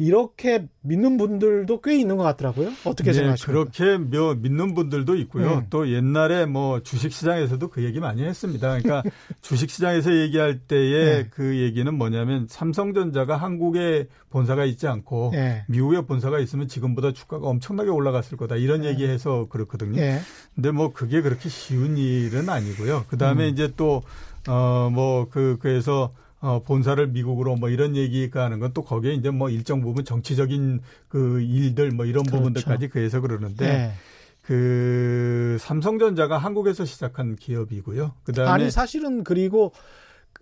이렇게 0.00 0.64
믿는 0.82 1.16
분들도 1.16 1.80
꽤 1.80 1.98
있는 1.98 2.16
것 2.16 2.22
같더라고요. 2.22 2.68
어떻게 2.84 3.10
네, 3.10 3.14
생각하십니까? 3.14 3.64
그렇게 3.64 3.98
믿는 4.40 4.74
분들도 4.74 5.16
있고요. 5.16 5.54
음. 5.54 5.66
또 5.70 5.92
옛날에 5.92 6.46
뭐 6.46 6.80
주식시장에서도 6.80 7.68
그 7.68 7.82
얘기 7.82 7.98
많이 7.98 8.22
했습니다. 8.22 8.78
그러니까 8.78 9.02
주식시장에서 9.42 10.14
얘기할 10.14 10.60
때에 10.60 11.04
네. 11.04 11.26
그 11.30 11.58
얘기는 11.58 11.92
뭐냐면 11.92 12.46
삼성전자가 12.48 13.36
한국에 13.36 14.06
본사가 14.30 14.64
있지 14.66 14.86
않고 14.86 15.30
네. 15.32 15.64
미국에 15.66 16.02
본사가 16.02 16.38
있으면 16.38 16.68
지금보다 16.68 17.12
주가가 17.12 17.48
엄청나게 17.48 17.90
올라갔을 17.90 18.38
거다 18.38 18.54
이런 18.54 18.82
네. 18.82 18.90
얘기해서 18.90 19.48
그렇거든요. 19.48 19.96
네. 19.96 20.20
근데 20.54 20.70
뭐 20.70 20.92
그게 20.92 21.22
그렇게 21.22 21.48
쉬운 21.48 21.96
일은 21.96 22.48
아니고요. 22.48 23.04
그 23.08 23.18
다음에 23.18 23.48
음. 23.48 23.52
이제 23.52 23.72
또 23.76 24.02
어뭐그 24.46 25.58
그래서 25.60 26.12
어, 26.40 26.62
본사를 26.62 27.04
미국으로 27.08 27.56
뭐 27.56 27.68
이런 27.68 27.96
얘기가 27.96 28.44
하는 28.44 28.60
건 28.60 28.68
또 28.72 28.82
거기에 28.82 29.14
이제 29.14 29.30
뭐 29.30 29.50
일정 29.50 29.80
부분 29.80 30.04
정치적인 30.04 30.80
그 31.08 31.40
일들 31.40 31.90
뭐 31.90 32.04
이런 32.04 32.22
그렇죠. 32.24 32.36
부분들까지 32.36 32.88
그해서 32.88 33.20
그러는데 33.20 33.66
네. 33.66 33.92
그 34.42 35.56
삼성전자가 35.60 36.38
한국에서 36.38 36.84
시작한 36.84 37.36
기업이고요. 37.36 38.12
그다음에 38.24 38.50
아니 38.50 38.70
사실은 38.70 39.24
그리고 39.24 39.72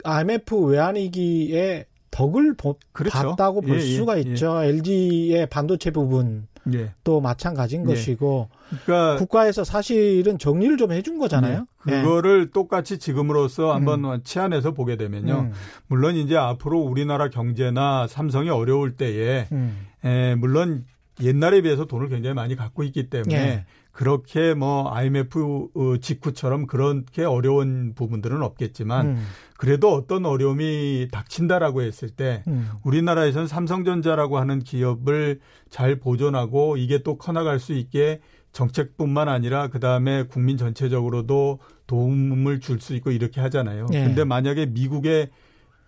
IMF 0.04 0.56
외환위기에 0.66 1.86
덕을 2.10 2.54
보, 2.54 2.78
그렇죠. 2.92 3.30
봤다고 3.30 3.60
볼 3.62 3.80
예, 3.80 3.84
예 3.84 3.96
수가 3.96 4.16
예, 4.18 4.22
있죠. 4.22 4.62
예. 4.62 4.68
LG의 4.68 5.46
반도체 5.48 5.90
부분 5.90 6.46
예. 6.74 6.92
또 7.04 7.20
마찬가지인 7.20 7.82
예. 7.82 7.86
것이고 7.86 8.48
그러니까 8.84 9.16
국가에서 9.18 9.64
사실은 9.64 10.38
정리를 10.38 10.76
좀 10.76 10.92
해준 10.92 11.18
거잖아요. 11.18 11.66
네. 11.86 12.02
그거를 12.02 12.50
똑같이 12.50 12.98
지금으로서 12.98 13.74
한번 13.74 14.04
음. 14.04 14.20
치안해서 14.24 14.72
보게 14.72 14.96
되면요. 14.96 15.34
음. 15.34 15.52
물론 15.86 16.16
이제 16.16 16.36
앞으로 16.36 16.80
우리나라 16.80 17.28
경제나 17.28 18.06
삼성이 18.08 18.50
어려울 18.50 18.96
때에 18.96 19.46
음. 19.52 19.86
에, 20.04 20.34
물론 20.34 20.84
옛날에 21.22 21.62
비해서 21.62 21.86
돈을 21.86 22.08
굉장히 22.08 22.34
많이 22.34 22.56
갖고 22.56 22.82
있기 22.82 23.08
때문에 23.08 23.34
예. 23.34 23.64
그렇게 23.96 24.52
뭐 24.52 24.92
IMF 24.92 25.70
어, 25.74 25.96
직후처럼 25.98 26.66
그렇게 26.66 27.24
어려운 27.24 27.94
부분들은 27.94 28.42
없겠지만 28.42 29.06
음. 29.06 29.26
그래도 29.56 29.94
어떤 29.94 30.26
어려움이 30.26 31.08
닥친다라고 31.10 31.80
했을 31.80 32.10
때 32.10 32.44
음. 32.46 32.68
우리나라에서는 32.84 33.46
삼성전자라고 33.46 34.36
하는 34.38 34.58
기업을 34.58 35.40
잘 35.70 35.98
보존하고 35.98 36.76
이게 36.76 37.02
또 37.02 37.16
커나갈 37.16 37.58
수 37.58 37.72
있게 37.72 38.20
정책뿐만 38.52 39.30
아니라 39.30 39.68
그 39.68 39.80
다음에 39.80 40.24
국민 40.24 40.58
전체적으로도 40.58 41.58
도움을 41.86 42.60
줄 42.60 42.78
수 42.80 42.94
있고 42.96 43.12
이렇게 43.12 43.40
하잖아요. 43.40 43.86
네. 43.90 44.04
근데 44.04 44.24
만약에 44.24 44.66
미국에 44.66 45.30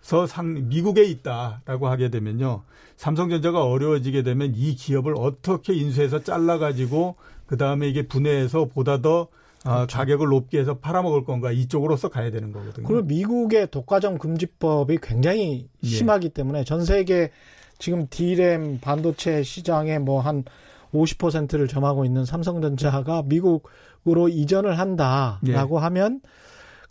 서 0.01 0.25
상 0.25 0.67
미국에 0.69 1.03
있다라고 1.03 1.89
하게 1.89 2.09
되면요. 2.09 2.63
삼성전자가 2.95 3.65
어려워지게 3.65 4.23
되면 4.23 4.53
이 4.55 4.73
기업을 4.73 5.13
어떻게 5.15 5.73
인수해서 5.73 6.23
잘라 6.23 6.57
가지고 6.57 7.17
그 7.49 7.57
다음에 7.57 7.87
이게 7.87 8.03
분해해서 8.03 8.65
보다 8.65 9.01
더 9.01 9.27
아, 9.63 9.77
그렇죠. 9.77 9.97
가격을 9.97 10.27
높게 10.27 10.59
해서 10.59 10.77
팔아먹을 10.77 11.23
건가 11.23 11.51
이쪽으로서 11.51 12.07
가야 12.09 12.29
되는 12.29 12.51
거거든요. 12.51 12.87
그리고 12.87 13.01
미국의 13.01 13.71
독과점 13.71 14.19
금지법이 14.19 14.99
굉장히 15.01 15.67
예. 15.83 15.87
심하기 15.87 16.27
예. 16.27 16.29
때문에 16.29 16.63
전 16.63 16.85
세계 16.85 17.31
지금 17.79 18.05
D램 18.07 18.79
반도체 18.79 19.41
시장에 19.41 19.97
뭐한 19.97 20.43
50%를 20.93 21.67
점하고 21.67 22.05
있는 22.05 22.23
삼성전자가 22.23 23.23
미국으로 23.25 24.29
이전을 24.29 24.77
한다라고 24.77 25.77
예. 25.77 25.81
하면 25.81 26.21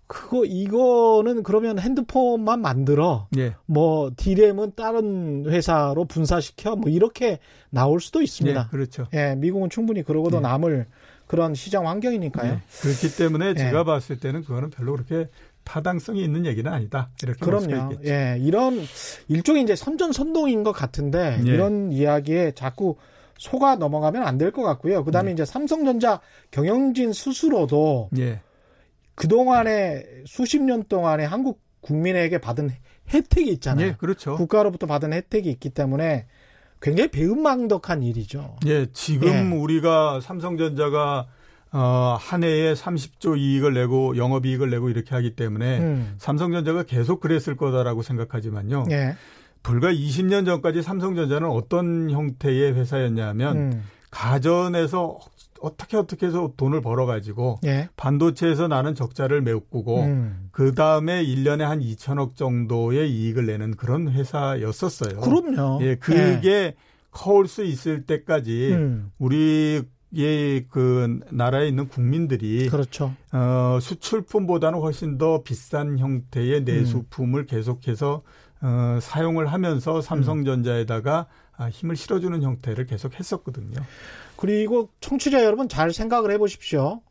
그거 0.08 0.44
이거는 0.44 1.42
그러면 1.42 1.78
핸드폰만 1.78 2.60
만들어 2.60 3.28
예. 3.36 3.54
뭐 3.66 4.10
D램은 4.16 4.72
다른 4.74 5.44
회사로 5.46 6.06
분사시켜 6.06 6.76
뭐 6.76 6.90
이렇게 6.90 7.38
나올 7.70 8.00
수도 8.00 8.22
있습니다. 8.22 8.58
예, 8.58 8.70
그렇죠. 8.70 9.06
예, 9.12 9.34
미국은 9.36 9.68
충분히 9.70 10.02
그러고도 10.02 10.38
예. 10.38 10.40
남을 10.40 10.86
그런 11.26 11.54
시장 11.54 11.86
환경이니까요. 11.86 12.52
예. 12.52 12.60
그렇기 12.80 13.16
때문에 13.16 13.50
예. 13.50 13.54
제가 13.54 13.84
봤을 13.84 14.18
때는 14.18 14.44
그거는 14.44 14.70
별로 14.70 14.92
그렇게 14.92 15.28
타당성이 15.62 16.24
있는 16.24 16.46
얘기는 16.46 16.72
아니다. 16.72 17.10
이렇게 17.22 17.38
그럼요. 17.44 17.96
예, 18.06 18.38
이런 18.40 18.80
일종의 19.28 19.62
이제 19.62 19.76
선전 19.76 20.12
선동인 20.12 20.62
것 20.64 20.72
같은데 20.72 21.38
예. 21.46 21.50
이런 21.50 21.92
이야기에 21.92 22.52
자꾸 22.52 22.96
속아 23.36 23.76
넘어가면 23.76 24.22
안 24.22 24.38
될 24.38 24.50
것 24.52 24.62
같고요. 24.62 25.04
그다음에 25.04 25.32
이제 25.32 25.44
삼성전자 25.44 26.20
경영진 26.50 27.12
스스로도 27.12 28.08
그동안에 29.18 30.04
수십 30.26 30.62
년 30.62 30.84
동안에 30.84 31.24
한국 31.24 31.60
국민에게 31.80 32.38
받은 32.38 32.70
혜택이 33.12 33.50
있잖아요. 33.54 33.88
예, 33.88 33.94
그렇죠. 33.98 34.36
국가로부터 34.36 34.86
받은 34.86 35.12
혜택이 35.12 35.50
있기 35.50 35.70
때문에 35.70 36.26
굉장히 36.80 37.10
배은망덕한 37.10 38.04
일이죠. 38.04 38.56
예, 38.66 38.86
지금 38.92 39.28
예. 39.28 39.56
우리가 39.56 40.20
삼성전자가 40.20 41.26
어, 41.72 42.16
한 42.18 42.44
해에 42.44 42.72
30조 42.74 43.36
이익을 43.36 43.74
내고 43.74 44.16
영업이익을 44.16 44.70
내고 44.70 44.88
이렇게 44.88 45.16
하기 45.16 45.34
때문에 45.34 45.78
음. 45.78 46.14
삼성전자가 46.18 46.84
계속 46.84 47.18
그랬을 47.18 47.56
거다라고 47.56 48.02
생각하지만요. 48.02 48.84
예. 48.92 49.16
불과 49.64 49.92
20년 49.92 50.46
전까지 50.46 50.82
삼성전자는 50.82 51.48
어떤 51.48 52.08
형태의 52.10 52.74
회사였냐면 52.74 53.56
음. 53.56 53.84
가전에서 54.12 55.18
어떻게 55.60 55.96
어떻게 55.96 56.26
해서 56.26 56.52
돈을 56.56 56.80
벌어가지고 56.80 57.60
예. 57.64 57.88
반도체에서 57.96 58.68
나는 58.68 58.94
적자를 58.94 59.42
메꾸고 59.42 60.02
음. 60.02 60.48
그 60.52 60.74
다음에 60.74 61.24
1년에 61.24 61.60
한 61.60 61.80
2천억 61.80 62.36
정도의 62.36 63.10
이익을 63.10 63.46
내는 63.46 63.76
그런 63.76 64.08
회사였었어요. 64.08 65.20
그럼요. 65.20 65.78
예, 65.82 65.96
그게 65.96 66.40
예. 66.44 66.74
커올 67.10 67.48
수 67.48 67.64
있을 67.64 68.02
때까지 68.04 68.72
음. 68.72 69.10
우리 69.18 69.82
의그 70.12 71.20
나라에 71.30 71.68
있는 71.68 71.88
국민들이 71.88 72.68
그렇죠. 72.68 73.12
어 73.32 73.78
수출품보다는 73.80 74.78
훨씬 74.78 75.18
더 75.18 75.42
비싼 75.42 75.98
형태의 75.98 76.62
내수품을 76.62 77.42
음. 77.42 77.46
계속해서 77.46 78.22
어 78.62 78.98
사용을 79.02 79.46
하면서 79.48 80.00
삼성전자에다가 80.00 81.12
아, 81.18 81.26
힘을 81.66 81.96
실어주는 81.96 82.42
형태를 82.42 82.86
계속 82.86 83.18
했었거든요. 83.18 83.80
그리고 84.36 84.88
청취자 85.00 85.44
여러분 85.44 85.68
잘 85.68 85.92
생각을 85.92 86.30
해보십시오. 86.32 87.02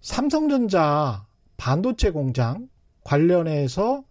삼성전자 0.00 1.26
반도체 1.56 2.10
공장 2.10 2.68
관련해서 3.04 4.04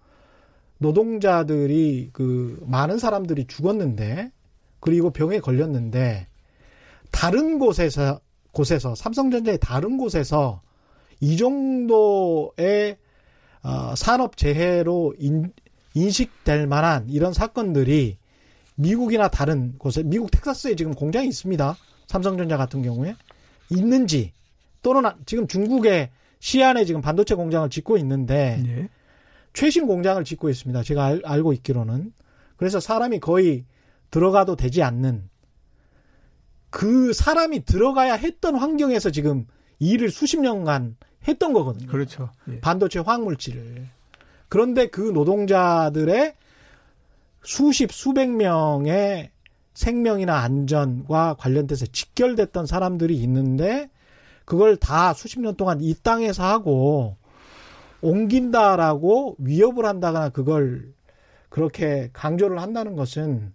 노동자들이 0.80 2.10
그 2.14 2.64
많은 2.66 2.98
사람들이 2.98 3.46
죽었는데 3.46 4.32
그리고 4.80 5.12
병에 5.12 5.40
걸렸는데 5.40 6.28
다른 7.12 7.60
곳에서 7.60 8.20
곳에서 8.52 8.96
삼성전자의 8.96 9.60
다른 9.60 9.98
곳에서 9.98 10.62
이 11.20 11.38
정도의 11.38 12.98
어, 13.62 13.94
산업 13.96 14.38
재해로 14.38 15.16
인, 15.20 15.52
인식될 15.94 16.66
만한 16.68 17.10
이런 17.10 17.34
사건들이 17.34 18.19
미국이나 18.80 19.28
다른 19.28 19.78
곳에 19.78 20.04
미국 20.04 20.32
텍사스에 20.32 20.76
지금 20.76 20.94
공장이 20.94 21.28
있습니다. 21.28 21.76
삼성전자 22.08 22.56
같은 22.56 22.82
경우에 22.82 23.14
있는지 23.70 24.32
또는 24.82 25.04
지금 25.26 25.48
중국의 25.48 26.10
시안에 26.40 26.86
지금 26.86 27.02
반도체 27.02 27.36
공장을 27.36 27.70
짓고 27.70 27.98
있는데 27.98 28.64
예. 28.66 28.90
최신 29.52 29.86
공장을 29.86 30.24
짓고 30.24 30.50
있습니다. 30.50 30.82
제가 30.84 31.04
알, 31.04 31.22
알고 31.26 31.52
있기로는 31.54 32.14
그래서 32.56 32.80
사람이 32.80 33.20
거의 33.20 33.66
들어가도 34.12 34.56
되지 34.56 34.82
않는 34.82 35.30
그 36.70 37.12
사람이 37.12 37.66
들어가야 37.66 38.14
했던 38.14 38.56
환경에서 38.56 39.12
지금 39.12 39.46
일을 39.80 40.10
수십 40.10 40.40
년간 40.40 40.96
했던 41.28 41.52
거거든요. 41.52 41.92
그렇죠. 41.92 42.30
예. 42.50 42.62
반도체 42.62 43.00
화학물질을. 43.00 43.90
그런데 44.48 44.88
그 44.88 45.02
노동자들의 45.02 46.36
수십, 47.50 47.92
수백 47.92 48.30
명의 48.30 49.32
생명이나 49.74 50.38
안전과 50.38 51.34
관련돼서 51.40 51.88
직결됐던 51.88 52.68
사람들이 52.68 53.18
있는데 53.24 53.90
그걸 54.46 54.78
다 54.78 55.16
수십 55.16 55.40
년 55.40 55.56
동안 55.56 55.82
이 55.82 55.96
땅에서 55.96 56.44
하고 56.44 57.18
옮긴다라고 58.02 59.38
위협을 59.40 59.86
한다거나 59.86 60.30
그걸 60.30 60.94
그렇게 61.50 62.12
강조를 62.14 62.62
한다는 62.62 62.96
것은 62.96 63.52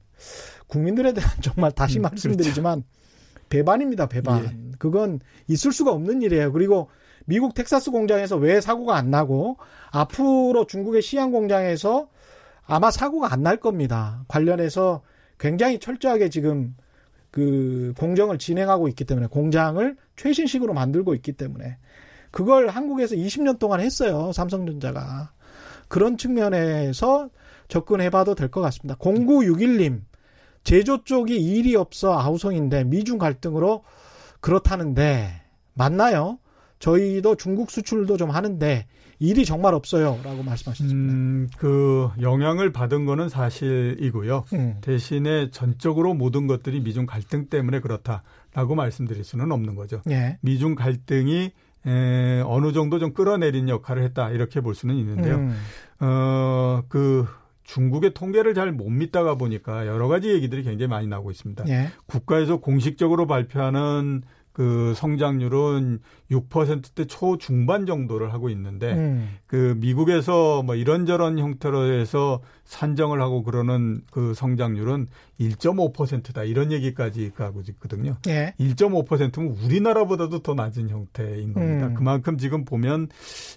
국민들에 0.67 1.13
대한 1.13 1.31
정말 1.41 1.71
다시 1.71 2.01
음, 2.01 2.03
말씀드리지만 2.03 2.83
그렇죠. 2.83 3.49
배반입니다, 3.49 4.09
배반. 4.09 4.45
예. 4.45 4.73
그건 4.81 5.21
있을 5.47 5.71
수가 5.71 5.93
없는 5.93 6.21
일이에요. 6.21 6.51
그리고 6.51 6.89
미국 7.27 7.55
텍사스 7.55 7.93
공장에서 7.93 8.39
왜 8.39 8.61
사고가 8.61 8.97
안 8.97 9.13
나고 9.13 9.57
앞으로 9.93 10.67
중국의 10.67 11.01
시안 11.01 11.31
공장에서 11.31 12.09
아마 12.67 12.91
사고가 12.91 13.33
안 13.33 13.43
날 13.43 13.59
겁니다. 13.59 14.25
관련해서 14.29 15.03
굉장히 15.39 15.79
철저하게 15.79 16.29
지금 16.31 16.75
그 17.31 17.93
공정을 17.99 18.39
진행하고 18.39 18.89
있기 18.89 19.05
때문에 19.05 19.27
공장을 19.27 19.97
최신식으로 20.17 20.73
만들고 20.73 21.15
있기 21.17 21.33
때문에 21.33 21.79
그걸 22.31 22.69
한국에서 22.69 23.15
20년 23.17 23.59
동안 23.59 23.81
했어요. 23.81 24.33
삼성전자가. 24.33 25.33
그런 25.89 26.17
측면에서 26.17 27.29
접근해봐도 27.69 28.35
될 28.35 28.49
것 28.51 28.61
같습니다. 28.63 28.95
0961님, 28.97 30.01
제조 30.65 31.05
쪽이 31.05 31.37
일이 31.37 31.77
없어 31.77 32.19
아우성인데 32.19 32.85
미중 32.85 33.19
갈등으로 33.19 33.83
그렇다는데 34.41 35.43
맞나요? 35.75 36.39
저희도 36.79 37.37
중국 37.37 37.71
수출도 37.71 38.17
좀 38.17 38.31
하는데 38.31 38.87
일이 39.19 39.45
정말 39.45 39.75
없어요라고 39.75 40.43
말씀하셨습니다. 40.43 41.13
음, 41.13 41.49
그 41.57 42.09
영향을 42.21 42.73
받은 42.73 43.05
거는 43.05 43.29
사실이고요. 43.29 44.45
음. 44.55 44.77
대신에 44.81 45.51
전적으로 45.51 46.15
모든 46.15 46.47
것들이 46.47 46.81
미중 46.81 47.07
갈등 47.07 47.47
때문에 47.49 47.81
그렇다라고 47.81 48.75
말씀드릴 48.75 49.25
수는 49.25 49.53
없는 49.53 49.75
거죠. 49.75 50.03
예. 50.11 50.39
미중 50.43 50.75
갈등이 50.75 51.51
에, 51.87 52.41
어느 52.47 52.73
정도 52.73 52.99
좀 52.99 53.13
끌어내린 53.13 53.69
역할을 53.69 54.03
했다 54.05 54.31
이렇게 54.31 54.61
볼 54.61 54.75
수는 54.75 54.95
있는데요. 54.97 55.37
음. 55.37 55.55
어그 56.01 57.27
중국의 57.65 58.15
통계를 58.15 58.55
잘 58.55 58.73
못 58.73 58.89
믿다가 58.91 59.37
보니까 59.37 59.87
여러 59.87 60.09
가지 60.09 60.29
얘기들이 60.31 60.63
굉장히 60.65 60.89
많이 60.89 61.07
나오고 61.07 61.31
있습니다. 61.31 61.65
예. 61.69 61.89
국가에서 62.07 62.57
공식적으로 62.59 63.27
발표하는 63.27 64.23
그 64.55 64.95
성장률은 64.95 65.99
6%대 66.31 67.07
초중반 67.07 67.87
정도를 67.87 68.33
하고 68.33 68.49
있는데 68.51 68.93
음. 68.93 69.37
그 69.49 69.77
미국에서 69.79 70.63
뭐 70.63 70.77
이런저런 70.77 71.41
형태로 71.41 71.93
해서 71.93 72.41
산정을 72.65 73.21
하고 73.21 73.43
그러는 73.43 74.01
그 74.13 74.33
성장률은 74.33 75.09
1.5%다 75.41 76.45
이런 76.45 76.71
얘기까지 76.71 77.33
가고 77.35 77.63
있거든요. 77.69 78.17
예. 78.29 78.55
1.5%면 78.61 79.57
우리나라보다도 79.65 80.39
더 80.39 80.55
낮은 80.55 80.89
형태인 80.89 81.53
겁니다. 81.53 81.89
음. 81.89 81.95
그만큼 81.95 82.39
지금 82.39 82.65
보면 82.65 83.09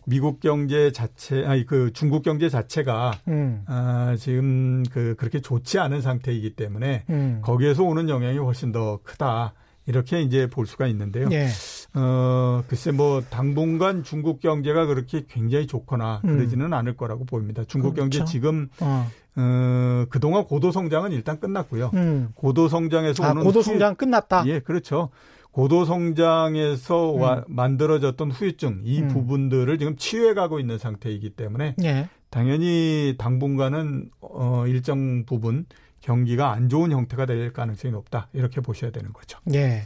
미국 0.07 0.39
경제 0.39 0.91
자체 0.91 1.45
아니 1.45 1.63
그 1.63 1.93
중국 1.93 2.23
경제 2.23 2.49
자체가 2.49 3.12
음. 3.27 3.63
아 3.67 4.15
지금 4.17 4.83
그 4.91 5.13
그렇게 5.15 5.41
좋지 5.41 5.77
않은 5.77 6.01
상태이기 6.01 6.55
때문에 6.55 7.03
음. 7.12 7.41
거기에서 7.43 7.83
오는 7.83 8.10
영향이 8.10 8.39
훨씬 8.39 8.71
더 8.71 8.99
크다. 9.03 9.53
이렇게 9.88 10.21
이제 10.21 10.47
볼 10.47 10.67
수가 10.67 10.88
있는데요. 10.88 11.30
예. 11.32 11.47
어, 11.93 12.63
글쎄 12.67 12.91
뭐 12.91 13.21
당분간 13.30 14.04
중국 14.04 14.39
경제가 14.39 14.86
그렇게 14.86 15.26
굉장히 15.28 15.65
좋거나 15.65 16.21
음. 16.26 16.38
그러지는 16.38 16.73
않을 16.73 16.95
거라고 16.95 17.26
보입니다. 17.26 17.63
중국 17.65 17.95
그렇죠. 17.95 18.19
경제 18.19 18.32
지금 18.32 18.69
어. 18.82 19.08
어, 19.38 20.06
그동안 20.10 20.43
고도 20.43 20.71
성장은 20.71 21.12
일단 21.12 21.39
끝났고요. 21.39 21.91
음. 21.93 22.30
고도 22.36 22.67
성장에서 22.67 23.23
아, 23.23 23.32
오는 23.32 23.43
고도 23.43 23.62
성장 23.62 23.95
끝났다. 23.95 24.43
예, 24.47 24.60
그렇죠. 24.60 25.10
고도 25.52 25.86
성장에서 25.86 27.15
음. 27.15 27.21
와, 27.21 27.43
만들어졌던 27.47 28.32
후유증 28.32 28.82
이 28.84 29.02
음. 29.02 29.08
부분들을 29.08 29.80
지금 29.80 29.95
치유해 29.95 30.34
가고 30.34 30.60
있는 30.60 30.78
상태이기 30.78 31.32
때문에 31.32 31.76
예. 31.84 32.10
당연히 32.30 33.15
당분간은 33.17 34.10
어 34.21 34.65
일정 34.67 35.26
부분 35.26 35.65
경기가 36.01 36.51
안 36.51 36.69
좋은 36.69 36.91
형태가 36.91 37.25
될 37.25 37.51
가능성이 37.51 37.91
높다. 37.91 38.29
이렇게 38.33 38.62
보셔야 38.62 38.91
되는 38.91 39.12
거죠. 39.13 39.39
예. 39.53 39.83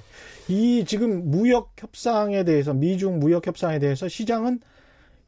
이 0.47 0.84
지금 0.86 1.30
무역 1.30 1.74
협상에 1.78 2.43
대해서 2.43 2.74
미중 2.74 3.19
무역 3.19 3.47
협상에 3.47 3.80
대해서 3.80 4.08
시장은 4.08 4.60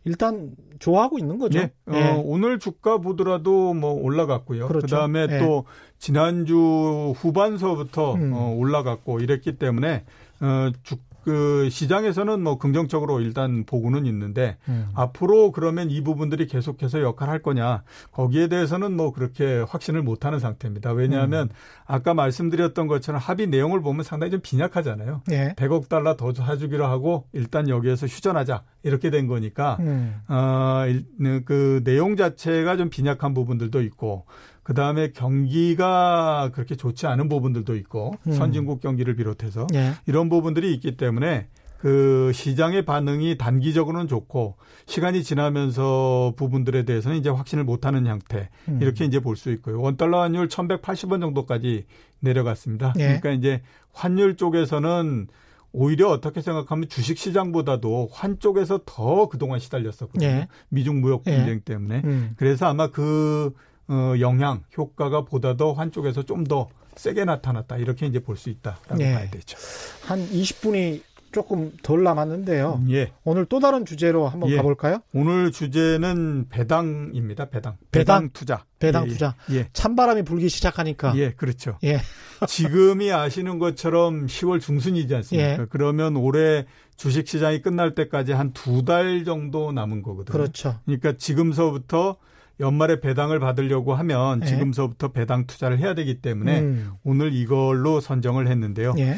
일단 0.06 0.52
좋아하고 0.80 1.18
있는 1.18 1.38
거죠. 1.38 1.60
네. 1.60 1.72
예. 1.94 2.04
어, 2.04 2.22
오늘 2.26 2.60
주가 2.60 2.98
보더라도 2.98 3.74
뭐 3.74 3.94
올라갔고요. 3.94 4.68
그렇죠. 4.68 4.86
그다음에 4.86 5.28
예. 5.30 5.40
또 5.40 5.66
지난주 5.98 7.14
후반서부터 7.16 8.16
음. 8.16 8.34
어, 8.34 8.54
올라갔고 8.54 9.20
이랬기 9.20 9.58
때문에 9.58 10.04
어, 10.42 10.72
주, 10.84 10.98
그 11.24 11.70
시장에서는 11.70 12.42
뭐 12.42 12.58
긍정적으로 12.58 13.22
일단 13.22 13.64
보고는 13.66 14.06
있는데 14.06 14.58
음. 14.68 14.90
앞으로 14.94 15.52
그러면 15.52 15.90
이 15.90 16.02
부분들이 16.02 16.48
계속해서 16.48 17.02
역할을 17.02 17.32
할 17.32 17.42
거냐 17.42 17.84
거기에 18.12 18.48
대해서는 18.48 18.96
뭐 18.96 19.12
그렇게 19.12 19.64
확신을 19.68 20.04
못하는 20.04 20.40
상태입니다. 20.40 20.92
왜냐하면 20.92 21.48
음. 21.48 21.56
아까 21.86 22.14
말씀드렸던 22.14 22.88
것처럼 22.88 23.20
합의 23.22 23.48
내용을 23.48 23.82
보면 23.82 24.04
상당히 24.04 24.32
좀 24.32 24.42
빈약하잖아요. 24.42 25.22
예. 25.32 25.54
100억 25.58 25.90
달러 25.90 26.16
더 26.16 26.34
사주기로 26.34 26.86
하고 26.86 27.28
일단 27.34 27.70
여기에서 27.70 28.08
휴전하자 28.08 28.64
이렇게 28.84 29.10
된 29.10 29.28
거니까 29.28 29.78
음. 29.80 30.16
어그 30.28 31.82
내용 31.84 32.16
자체가 32.16 32.78
좀 32.78 32.90
빈약한 32.90 33.34
부분들도 33.34 33.82
있고 33.82 34.26
그 34.64 34.74
다음에 34.74 35.12
경기가 35.12 36.50
그렇게 36.54 36.76
좋지 36.76 37.06
않은 37.08 37.30
부분들도 37.30 37.76
있고 37.76 38.16
음. 38.28 38.34
선진국 38.34 38.82
경기를 38.82 39.16
비롯해서 39.16 39.68
예. 39.74 39.94
이런 40.06 40.30
부분들이 40.30 40.74
있기 40.74 40.96
때문에 40.98 41.48
그 41.78 42.32
시장의 42.34 42.86
반응이 42.86 43.38
단기적으로는 43.38 44.08
좋고 44.08 44.56
시간이 44.86 45.22
지나면서 45.22 46.34
부분들에 46.38 46.84
대해서는 46.86 47.18
이제 47.18 47.30
확신을 47.30 47.66
못하는 47.66 48.08
형태 48.08 48.50
음. 48.70 48.80
이렇게 48.82 49.04
이제 49.04 49.20
볼 49.20 49.36
수 49.36 49.52
있고요. 49.52 49.82
원 49.82 49.98
달러 49.98 50.22
환율 50.22 50.48
1,180원 50.48 51.20
정도까지 51.20 51.86
내려갔습니다. 52.22 52.94
예. 53.00 53.20
그러니까 53.20 53.32
이제 53.32 53.62
환율 53.92 54.38
쪽에서는 54.38 55.28
오히려 55.74 56.08
어떻게 56.10 56.40
생각하면 56.40 56.88
주식 56.88 57.18
시장보다도 57.18 58.10
환 58.14 58.40
쪽에서 58.40 58.82
더 58.86 59.28
그동안 59.28 59.60
시달렸었거든요. 59.60 60.26
예. 60.26 60.48
미중 60.70 61.02
무역 61.02 61.24
분쟁 61.24 61.56
예. 61.56 61.60
때문에. 61.60 62.02
음. 62.06 62.32
그래서 62.38 62.68
아마 62.68 62.88
그 62.92 63.54
어, 63.88 64.14
영향 64.20 64.64
효과가 64.78 65.26
보다도 65.26 65.74
한쪽에서 65.74 66.24
좀 66.24 66.44
더 66.46 66.70
세게 66.96 67.26
나타났다 67.26 67.78
이렇게 67.78 68.06
이제 68.06 68.20
볼 68.20 68.38
수 68.38 68.50
있다라고 68.50 69.00
예. 69.00 69.14
봐야 69.14 69.30
되죠. 69.32 69.58
한 70.06 70.20
20분이 70.30 71.02
조금 71.32 71.72
덜 71.82 72.04
남았는데요. 72.04 72.82
음, 72.86 72.92
예. 72.92 73.12
오늘 73.24 73.46
또 73.48 73.60
다른 73.60 73.86
주제로 73.86 74.28
한번 74.28 74.52
예. 74.52 74.58
가볼까요? 74.58 75.00
오늘 75.14 75.52
주제는 75.52 76.50
배당입니다. 76.50 77.46
배당. 77.50 77.78
배당, 77.92 78.20
배당 78.20 78.30
투자. 78.34 78.64
배당 78.78 79.06
예, 79.06 79.08
예. 79.08 79.12
투자. 79.12 79.36
예. 79.52 79.68
찬바람이 79.74 80.22
불기 80.24 80.48
시작하니까. 80.50 81.14
예, 81.18 81.32
그렇죠. 81.32 81.80
예. 81.84 82.00
지금이 82.48 83.12
아시는 83.12 83.58
것처럼 83.58 84.28
10월 84.28 84.62
중순이지 84.62 85.16
않습니까? 85.16 85.62
예. 85.64 85.66
그러면 85.72 86.16
올해 86.18 86.66
주식 86.96 87.28
시장이 87.28 87.64
끝날 87.64 87.96
때까지 87.96 88.34
한 88.34 88.54
두 88.54 88.86
달 88.86 89.24
정도 89.26 89.72
남은 89.72 90.04
거거든요. 90.04 90.32
그렇죠. 90.38 90.76
그러니까 90.86 91.14
지금서부터 91.14 92.18
연말에 92.60 93.00
배당을 93.00 93.40
받으려고 93.40 93.96
하면 93.96 94.42
예. 94.44 94.46
지금서부터 94.46 95.10
배당 95.10 95.48
투자를 95.48 95.80
해야 95.80 95.94
되기 95.94 96.22
때문에 96.22 96.60
음. 96.60 96.92
오늘 97.04 97.34
이걸로 97.34 98.00
선정을 98.00 98.48
했는데요. 98.48 98.94
예. 99.00 99.16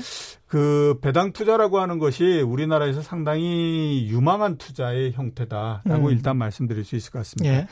그 0.48 1.00
배당 1.02 1.34
투자라고 1.34 1.80
하는 1.80 2.00
것이 2.00 2.42
우리나라에서 2.42 3.02
상당히 3.02 4.08
유망한 4.10 4.58
투자의 4.58 5.12
형태다라고 5.12 6.08
음. 6.08 6.12
일단 6.12 6.38
말씀드릴 6.38 6.86
수 6.86 6.96
있을 6.96 7.12
것 7.12 7.20
같습니다. 7.20 7.54
예. 7.54 7.68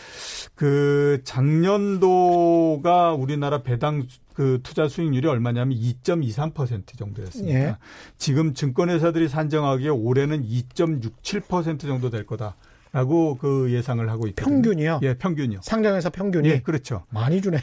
그 0.56 1.22
작년도가 1.24 3.14
우리나라 3.14 3.62
배당 3.62 4.06
그 4.34 4.60
투자 4.64 4.88
수익률이 4.88 5.28
얼마냐면 5.28 5.78
2.23% 5.78 6.98
정도였습니다. 6.98 7.60
예. 7.60 7.78
지금 8.18 8.54
증권회사들이 8.54 9.30
산정하기에 9.30 9.90
올해는 9.90 10.44
2.67% 10.44 11.82
정도 11.82 12.10
될 12.10 12.26
거다. 12.26 12.56
라고 12.94 13.36
그 13.38 13.72
예상을 13.72 14.08
하고 14.10 14.28
있거든요. 14.28 14.54
평균이요? 14.54 15.00
예, 15.02 15.16
평균이요. 15.16 15.62
상장에서 15.64 16.12
평균이? 16.12 16.48
예, 16.48 16.62
그렇죠. 16.62 17.04
많이 17.10 17.42
주네. 17.42 17.58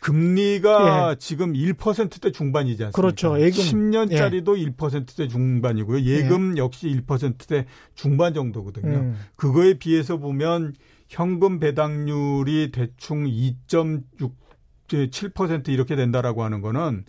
금리가 0.00 1.12
예. 1.12 1.16
지금 1.20 1.52
1%대 1.52 2.32
중반이지 2.32 2.86
않습니까? 2.86 3.00
그렇죠. 3.00 3.40
예금 3.40 3.62
10년짜리도 3.62 4.58
예. 4.58 4.64
1%대 4.66 5.28
중반이고요. 5.28 6.00
예금 6.02 6.56
예. 6.56 6.60
역시 6.60 6.88
1%대 6.88 7.66
중반 7.94 8.34
정도거든요. 8.34 8.92
음. 8.92 9.16
그거에 9.36 9.74
비해서 9.74 10.16
보면 10.16 10.74
현금 11.08 11.60
배당률이 11.60 12.72
대충 12.72 13.26
2.67% 13.26 15.68
이렇게 15.68 15.94
된다라고 15.94 16.42
하는 16.42 16.60
거는 16.60 17.04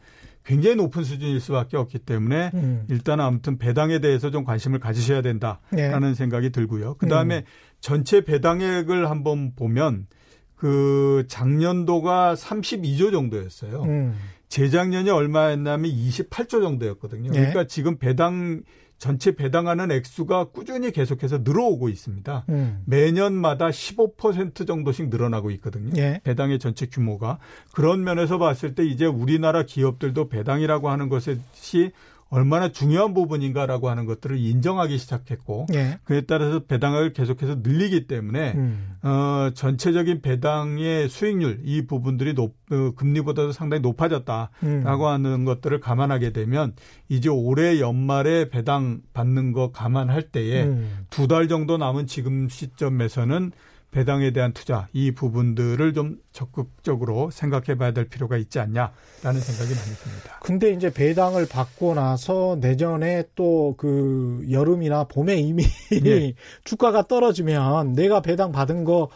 굉장히 0.45 0.75
높은 0.75 1.03
수준일 1.03 1.39
수밖에 1.39 1.77
없기 1.77 1.99
때문에 1.99 2.51
음. 2.53 2.85
일단 2.89 3.19
아무튼 3.19 3.57
배당에 3.57 3.99
대해서 3.99 4.29
좀 4.29 4.43
관심을 4.43 4.79
가지셔야 4.79 5.21
된다라는 5.21 6.09
네. 6.09 6.13
생각이 6.13 6.51
들고요. 6.51 6.95
그 6.95 7.07
다음에 7.07 7.37
음. 7.37 7.43
전체 7.79 8.21
배당액을 8.21 9.09
한번 9.09 9.53
보면 9.55 10.07
그 10.55 11.25
작년도가 11.27 12.35
32조 12.35 13.11
정도였어요. 13.11 13.83
음. 13.83 14.15
재작년이 14.49 15.09
얼마였냐면 15.09 15.89
28조 15.91 16.61
정도였거든요. 16.61 17.31
네. 17.31 17.39
그러니까 17.39 17.65
지금 17.65 17.97
배당 17.97 18.61
전체 19.03 19.35
배당하는 19.35 19.91
액수가 19.91 20.51
꾸준히 20.51 20.89
계속해서 20.91 21.39
늘어오고 21.39 21.89
있습니다. 21.89 22.45
음. 22.47 22.83
매년마다 22.85 23.67
15% 23.67 24.65
정도씩 24.65 25.09
늘어나고 25.09 25.51
있거든요. 25.51 25.91
예. 25.97 26.21
배당의 26.23 26.57
전체 26.57 26.85
규모가. 26.85 27.39
그런 27.73 28.05
면에서 28.05 28.37
봤을 28.37 28.75
때 28.75 28.85
이제 28.85 29.05
우리나라 29.05 29.63
기업들도 29.63 30.29
배당이라고 30.29 30.89
하는 30.89 31.09
것이 31.09 31.91
얼마나 32.33 32.69
중요한 32.69 33.13
부분인가라고 33.13 33.91
하는 33.91 34.07
것들을 34.07 34.39
인정하기 34.39 34.97
시작했고 34.97 35.67
예. 35.75 35.99
그에 36.03 36.21
따라서 36.21 36.61
배당을 36.61 37.13
계속해서 37.13 37.57
늘리기 37.61 38.07
때문에 38.07 38.53
음. 38.53 38.95
어, 39.03 39.51
전체적인 39.53 40.23
배당의 40.23 41.09
수익률 41.09 41.61
이 41.63 41.85
부분들이 41.85 42.33
높, 42.33 42.55
어, 42.71 42.91
금리보다도 42.95 43.51
상당히 43.51 43.81
높아졌다라고 43.81 44.49
음. 44.63 44.87
하는 44.87 45.45
것들을 45.45 45.79
감안하게 45.79 46.33
되면 46.33 46.73
이제 47.07 47.29
올해 47.29 47.79
연말에 47.79 48.49
배당 48.49 49.01
받는 49.13 49.51
거 49.51 49.71
감안할 49.71 50.31
때에 50.31 50.63
음. 50.63 51.05
두달 51.11 51.47
정도 51.47 51.77
남은 51.77 52.07
지금 52.07 52.49
시점에서는 52.49 53.51
배당에 53.93 54.31
대한 54.31 54.51
투자 54.53 54.87
이 54.91 55.11
부분들을 55.11 55.93
좀 55.93 56.17
적극적으로 56.31 57.29
생각해 57.31 57.77
봐야 57.77 57.91
될 57.91 58.09
필요가 58.09 58.37
있지 58.37 58.59
않냐라는 58.59 59.39
생각이 59.39 59.73
많이 59.75 59.95
듭니다. 59.95 60.39
근데 60.41 60.71
이제 60.71 60.91
배당을 60.91 61.47
받고 61.47 61.93
나서 61.93 62.57
내년에 62.59 63.23
또 63.35 63.75
그 63.77 64.45
여름이나 64.51 65.05
봄에 65.05 65.35
이미 65.37 65.63
네. 65.91 66.33
주가가 66.65 67.07
떨어지면 67.07 67.93
내가 67.93 68.21
배당 68.21 68.51
받은 68.51 68.83
거 68.83 69.09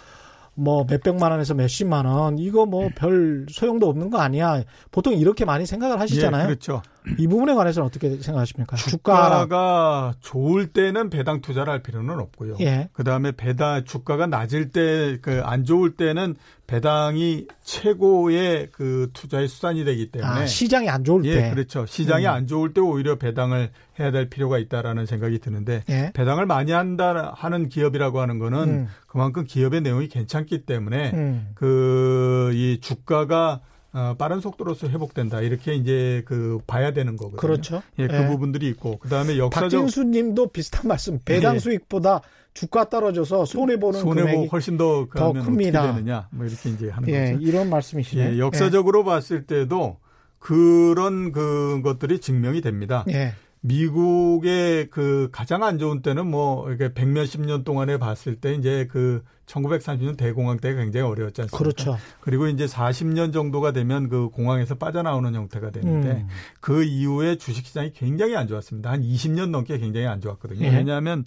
뭐 0.59 0.85
몇백만 0.89 1.31
원에서 1.31 1.53
몇십만 1.53 2.05
원 2.05 2.39
이거 2.39 2.65
뭐 2.65 2.89
별 2.95 3.45
소용도 3.49 3.87
없는 3.89 4.09
거 4.09 4.17
아니야. 4.17 4.63
보통 4.91 5.13
이렇게 5.13 5.45
많이 5.45 5.67
생각을 5.67 5.99
하시잖아요. 5.99 6.43
예, 6.43 6.47
그렇죠. 6.47 6.81
이 7.17 7.27
부분에 7.27 7.53
관해서는 7.53 7.87
어떻게 7.87 8.09
생각하십니까? 8.17 8.75
주가가 8.75 9.43
주가 9.43 10.13
좋을 10.19 10.67
때는 10.67 11.09
배당 11.09 11.41
투자를 11.41 11.71
할 11.71 11.81
필요는 11.81 12.19
없고요. 12.19 12.55
예. 12.59 12.89
그다음에 12.93 13.31
배당 13.31 13.83
주가가 13.85 14.27
낮을 14.27 14.69
때 14.69 15.17
그 15.21 15.41
안 15.43 15.63
좋을 15.63 15.95
때는 15.95 16.35
배당이 16.67 17.47
최고의 17.63 18.69
그 18.71 19.09
투자의 19.13 19.47
수단이 19.47 19.85
되기 19.85 20.11
때문에 20.11 20.41
아, 20.41 20.45
시장이 20.45 20.89
안 20.89 21.03
좋을 21.03 21.23
예, 21.25 21.33
때 21.35 21.49
그렇죠. 21.51 21.85
시장이 21.85 22.25
음. 22.25 22.31
안 22.31 22.47
좋을 22.47 22.73
때 22.73 22.81
오히려 22.81 23.15
배당을 23.15 23.69
해야 23.99 24.11
될 24.11 24.29
필요가 24.29 24.57
있다라는 24.57 25.05
생각이 25.05 25.39
드는데 25.39 25.83
예. 25.89 26.11
배당을 26.13 26.45
많이 26.45 26.71
한다 26.73 27.33
하는 27.35 27.69
기업이라고 27.69 28.19
하는 28.19 28.37
거는 28.39 28.59
음. 28.69 28.87
그만큼 29.07 29.45
기업의 29.45 29.81
내용이 29.81 30.07
괜찮기 30.09 30.65
때문에 30.65 31.11
음. 31.13 31.47
그이 31.55 32.79
주가가 32.81 33.61
어, 33.93 34.15
빠른 34.17 34.41
속도로서 34.41 34.89
회복된다 34.89 35.41
이렇게 35.41 35.73
이제 35.73 36.23
그 36.25 36.59
봐야 36.67 36.93
되는 36.93 37.15
거거든요. 37.15 37.39
그렇죠. 37.39 37.81
예, 37.99 38.07
그 38.07 38.15
예. 38.15 38.27
부분들이 38.27 38.67
있고 38.69 38.97
그 38.99 39.09
다음에 39.09 39.37
역사적 39.37 39.71
박진수님도 39.81 40.47
비슷한 40.47 40.87
말씀. 40.87 41.19
배당 41.23 41.55
예. 41.55 41.59
수익보다 41.59 42.21
주가 42.53 42.89
떨어져서 42.89 43.45
손해 43.45 43.79
보는 43.79 43.99
손해 43.99 44.21
금액이 44.23 44.47
훨씬 44.47 44.77
더, 44.77 45.07
더 45.15 45.31
큽니다. 45.31 45.93
되느냐 45.93 46.27
뭐 46.31 46.45
이렇게 46.45 46.69
이제 46.69 46.89
하는 46.89 47.09
예, 47.09 47.33
거죠. 47.33 47.45
이런 47.45 47.69
말씀이시네요. 47.69 48.33
예, 48.33 48.39
역사적으로 48.39 49.03
봤을 49.03 49.45
때도 49.45 49.97
그런 50.39 51.31
그 51.31 51.81
것들이 51.83 52.19
증명이 52.19 52.61
됩니다. 52.61 53.05
예. 53.09 53.33
미국의 53.61 54.89
그 54.89 55.29
가장 55.31 55.63
안 55.63 55.79
좋은 55.79 56.01
때는 56.01 56.27
뭐 56.27 56.69
이렇게 56.69 56.93
백몇십 56.93 57.41
년 57.41 57.63
동안에 57.63 57.97
봤을 57.97 58.35
때 58.35 58.53
이제 58.53 58.87
그 58.89 59.23
1930년 59.47 60.17
대공황 60.17 60.57
때가 60.57 60.81
굉장히 60.81 61.05
어려웠지 61.07 61.41
않습니까? 61.41 61.57
그렇죠. 61.57 61.97
그리고 62.19 62.47
이제 62.47 62.65
40년 62.65 63.33
정도가 63.33 63.71
되면 63.71 64.09
그 64.09 64.29
공항에서 64.29 64.75
빠져나오는 64.75 65.33
형태가 65.33 65.71
되는데 65.71 66.11
음. 66.11 66.27
그 66.59 66.83
이후에 66.83 67.37
주식시장이 67.37 67.93
굉장히 67.93 68.35
안 68.35 68.47
좋았습니다. 68.47 68.91
한 68.91 69.01
20년 69.01 69.49
넘게 69.49 69.77
굉장히 69.79 70.05
안 70.05 70.21
좋았거든요. 70.21 70.65
예. 70.65 70.69
왜냐하면 70.69 71.23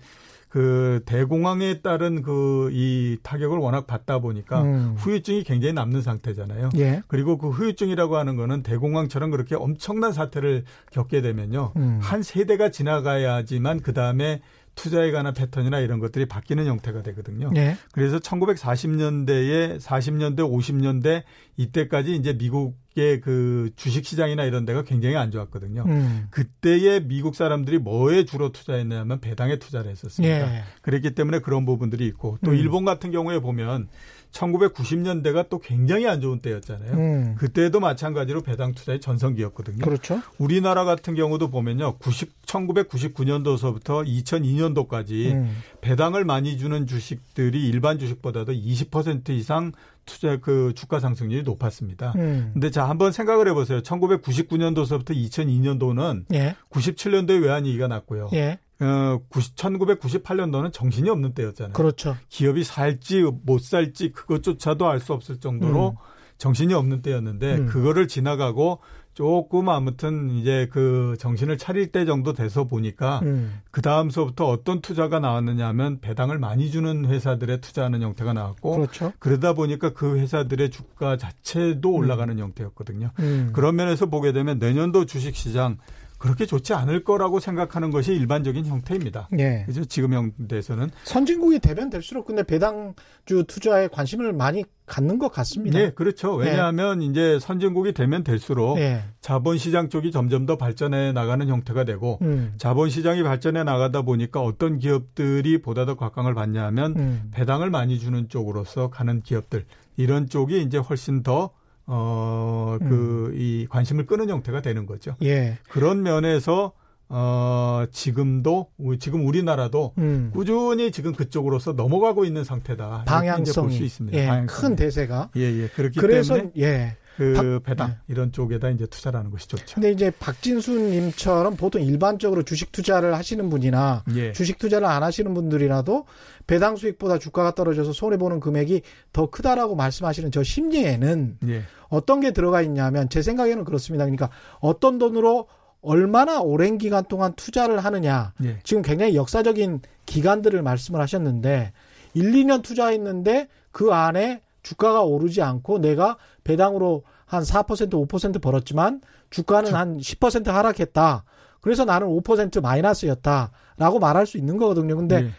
그 0.48 1.02
대공황에 1.06 1.80
따른 1.80 2.22
그 2.22 2.60
이 2.72 3.16
타격을 3.22 3.58
워낙 3.58 3.86
받다 3.86 4.18
보니까 4.18 4.62
음. 4.62 4.94
후유증이 4.98 5.44
굉장히 5.44 5.72
남는 5.72 6.02
상태잖아요. 6.02 6.70
예. 6.76 7.02
그리고 7.08 7.38
그 7.38 7.48
후유증이라고 7.50 8.16
하는 8.16 8.36
거는 8.36 8.62
대공황처럼 8.62 9.30
그렇게 9.30 9.54
엄청난 9.54 10.12
사태를 10.12 10.64
겪게 10.90 11.20
되면요. 11.20 11.72
음. 11.76 11.98
한 12.02 12.22
세대가 12.22 12.70
지나가야지만 12.70 13.80
그 13.80 13.92
다음에 13.92 14.40
투자에 14.74 15.10
관한 15.10 15.34
패턴이나 15.34 15.80
이런 15.80 15.98
것들이 15.98 16.26
바뀌는 16.26 16.66
형태가 16.66 17.02
되거든요. 17.02 17.50
네. 17.52 17.76
그래서 17.92 18.18
1940년대에 18.18 19.80
40년대, 19.80 20.38
50년대 20.38 21.22
이때까지 21.56 22.14
이제 22.14 22.32
미국의 22.32 23.20
그 23.20 23.70
주식 23.76 24.06
시장이나 24.06 24.44
이런 24.44 24.64
데가 24.64 24.82
굉장히 24.84 25.16
안 25.16 25.30
좋았거든요. 25.30 25.84
음. 25.86 26.26
그때에 26.30 27.00
미국 27.00 27.34
사람들이 27.34 27.78
뭐에 27.78 28.24
주로 28.24 28.52
투자했냐면 28.52 29.20
배당에 29.20 29.58
투자를 29.58 29.90
했었습니다. 29.90 30.46
네. 30.46 30.62
그랬기 30.82 31.14
때문에 31.14 31.40
그런 31.40 31.66
부분들이 31.66 32.06
있고 32.06 32.38
또 32.44 32.52
음. 32.52 32.56
일본 32.56 32.84
같은 32.84 33.10
경우에 33.10 33.40
보면 33.40 33.88
1990년대가 34.32 35.48
또 35.48 35.58
굉장히 35.58 36.06
안 36.06 36.20
좋은 36.20 36.40
때였잖아요. 36.40 36.92
음. 36.92 37.34
그때도 37.36 37.80
마찬가지로 37.80 38.42
배당 38.42 38.72
투자의 38.72 39.00
전성기였거든요. 39.00 39.84
그렇죠. 39.84 40.20
우리나라 40.38 40.84
같은 40.84 41.14
경우도 41.14 41.50
보면요. 41.50 41.98
90, 41.98 42.42
1999년도서부터 42.42 44.06
2002년도까지 44.06 45.32
음. 45.32 45.56
배당을 45.80 46.24
많이 46.24 46.58
주는 46.58 46.86
주식들이 46.86 47.68
일반 47.68 47.98
주식보다도 47.98 48.52
20% 48.52 49.30
이상 49.30 49.72
투자 50.06 50.38
그 50.38 50.72
주가 50.74 50.98
상승률이 51.00 51.42
높았습니다. 51.42 52.12
음. 52.16 52.50
근데 52.52 52.70
자 52.70 52.88
한번 52.88 53.12
생각을 53.12 53.48
해보세요. 53.48 53.80
1999년도서부터 53.82 55.10
2002년도는 55.10 56.24
예. 56.34 56.56
97년도에 56.70 57.42
외환위기가 57.42 57.88
났고요. 57.88 58.30
예. 58.32 58.58
어, 58.80 59.20
90, 59.28 59.56
1998년도는 59.56 60.72
정신이 60.72 61.10
없는 61.10 61.34
때였잖아요. 61.34 61.72
그렇죠. 61.74 62.16
기업이 62.28 62.64
살지 62.64 63.24
못 63.44 63.60
살지 63.60 64.12
그것조차도 64.12 64.88
알 64.88 65.00
수 65.00 65.12
없을 65.12 65.38
정도로 65.40 65.90
음. 65.90 65.96
정신이 66.38 66.74
없는 66.74 67.02
때였는데 67.02 67.54
음. 67.56 67.66
그거를 67.66 68.08
지나가고 68.08 68.80
조금 69.12 69.68
아무튼 69.68 70.30
이제 70.30 70.68
그 70.70 71.16
정신을 71.18 71.58
차릴 71.58 71.90
때 71.90 72.04
정도 72.04 72.32
돼서 72.32 72.64
보니까 72.64 73.20
음. 73.24 73.60
그 73.70 73.82
다음 73.82 74.08
서부터 74.08 74.46
어떤 74.46 74.80
투자가 74.80 75.20
나왔느냐 75.20 75.66
하면 75.68 76.00
배당을 76.00 76.38
많이 76.38 76.70
주는 76.70 77.04
회사들의 77.04 77.60
투자하는 77.60 78.02
형태가 78.02 78.32
나왔고 78.32 78.76
그렇죠. 78.76 79.12
그러다 79.18 79.52
보니까 79.54 79.90
그 79.92 80.16
회사들의 80.16 80.70
주가 80.70 81.16
자체도 81.16 81.92
올라가는 81.92 82.32
음. 82.34 82.42
형태였거든요. 82.42 83.10
음. 83.18 83.50
그런 83.52 83.76
면에서 83.76 84.06
보게 84.06 84.32
되면 84.32 84.58
내년도 84.58 85.04
주식 85.04 85.34
시장 85.36 85.76
그렇게 86.20 86.44
좋지 86.44 86.74
않을 86.74 87.02
거라고 87.02 87.40
생각하는 87.40 87.90
것이 87.90 88.12
일반적인 88.12 88.66
형태입니다. 88.66 89.30
예. 89.38 89.64
그죠? 89.64 89.86
지금 89.86 90.12
형태에서는 90.12 90.90
선진국이 91.04 91.60
되면 91.60 91.88
될수록 91.88 92.26
근데 92.26 92.42
배당주 92.42 93.44
투자에 93.48 93.88
관심을 93.88 94.34
많이 94.34 94.62
갖는 94.84 95.18
것 95.18 95.32
같습니다. 95.32 95.78
네, 95.78 95.90
그렇죠. 95.92 96.34
왜냐하면 96.34 97.02
예. 97.02 97.06
이제 97.06 97.38
선진국이 97.40 97.94
되면 97.94 98.22
될수록 98.22 98.78
예. 98.78 99.02
자본시장 99.22 99.88
쪽이 99.88 100.12
점점 100.12 100.44
더 100.44 100.58
발전해 100.58 101.12
나가는 101.12 101.48
형태가 101.48 101.84
되고 101.84 102.18
음. 102.20 102.52
자본시장이 102.58 103.22
발전해 103.22 103.64
나가다 103.64 104.02
보니까 104.02 104.42
어떤 104.42 104.78
기업들이 104.78 105.62
보다 105.62 105.86
더 105.86 105.96
각광을 105.96 106.34
받냐면 106.34 106.96
음. 106.98 107.30
배당을 107.32 107.70
많이 107.70 107.98
주는 107.98 108.28
쪽으로서 108.28 108.90
가는 108.90 109.22
기업들 109.22 109.64
이런 109.96 110.28
쪽이 110.28 110.60
이제 110.60 110.76
훨씬 110.76 111.22
더 111.22 111.50
어, 111.92 112.76
그, 112.78 113.32
음. 113.32 113.34
이 113.34 113.66
관심을 113.68 114.06
끄는 114.06 114.30
형태가 114.30 114.62
되는 114.62 114.86
거죠. 114.86 115.16
예. 115.22 115.58
그런 115.68 116.02
면에서 116.02 116.72
어, 117.08 117.86
지금도, 117.90 118.68
지금 119.00 119.26
우리나라도 119.26 119.94
음. 119.98 120.30
꾸준히 120.32 120.92
지금 120.92 121.12
그쪽으로서 121.12 121.72
넘어가고 121.72 122.24
있는 122.24 122.44
상태다. 122.44 123.02
방향성이. 123.06 123.66
볼수 123.66 123.82
있습니다. 123.82 124.16
예, 124.16 124.26
방향성이. 124.28 124.60
큰 124.60 124.76
대세가. 124.76 125.30
예, 125.36 125.40
예. 125.40 125.66
그렇기 125.66 125.98
그래서, 125.98 126.34
때문에. 126.34 126.52
예. 126.58 126.96
그 127.20 127.34
박, 127.34 127.62
배당 127.64 127.88
네. 127.90 127.96
이런 128.08 128.32
쪽에다 128.32 128.70
이제 128.70 128.86
투자를 128.86 129.18
하는 129.18 129.30
것이 129.30 129.46
좋죠. 129.46 129.74
근데 129.74 129.90
이제 129.90 130.10
박진수 130.10 130.72
님처럼 130.72 131.54
보통 131.56 131.82
일반적으로 131.82 132.44
주식 132.44 132.72
투자를 132.72 133.14
하시는 133.14 133.50
분이나 133.50 134.04
예. 134.14 134.32
주식 134.32 134.58
투자를 134.58 134.86
안 134.86 135.02
하시는 135.02 135.34
분들이라도 135.34 136.06
배당 136.46 136.76
수익보다 136.76 137.18
주가가 137.18 137.54
떨어져서 137.54 137.92
손해 137.92 138.16
보는 138.16 138.40
금액이 138.40 138.80
더 139.12 139.28
크다라고 139.28 139.74
말씀하시는 139.74 140.30
저 140.30 140.42
심리에는 140.42 141.38
예. 141.48 141.62
어떤 141.90 142.20
게 142.20 142.30
들어가 142.30 142.62
있냐면 142.62 143.10
제 143.10 143.20
생각에는 143.20 143.64
그렇습니다. 143.64 144.04
그러니까 144.04 144.30
어떤 144.60 144.98
돈으로 144.98 145.46
얼마나 145.82 146.40
오랜 146.40 146.78
기간 146.78 147.04
동안 147.04 147.34
투자를 147.34 147.80
하느냐. 147.80 148.32
예. 148.44 148.60
지금 148.62 148.82
굉장히 148.82 149.14
역사적인 149.14 149.80
기간들을 150.06 150.62
말씀을 150.62 151.02
하셨는데 151.02 151.72
1, 152.14 152.32
2년 152.32 152.62
투자했는데 152.62 153.48
그 153.72 153.92
안에 153.92 154.40
주가가 154.62 155.02
오르지 155.02 155.42
않고 155.42 155.78
내가 155.78 156.16
배당으로 156.44 157.04
한 157.26 157.42
4% 157.42 158.08
5% 158.08 158.40
벌었지만 158.40 159.00
주가는 159.30 159.74
한 159.74 159.98
10% 159.98 160.46
하락했다. 160.46 161.24
그래서 161.60 161.84
나는 161.84 162.08
5% 162.08 162.60
마이너스였다라고 162.60 163.98
말할 164.00 164.26
수 164.26 164.38
있는 164.38 164.56
거거든요. 164.56 164.96
근데 164.96 165.22
네. 165.22 165.30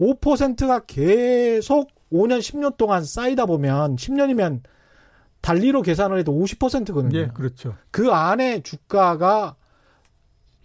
5%가 0.00 0.80
계속 0.86 1.90
5년 2.12 2.38
10년 2.38 2.76
동안 2.76 3.04
쌓이다 3.04 3.46
보면 3.46 3.96
10년이면 3.96 4.60
달리로 5.40 5.82
계산을 5.82 6.18
해도 6.18 6.32
50%거든요. 6.32 7.18
예, 7.18 7.26
그렇죠. 7.28 7.74
그 7.90 8.10
안에 8.10 8.62
주가가 8.62 9.56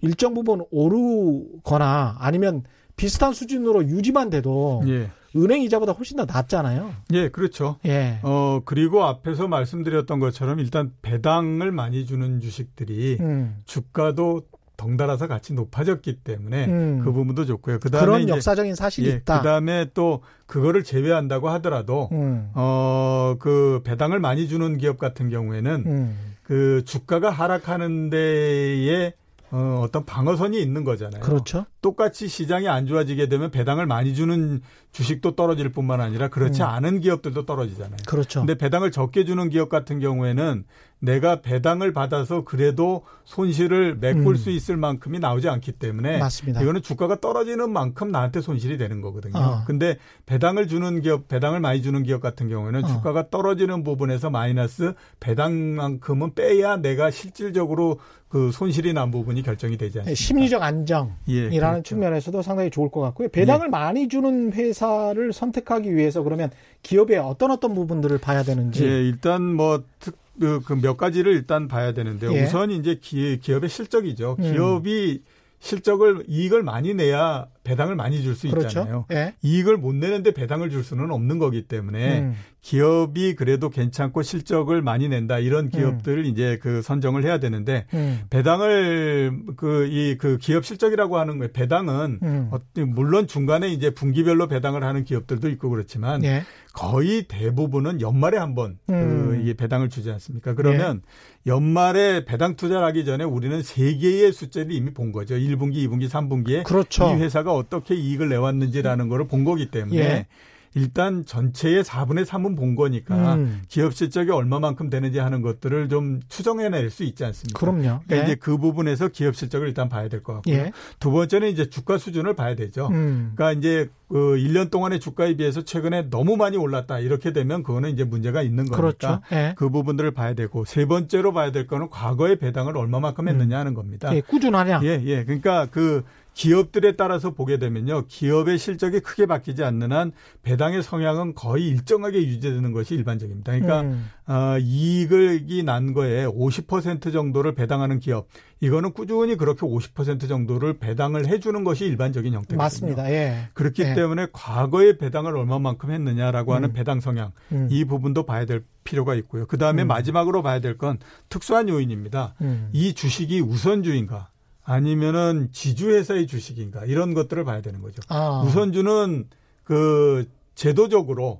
일정 0.01 0.33
부분 0.33 0.63
오르거나 0.71 2.17
아니면 2.19 2.63
비슷한 2.95 3.33
수준으로 3.33 3.85
유지만 3.85 4.29
돼도 4.29 4.83
예. 4.87 5.09
은행 5.35 5.61
이자보다 5.61 5.91
훨씬 5.93 6.17
더 6.17 6.25
낮잖아요. 6.25 6.91
예, 7.13 7.29
그렇죠. 7.29 7.77
예. 7.85 8.19
어, 8.23 8.61
그리고 8.65 9.03
앞에서 9.03 9.47
말씀드렸던 9.47 10.19
것처럼 10.19 10.59
일단 10.59 10.91
배당을 11.01 11.71
많이 11.71 12.05
주는 12.05 12.39
주식들이 12.39 13.17
음. 13.19 13.57
주가도 13.65 14.43
덩달아서 14.77 15.27
같이 15.27 15.53
높아졌기 15.53 16.21
때문에 16.23 16.65
음. 16.65 17.01
그 17.03 17.11
부분도 17.11 17.45
좋고요. 17.45 17.79
그다음에 17.79 18.05
그런 18.05 18.21
이제, 18.21 18.31
역사적인 18.31 18.75
사실이 18.75 19.09
예, 19.09 19.15
있다. 19.15 19.39
그다음에 19.39 19.87
또 19.93 20.21
그거를 20.45 20.85
제외한다고 20.85 21.49
하더라도 21.49 22.07
음. 22.13 22.49
어그 22.53 23.81
배당을 23.83 24.19
많이 24.19 24.47
주는 24.47 24.77
기업 24.77 24.97
같은 24.97 25.29
경우에는 25.29 25.83
음. 25.85 26.17
그 26.43 26.83
주가가 26.85 27.29
하락하는 27.29 28.09
데에 28.09 29.13
어, 29.51 29.81
어떤 29.83 30.05
방어선이 30.05 30.61
있는 30.61 30.83
거잖아요. 30.83 31.21
그렇죠. 31.21 31.65
똑같이 31.81 32.27
시장이 32.27 32.67
안 32.67 32.85
좋아지게 32.85 33.29
되면 33.29 33.51
배당을 33.51 33.85
많이 33.85 34.13
주는 34.13 34.61
주식도 34.91 35.35
떨어질 35.35 35.71
뿐만 35.71 36.01
아니라 36.01 36.27
그렇지 36.27 36.61
음. 36.61 36.67
않은 36.67 36.99
기업들도 36.99 37.45
떨어지잖아요. 37.45 37.97
그렇죠. 38.07 38.41
근데 38.41 38.55
배당을 38.55 38.91
적게 38.91 39.25
주는 39.25 39.49
기업 39.49 39.69
같은 39.69 39.99
경우에는 39.99 40.65
내가 40.99 41.41
배당을 41.41 41.93
받아서 41.93 42.43
그래도 42.43 43.03
손실을 43.23 43.95
메꿀 43.95 44.27
음. 44.27 44.35
수 44.35 44.49
있을 44.49 44.75
만큼이 44.75 45.19
나오지 45.19 45.47
않기 45.47 45.73
때문에 45.73 46.17
맞습니다. 46.17 46.61
이거는 46.61 46.81
주가가 46.81 47.19
떨어지는 47.21 47.69
만큼 47.69 48.11
나한테 48.11 48.41
손실이 48.41 48.77
되는 48.77 49.01
거거든요. 49.01 49.39
어. 49.39 49.63
근데 49.65 49.97
배당을 50.25 50.67
주는 50.67 50.99
기업, 51.01 51.27
배당을 51.27 51.59
많이 51.61 51.81
주는 51.81 52.03
기업 52.03 52.21
같은 52.21 52.49
경우에는 52.49 52.83
어. 52.83 52.87
주가가 52.87 53.29
떨어지는 53.29 53.83
부분에서 53.83 54.29
마이너스 54.29 54.93
배당만큼은 55.19 56.33
빼야 56.33 56.77
내가 56.77 57.11
실질적으로 57.11 57.99
그 58.27 58.51
손실이 58.51 58.93
난 58.93 59.09
부분이 59.09 59.41
결정이 59.41 59.77
되지 59.77 59.99
않습니까? 59.99 60.15
심리적 60.15 60.61
안정이라는 60.61 61.15
예, 61.29 61.49
그렇죠. 61.49 61.81
측면에서도 61.81 62.41
상당히 62.43 62.69
좋을 62.69 62.91
것 62.91 63.01
같고요. 63.01 63.29
배당을 63.29 63.67
예. 63.67 63.69
많이 63.69 64.07
주는 64.07 64.53
회사를 64.53 65.33
선택하기 65.33 65.95
위해서 65.95 66.21
그러면 66.21 66.51
기업의 66.83 67.17
어떤 67.17 67.49
어떤 67.49 67.73
부분들을 67.73 68.19
봐야 68.19 68.43
되는지. 68.43 68.85
예, 68.85 69.01
일단 69.01 69.41
뭐 69.55 69.83
특, 69.99 70.15
그, 70.39 70.61
그몇 70.61 70.97
가지를 70.97 71.33
일단 71.33 71.67
봐야 71.67 71.93
되는데요. 71.93 72.33
예. 72.33 72.43
우선 72.43 72.71
이제 72.71 72.95
기, 73.01 73.39
기업의 73.39 73.69
실적이죠. 73.69 74.37
음. 74.39 74.51
기업이 74.51 75.21
실적을 75.59 76.23
이익을 76.27 76.63
많이 76.63 76.93
내야 76.93 77.47
배당을 77.63 77.95
많이 77.95 78.21
줄수 78.21 78.49
그렇죠. 78.49 78.67
있잖아요. 78.67 79.05
예. 79.11 79.35
이익을 79.41 79.77
못 79.77 79.93
내는데 79.93 80.31
배당을 80.31 80.69
줄 80.69 80.83
수는 80.83 81.11
없는 81.11 81.37
거기 81.37 81.63
때문에 81.63 82.21
음. 82.21 82.35
기업이 82.61 83.35
그래도 83.35 83.69
괜찮고 83.69 84.21
실적을 84.21 84.81
많이 84.81 85.07
낸다 85.07 85.39
이런 85.39 85.65
음. 85.65 85.69
기업들을 85.69 86.23
음. 86.23 86.25
이제 86.25 86.59
그 86.61 86.81
선정을 86.81 87.23
해야 87.23 87.39
되는데 87.39 87.85
음. 87.93 88.21
배당을 88.29 89.43
그 89.55 89.87
이그 89.87 90.17
그 90.17 90.37
기업 90.37 90.65
실적이라고 90.65 91.17
하는 91.17 91.37
거예요. 91.37 91.51
배당은 91.53 92.19
음. 92.21 92.49
어, 92.51 92.59
물론 92.87 93.27
중간에 93.27 93.69
이제 93.69 93.91
분기별로 93.91 94.47
배당을 94.47 94.83
하는 94.83 95.03
기업들도 95.03 95.49
있고 95.49 95.69
그렇지만 95.69 96.23
예. 96.23 96.43
거의 96.73 97.23
대부분은 97.23 98.01
연말에 98.01 98.37
한번 98.37 98.77
그 98.87 98.93
음. 98.93 99.43
그 99.45 99.53
배당을 99.53 99.89
주지 99.89 100.11
않습니까? 100.11 100.53
그러면 100.53 101.01
예. 101.47 101.51
연말에 101.51 102.25
배당 102.25 102.55
투자를 102.55 102.85
하기 102.87 103.05
전에 103.05 103.23
우리는 103.23 103.63
세 103.63 103.95
개의 103.95 104.33
숫자를 104.33 104.71
이미 104.71 104.93
본 104.93 105.11
거죠. 105.11 105.35
1분기, 105.35 105.87
2분기, 105.87 106.09
3분기에 106.09 106.63
그렇죠. 106.63 107.09
이 107.09 107.21
회사가 107.21 107.53
어떻게 107.53 107.95
이익을 107.95 108.29
내왔는지라는 108.29 109.07
거를 109.07 109.27
본 109.27 109.45
거기 109.45 109.71
때문에 109.71 109.99
예. 109.99 110.27
일단 110.75 111.25
전체의 111.25 111.83
4분의 111.83 112.25
3은 112.25 112.55
본 112.55 112.75
거니까 112.75 113.35
음. 113.35 113.61
기업 113.67 113.93
실적이 113.93 114.31
얼마만큼 114.31 114.89
되는지 114.89 115.19
하는 115.19 115.41
것들을 115.41 115.89
좀 115.89 116.19
추정해낼 116.29 116.89
수 116.89 117.03
있지 117.03 117.25
않습니까? 117.25 117.59
그럼요. 117.59 118.01
그러니까 118.05 118.17
예. 118.17 118.23
이제 118.23 118.35
그 118.35 118.57
부분에서 118.57 119.07
기업 119.09 119.35
실적을 119.35 119.67
일단 119.67 119.89
봐야 119.89 120.07
될 120.07 120.23
것 120.23 120.33
같고요. 120.35 120.53
예. 120.55 120.71
두 120.99 121.11
번째는 121.11 121.49
이제 121.49 121.69
주가 121.69 121.97
수준을 121.97 122.35
봐야 122.35 122.55
되죠. 122.55 122.87
음. 122.91 123.31
그러니까 123.35 123.57
이제 123.59 123.89
그 124.09 124.35
1년 124.37 124.71
동안의 124.71 124.99
주가에 124.99 125.35
비해서 125.35 125.61
최근에 125.63 126.09
너무 126.09 126.35
많이 126.35 126.57
올랐다. 126.57 126.99
이렇게 126.99 127.31
되면 127.31 127.61
그거는 127.63 127.91
이제 127.91 128.03
문제가 128.03 128.41
있는 128.41 128.65
거니까 128.65 128.75
그렇죠. 128.77 129.21
예. 129.31 129.53
그 129.57 129.69
부분들을 129.69 130.11
봐야 130.11 130.33
되고 130.33 130.65
세 130.65 130.85
번째로 130.85 131.31
봐야 131.33 131.51
될 131.51 131.67
거는 131.67 131.89
과거의 131.89 132.37
배당을 132.39 132.75
얼마만큼 132.77 133.27
했느냐 133.27 133.57
하는 133.59 133.73
겁니다. 133.73 134.13
예, 134.15 134.21
꾸준하냐? 134.21 134.81
예, 134.83 135.01
예. 135.05 135.23
그러니까 135.25 135.67
그 135.71 136.03
기업들에 136.33 136.95
따라서 136.95 137.31
보게 137.31 137.57
되면요. 137.57 138.05
기업의 138.07 138.57
실적이 138.57 139.01
크게 139.01 139.25
바뀌지 139.25 139.63
않는 139.63 139.91
한 139.91 140.11
배당의 140.43 140.83
성향은 140.83 141.35
거의 141.35 141.67
일정하게 141.67 142.19
유지되는 142.19 142.71
것이 142.71 142.95
일반적입니다. 142.95 143.51
그러니까 143.51 143.81
음. 143.81 144.09
어, 144.25 144.57
이익이 144.59 145.63
난 145.63 145.93
거에 145.93 146.25
50% 146.25 147.11
정도를 147.11 147.55
배당하는 147.55 147.99
기업 147.99 148.27
이거는 148.61 148.93
꾸준히 148.93 149.35
그렇게 149.35 149.61
50% 149.61 150.27
정도를 150.27 150.77
배당을 150.79 151.27
해주는 151.27 151.63
것이 151.63 151.85
일반적인 151.85 152.33
형태거든요. 152.33 152.57
맞습니다. 152.57 153.11
예. 153.11 153.49
그렇기 153.53 153.81
예. 153.83 153.95
때문에 153.95 154.27
과거에 154.31 154.97
배당을 154.97 155.35
얼마만큼 155.35 155.91
했느냐라고 155.91 156.53
하는 156.53 156.69
음. 156.69 156.73
배당 156.73 156.99
성향 157.01 157.31
음. 157.51 157.67
이 157.69 157.85
부분도 157.85 158.23
봐야 158.23 158.45
될 158.45 158.63
필요가 158.83 159.15
있고요. 159.15 159.45
그 159.45 159.57
다음에 159.57 159.83
음. 159.83 159.87
마지막으로 159.87 160.41
봐야 160.41 160.59
될 160.61 160.77
건 160.77 160.99
특수한 161.27 161.67
요인입니다. 161.67 162.35
음. 162.41 162.69
이 162.71 162.93
주식이 162.93 163.41
우선주인가 163.41 164.29
아니면은 164.69 165.49
지주회사의 165.51 166.27
주식인가 166.27 166.85
이런 166.85 167.15
것들을 167.15 167.43
봐야 167.43 167.61
되는 167.61 167.81
거죠. 167.81 168.01
아. 168.07 168.43
우선주는 168.45 169.27
그 169.63 170.27
제도적으로 170.53 171.39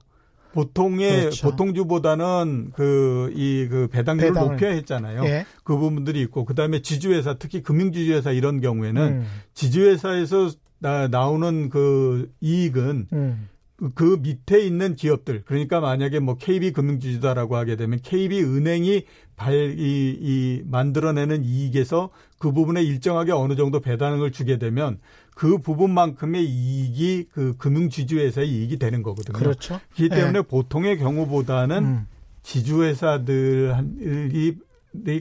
보통의 0.54 1.20
그렇죠. 1.20 1.52
보통주보다는 1.52 2.72
그 2.74 3.32
이그 3.36 3.70
그 3.70 3.88
배당률을 3.88 4.34
배당을. 4.34 4.52
높여야 4.54 4.72
했잖아요. 4.72 5.24
예. 5.26 5.46
그 5.64 5.78
부분들이 5.78 6.22
있고 6.22 6.44
그다음에 6.44 6.82
지주회사 6.82 7.36
특히 7.36 7.62
금융지주회사 7.62 8.32
이런 8.32 8.62
경우에는 8.62 9.02
음. 9.02 9.28
지주회사에서 9.54 10.50
나, 10.80 11.08
나오는 11.08 11.70
그 11.70 12.32
이익은 12.42 13.08
음. 13.14 13.48
그 13.96 14.20
밑에 14.22 14.60
있는 14.60 14.96
기업들 14.96 15.44
그러니까 15.46 15.80
만약에 15.80 16.20
뭐 16.20 16.36
KB 16.36 16.74
금융지주다라고 16.74 17.56
하게 17.56 17.76
되면 17.76 18.00
KB 18.02 18.44
은행이 18.44 19.06
발, 19.36 19.54
이, 19.54 20.18
이, 20.20 20.62
만들어내는 20.66 21.46
이익에서 21.46 22.10
그 22.40 22.52
부분에 22.52 22.84
일정하게 22.84 23.32
어느 23.32 23.56
정도 23.56 23.80
배당을 23.80 24.32
주게 24.32 24.58
되면 24.58 25.00
그 25.34 25.60
부분만큼의 25.60 26.46
이익이 26.46 27.28
그 27.32 27.56
금융지주회사의 27.58 28.50
이익이 28.50 28.78
되는 28.78 29.02
거거든요. 29.02 29.38
그렇죠. 29.38 29.80
그렇기 29.96 30.10
때문에 30.10 30.40
네. 30.40 30.42
보통의 30.42 30.98
경우보다는 30.98 31.86
음. 31.86 32.08
지주회사들이 32.44 34.58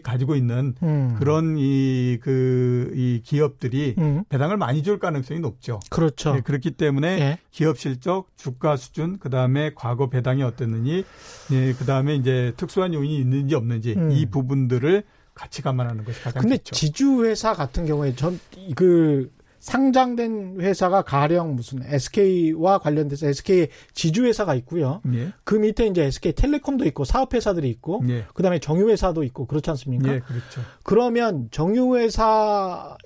가지고 0.03 0.35
있는 0.35 0.75
음. 0.83 1.15
그런 1.19 1.57
이, 1.59 2.19
그, 2.21 2.91
이 2.95 3.21
기업들이 3.25 3.95
음. 3.99 4.25
배당을 4.29 4.57
많이 4.57 4.83
줄 4.83 4.99
가능성이 4.99 5.41
높죠. 5.41 5.81
그렇죠. 5.91 6.35
네, 6.35 6.41
그렇기 6.41 6.73
때문에 6.73 7.09
예. 7.21 7.39
기업 7.51 7.79
실적, 7.79 8.29
주가 8.37 8.77
수준, 8.77 9.19
그 9.19 9.31
다음에 9.31 9.73
과거 9.75 10.09
배당이 10.09 10.43
어땠느니, 10.43 11.05
예, 11.53 11.73
그 11.75 11.85
다음에 11.85 12.15
이제 12.15 12.53
특수한 12.57 12.95
요인이 12.95 13.17
있는지 13.19 13.55
없는지 13.55 13.95
음. 13.97 14.11
이 14.13 14.27
부분들을 14.27 15.05
같이 15.35 15.63
감안하는 15.63 16.05
것이 16.05 16.21
가장 16.21 16.43
근데 16.43 16.57
좋죠. 16.59 16.75
지주회사 16.75 17.55
같은 17.55 17.87
경우에 17.87 18.15
전 18.15 18.41
그 18.75 19.31
상장된 19.61 20.61
회사가 20.61 21.03
가령 21.03 21.57
무슨 21.57 21.83
SK와 21.85 22.79
관련돼서 22.79 23.27
SK 23.29 23.69
지주회사가 23.93 24.55
있고요. 24.57 25.01
예. 25.13 25.33
그 25.45 25.55
밑에 25.57 25.87
이제 25.87 26.05
SK 26.05 26.33
텔레콤도 26.33 26.85
있고 26.87 27.05
사업회사들이 27.05 27.69
있고, 27.71 28.03
예. 28.09 28.25
그 28.35 28.43
다음에 28.43 28.59
정유회사도 28.59 29.25
있고 29.25 29.47
그렇지 29.47 29.71
않습니까? 29.71 30.15
예, 30.15 30.21
그렇죠. 30.21 30.63
그러면 30.85 31.49
정유회사의 31.51 32.99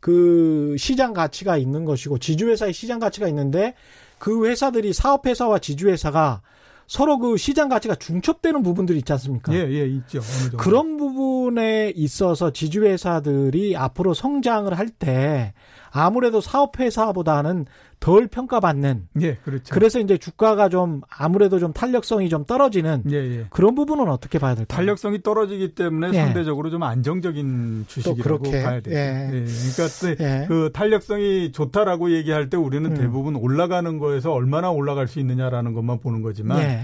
그 0.00 0.76
시장 0.78 1.14
가치가 1.14 1.56
있는 1.56 1.84
것이고 1.86 2.18
지주회사의 2.18 2.74
시장 2.74 2.98
가치가 2.98 3.26
있는데 3.28 3.74
그 4.18 4.46
회사들이 4.46 4.92
사업회사와 4.92 5.60
지주회사가 5.60 6.42
서로 6.86 7.18
그 7.18 7.36
시장 7.36 7.68
가치가 7.68 7.94
중첩되는 7.94 8.62
부분들이 8.62 8.98
있지 8.98 9.12
않습니까? 9.12 9.52
예, 9.54 9.58
예, 9.70 9.86
있죠. 9.86 10.20
그런 10.58 10.96
부분에 10.96 11.92
있어서 11.96 12.52
지주회사들이 12.52 13.76
앞으로 13.76 14.14
성장을 14.14 14.72
할 14.76 14.88
때 14.98 15.54
아무래도 15.96 16.40
사업회사보다는 16.40 17.66
덜 18.00 18.26
평가받는. 18.26 19.08
예, 19.22 19.36
그렇죠. 19.36 19.72
그래서 19.72 20.00
이제 20.00 20.18
주가가 20.18 20.68
좀 20.68 21.02
아무래도 21.08 21.60
좀 21.60 21.72
탄력성이 21.72 22.28
좀 22.28 22.44
떨어지는 22.44 23.04
예, 23.10 23.16
예. 23.16 23.46
그런 23.48 23.76
부분은 23.76 24.08
어떻게 24.08 24.40
봐야 24.40 24.56
될까요? 24.56 24.76
탄력성이 24.76 25.22
떨어지기 25.22 25.76
때문에 25.76 26.08
예. 26.12 26.20
상대적으로 26.20 26.68
좀 26.68 26.82
안정적인 26.82 27.84
주식이라고 27.86 28.50
봐야 28.50 28.80
되죠. 28.80 28.96
예. 28.96 29.30
예. 29.32 29.44
그러니까 29.46 30.24
예. 30.24 30.46
그 30.48 30.70
탄력성이 30.74 31.52
좋다라고 31.52 32.10
얘기할 32.10 32.50
때 32.50 32.56
우리는 32.56 32.90
음. 32.90 32.96
대부분 32.96 33.36
올라가는 33.36 33.98
거에서 33.98 34.32
얼마나 34.32 34.70
올라갈 34.70 35.06
수 35.06 35.20
있느냐라는 35.20 35.74
것만 35.74 36.00
보는 36.00 36.22
거지만 36.22 36.58
예. 36.58 36.80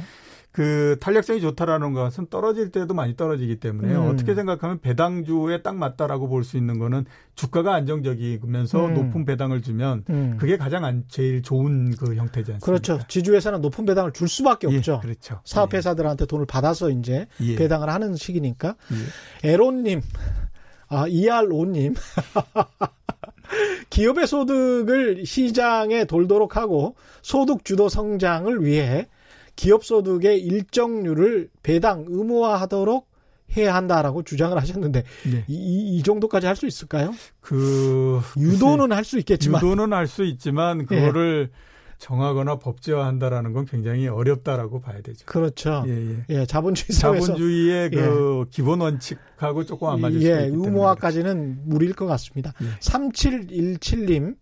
그 0.53 0.97
탄력성이 1.01 1.41
좋다라는 1.41 1.93
것은 1.93 2.27
떨어질 2.29 2.71
때도 2.73 2.93
많이 2.93 3.15
떨어지기 3.17 3.61
때문에 3.61 3.95
음. 3.95 4.09
어떻게 4.09 4.35
생각하면 4.35 4.81
배당주에 4.81 5.63
딱 5.63 5.77
맞다라고 5.77 6.29
볼 6.29 6.41
수 6.43 6.57
있는 6.57 6.79
거는 6.79 7.05
주가가 7.37 7.75
안정적이면서 7.75 8.87
음. 8.87 8.95
높은 8.95 9.25
배당을 9.25 9.63
주면 9.63 10.05
음. 10.11 10.37
그게 10.41 10.57
가장 10.57 10.85
안, 10.85 11.05
제일 11.09 11.43
좋은 11.43 11.95
그 11.97 12.17
형태지 12.17 12.53
않습니까? 12.55 12.65
그렇죠. 12.65 12.99
지주회사는 13.07 13.61
높은 13.61 13.85
배당을 13.85 14.13
줄 14.13 14.27
수밖에 14.29 14.67
예, 14.71 14.77
없죠. 14.79 15.01
그렇죠. 15.01 15.41
사업회사들한테 15.45 16.27
돈을 16.27 16.47
받아서 16.47 16.91
이제 16.91 17.27
예. 17.41 17.57
배당을 17.57 17.89
하는 17.89 18.17
시기니까. 18.17 18.75
예. 19.45 19.51
에론님, 19.53 20.01
아, 20.89 21.07
이알오님. 21.07 21.95
기업의 23.91 24.27
소득을 24.27 25.27
시장에 25.27 26.05
돌도록 26.05 26.57
하고 26.57 26.97
소득 27.23 27.65
주도 27.65 27.89
성장을 27.89 28.65
위해 28.65 29.09
기업 29.61 29.85
소득의 29.85 30.41
일정률을 30.41 31.51
배당 31.63 32.07
의무화하도록 32.09 33.07
해야 33.59 33.75
한다라고 33.75 34.23
주장을 34.23 34.57
하셨는데 34.57 35.03
네. 35.31 35.45
이, 35.49 35.99
이 35.99 36.03
정도까지 36.03 36.47
할 36.47 36.57
수 36.57 36.67
있을까요? 36.67 37.13
그 37.43 38.23
유도는 38.39 38.91
할 38.91 39.05
수 39.05 39.19
있겠지만 39.19 39.61
유도는 39.61 39.93
할 39.93 40.07
수 40.07 40.25
있지만 40.25 40.81
예. 40.81 40.85
그거를 40.85 41.51
예. 41.53 41.57
정하거나 41.99 42.57
법제화한다라는 42.57 43.53
건 43.53 43.67
굉장히 43.67 44.09
어렵다라고 44.09 44.81
봐야 44.81 45.03
되죠. 45.03 45.27
그렇죠. 45.27 45.85
예, 45.87 45.91
예. 45.91 46.25
예 46.31 46.47
자본주의 46.47 46.97
사회에서 46.97 47.27
자본주의의 47.27 47.91
그 47.91 48.45
예. 48.47 48.51
기본 48.51 48.81
원칙하고 48.81 49.67
조금 49.67 49.89
안 49.89 50.01
맞을 50.01 50.23
예, 50.23 50.37
수 50.37 50.45
있기 50.47 50.57
의무화까지는 50.57 51.69
무리일 51.69 51.93
것 51.93 52.07
같습니다. 52.07 52.55
예. 52.63 52.79
3717님 52.79 54.37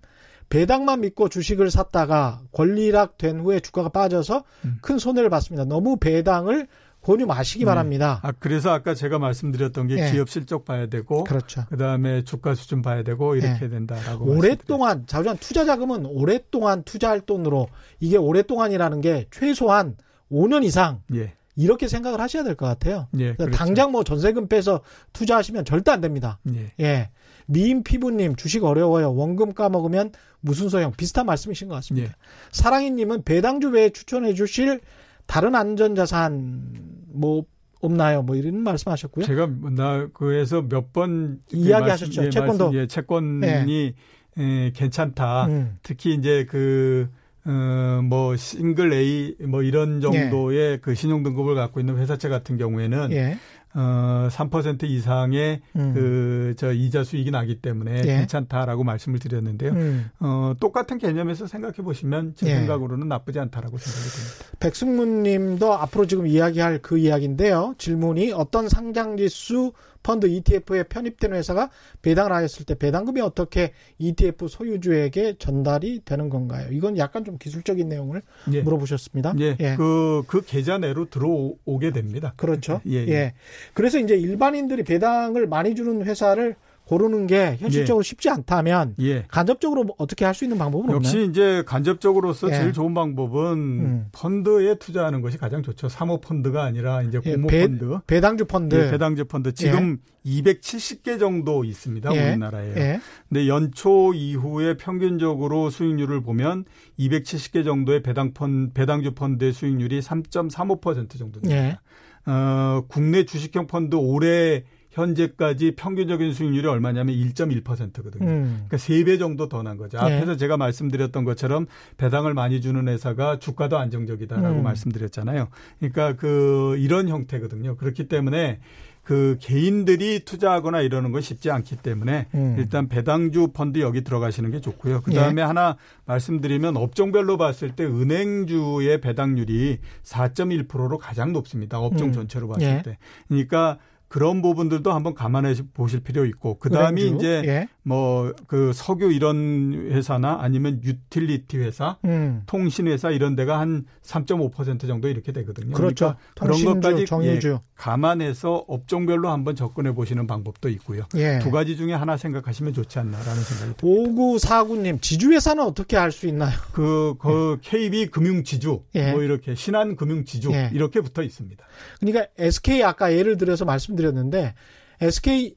배당만 0.49 1.01
믿고 1.01 1.29
주식을 1.29 1.71
샀다가 1.71 2.41
권리락 2.53 3.19
된 3.19 3.41
후에 3.41 3.61
주가가 3.61 3.89
빠져서 3.91 4.45
음. 4.65 4.79
큰 4.81 4.99
손해를 4.99 5.29
봤습니다. 5.31 5.65
너무 5.65 5.97
배당을 5.99 6.67
권유 7.03 7.27
마시기 7.27 7.61
네. 7.61 7.65
바랍니다. 7.67 8.19
아 8.23 8.33
그래서 8.33 8.71
아까 8.73 8.95
제가 8.95 9.19
말씀드렸던 9.19 9.87
게 9.87 9.95
네. 9.95 10.11
기업 10.13 10.29
실적 10.29 10.65
봐야 10.65 10.87
되고, 10.87 11.23
그렇죠. 11.25 11.65
그다음에 11.69 12.25
주가 12.25 12.55
수준 12.55 12.83
봐야 12.83 13.03
되고 13.03 13.37
이렇게 13.37 13.61
네. 13.61 13.69
된다라고. 13.69 14.25
오랫동안 14.27 15.07
자주한 15.07 15.37
투자 15.39 15.65
자금은 15.65 16.07
오랫동안 16.07 16.83
투자할 16.83 17.21
돈으로 17.21 17.69
이게 18.01 18.17
오랫동안이라는 18.17 19.01
게 19.01 19.27
최소한 19.31 19.97
5년 20.31 20.65
이상 20.65 21.03
예. 21.15 21.35
이렇게 21.57 21.89
생각을 21.89 22.21
하셔야 22.21 22.43
될 22.43 22.57
것 22.57 22.67
같아요. 22.67 23.07
예, 23.19 23.35
그렇죠. 23.35 23.57
당장 23.57 23.93
뭐 23.93 24.03
전세금 24.05 24.49
빼서 24.49 24.81
투자하시면 25.13 25.65
절대 25.65 25.91
안 25.93 26.01
됩니다. 26.01 26.39
예. 26.53 26.73
예. 26.81 27.11
미인 27.51 27.83
피부님 27.83 28.37
주식 28.37 28.63
어려워요. 28.65 29.15
원금 29.15 29.55
까먹으면 29.55 30.13
무슨 30.41 30.69
소용? 30.69 30.93
비슷한 30.93 31.25
말씀이신 31.27 31.69
것 31.69 31.75
같습니다. 31.77 32.11
예. 32.11 32.15
사랑이님은 32.53 33.23
배당주 33.25 33.71
외에 33.71 33.89
추천해 33.91 34.35
주실 34.35 34.81
다른 35.27 35.55
안전자산 35.55 36.63
뭐 37.09 37.45
없나요? 37.81 38.23
뭐 38.23 38.37
이런 38.37 38.59
말씀하셨고요. 38.61 39.25
제가 39.25 39.49
나 39.75 40.09
그에서 40.13 40.63
몇 40.63 40.93
번 40.93 41.41
이야기하셨죠. 41.53 42.25
예, 42.27 42.31
채권도 42.31 42.71
예, 42.75 42.87
채권이 42.87 43.47
예. 43.47 43.95
예, 44.39 44.73
괜찮다. 44.75 45.47
음. 45.47 45.79
특히 45.83 46.15
이제 46.15 46.45
그 46.49 47.09
어, 47.47 48.03
뭐 48.05 48.37
싱글 48.37 48.93
A 48.93 49.37
뭐 49.47 49.63
이런 49.63 50.01
정도의 50.03 50.73
예. 50.73 50.79
그 50.83 50.95
신용 50.95 51.23
등급을 51.23 51.55
갖고 51.55 51.81
있는 51.81 51.97
회사채 51.97 52.29
같은 52.29 52.59
경우에는 52.59 53.11
예. 53.13 53.39
어, 53.81 54.29
3% 54.29 54.83
이상의 54.83 55.61
음. 55.77 55.95
그, 55.95 56.55
저, 56.57 56.73
이자 56.73 57.05
수익이 57.05 57.31
나기 57.31 57.61
때문에 57.61 57.99
예. 57.99 58.03
괜찮다라고 58.03 58.83
말씀을 58.83 59.21
드렸는데요. 59.21 59.71
음. 59.71 60.11
어, 60.19 60.55
똑같은 60.59 60.99
개념에서 60.99 61.47
생각해 61.47 61.77
보시면 61.77 62.35
제 62.35 62.49
예. 62.49 62.57
생각으로는 62.57 63.07
나쁘지 63.07 63.39
않다라고 63.39 63.79
생각이 63.79 64.09
듭니다. 64.09 64.59
백승문 64.59 65.23
님도 65.23 65.73
앞으로 65.73 66.07
지금 66.07 66.27
이야기할 66.27 66.81
그 66.83 66.99
이야기인데요. 66.99 67.77
질문이 67.79 68.33
어떤 68.33 68.69
상장 68.69 69.17
지수 69.17 69.73
펀드 70.03 70.27
ETF에 70.27 70.85
편입된 70.85 71.33
회사가 71.33 71.71
배당을 72.03 72.33
하였을 72.33 72.65
때 72.65 72.75
배당금이 72.77 73.21
어떻게 73.21 73.73
ETF 73.99 74.49
소유주에게 74.49 75.37
전달이 75.39 76.03
되는 76.05 76.29
건가요? 76.29 76.69
이건 76.71 76.97
약간 76.99 77.25
좀 77.25 77.39
기술적인 77.39 77.89
내용을 77.89 78.23
예. 78.53 78.63
물어보셨습니다. 78.63 79.35
예. 79.41 79.57
예. 79.61 79.77
그, 79.77 80.23
그 80.27 80.43
계좌 80.45 80.79
내로 80.79 81.09
들어오게 81.11 81.93
됩니다. 81.93 82.35
그렇죠. 82.37 82.81
예, 82.87 83.05
예. 83.07 83.09
예. 83.09 83.35
그래서 83.75 83.99
이제 83.99 84.17
일반인들이 84.17 84.85
배당을 84.85 85.47
많이 85.47 85.75
주는 85.75 86.05
회사를 86.05 86.57
고르는 86.89 87.27
게 87.27 87.57
현실적으로 87.61 88.03
예. 88.03 88.09
쉽지 88.09 88.31
않다면 88.31 88.95
예. 88.99 89.25
간접적으로 89.29 89.85
뭐 89.85 89.95
어떻게 89.99 90.25
할 90.25 90.39
수 90.39 90.45
있는 90.45 90.57
방법은 90.57 90.91
역시 90.95 91.17
없나요? 91.17 91.31
이제 91.31 91.63
간접적으로서 91.67 92.49
예. 92.49 92.55
제일 92.55 92.73
좋은 92.73 92.95
방법은 92.95 93.53
음. 93.59 94.07
펀드에 94.13 94.77
투자하는 94.77 95.21
것이 95.21 95.37
가장 95.37 95.63
좋죠. 95.63 95.89
사모 95.89 96.21
펀드가 96.21 96.63
아니라 96.63 97.03
이제 97.03 97.21
예, 97.27 97.33
공모 97.33 97.49
배, 97.49 97.67
펀드, 97.67 97.99
배당주 98.07 98.45
펀드, 98.45 98.75
예, 98.77 98.91
배당주 98.91 99.25
펀드 99.25 99.53
지금 99.53 99.99
270개 100.25 101.19
정도 101.19 101.65
있습니다 101.65 102.15
예. 102.15 102.31
우리나라에. 102.31 103.01
근데 103.29 103.49
연초 103.49 104.15
이후에 104.15 104.77
평균적으로 104.77 105.71
수익률을 105.71 106.23
보면 106.23 106.65
270개 106.99 107.65
정도의 107.65 108.03
배당 108.03 108.33
펀 108.33 108.71
배당주 108.73 109.15
펀드의 109.15 109.53
수익률이 109.53 110.01
3.35% 110.01 111.19
정도 111.19 111.41
됩니다. 111.41 111.83
어, 112.27 112.85
국내 112.89 113.25
주식형 113.25 113.67
펀드 113.67 113.97
올해 113.97 114.65
현재까지 114.91 115.73
평균적인 115.77 116.33
수익률이 116.33 116.67
얼마냐면 116.67 117.15
1.1%거든요. 117.15 118.27
음. 118.27 118.65
그러니까 118.69 118.77
3배 118.77 119.19
정도 119.19 119.49
더 119.49 119.63
난 119.63 119.77
거죠. 119.77 119.99
네. 119.99 120.17
앞에서 120.17 120.37
제가 120.37 120.57
말씀드렸던 120.57 121.25
것처럼 121.25 121.67
배당을 121.97 122.33
많이 122.33 122.61
주는 122.61 122.87
회사가 122.89 123.39
주가도 123.39 123.77
안정적이다라고 123.77 124.59
음. 124.59 124.63
말씀드렸잖아요. 124.63 125.49
그러니까 125.79 126.15
그 126.17 126.77
이런 126.79 127.09
형태거든요. 127.09 127.77
그렇기 127.77 128.09
때문에 128.09 128.61
그 129.03 129.39
개인들이 129.41 130.21
투자하거나 130.27 130.83
이러는 130.83 131.13
건 131.13 131.23
쉽지 131.23 131.51
않기 131.51 131.77
때문에 131.77 132.27
음. 132.35 132.57
일단 132.59 132.89
배당주 132.89 133.49
펀드 133.55 133.79
여기 133.81 134.05
들어가시는 134.05 134.51
게 134.51 134.61
좋고요. 134.61 135.01
그 135.01 135.13
다음에 135.13 135.41
예. 135.41 135.47
하나 135.47 135.77
말씀드리면 136.05 136.77
업종별로 136.77 137.39
봤을 137.39 137.75
때 137.75 137.85
은행주의 137.85 139.01
배당률이 139.01 139.79
4.1%로 140.05 140.99
가장 140.99 141.33
높습니다. 141.33 141.79
업종 141.81 142.09
음. 142.09 142.13
전체로 142.13 142.49
봤을 142.49 142.67
예. 142.69 142.83
때. 142.83 142.99
그러니까 143.29 143.79
그런 144.09 144.41
부분들도 144.43 144.91
한번 144.93 145.15
감안해 145.15 145.55
보실 145.75 146.01
필요 146.01 146.25
있고 146.25 146.59
그다음에 146.59 147.03
이제 147.03 147.43
예. 147.45 147.69
뭐 147.89 148.33
그 148.47 148.73
석유 148.73 149.13
이런 149.13 149.89
회사나 149.91 150.39
아니면 150.41 150.81
유틸리티 150.83 151.59
회사, 151.59 151.97
음. 152.05 152.43
통신 152.47 152.87
회사 152.87 153.11
이런 153.11 153.37
데가 153.37 153.59
한 153.61 153.85
3.5% 154.03 154.87
정도 154.87 155.09
이렇게 155.09 155.33
되거든요. 155.33 155.75
그렇죠. 155.75 156.15
그러니까 156.35 156.59
그런 156.59 156.81
것까지 156.81 157.07
정유주. 157.07 157.49
예, 157.49 157.59
감안해서 157.77 158.65
업종별로 158.69 159.29
한번 159.29 159.55
접근해 159.55 159.93
보시는 159.93 160.27
방법도 160.27 160.69
있고요. 160.71 161.05
예. 161.17 161.39
두 161.41 161.51
가지 161.51 161.77
중에 161.77 161.93
하나 161.93 162.17
생각하시면 162.17 162.73
좋지 162.75 162.99
않나라는 162.99 163.43
생각이 163.43 163.77
듭니다. 163.77 163.83
5949님 163.83 165.03
지주 165.03 165.33
회사는 165.33 165.63
어떻게 165.63 165.97
할수 165.97 166.27
있나요? 166.27 166.57
그, 166.73 167.15
그 167.19 167.59
KB 167.63 168.07
금융 168.07 168.45
지주 168.45 168.83
예. 168.95 169.13
뭐 169.13 169.23
이렇게 169.23 169.55
신한 169.55 169.97
금융 169.97 170.25
지주 170.25 170.51
예. 170.53 170.71
이렇게 170.73 171.01
붙어 171.01 171.23
있습니다. 171.23 171.65
그러니까 172.01 172.27
SK 172.39 172.83
아까 172.83 173.13
예를 173.13 173.37
들어서 173.37 173.65
말씀 173.65 173.79
말씀드렸는데 173.79 174.55
SK 175.01 175.55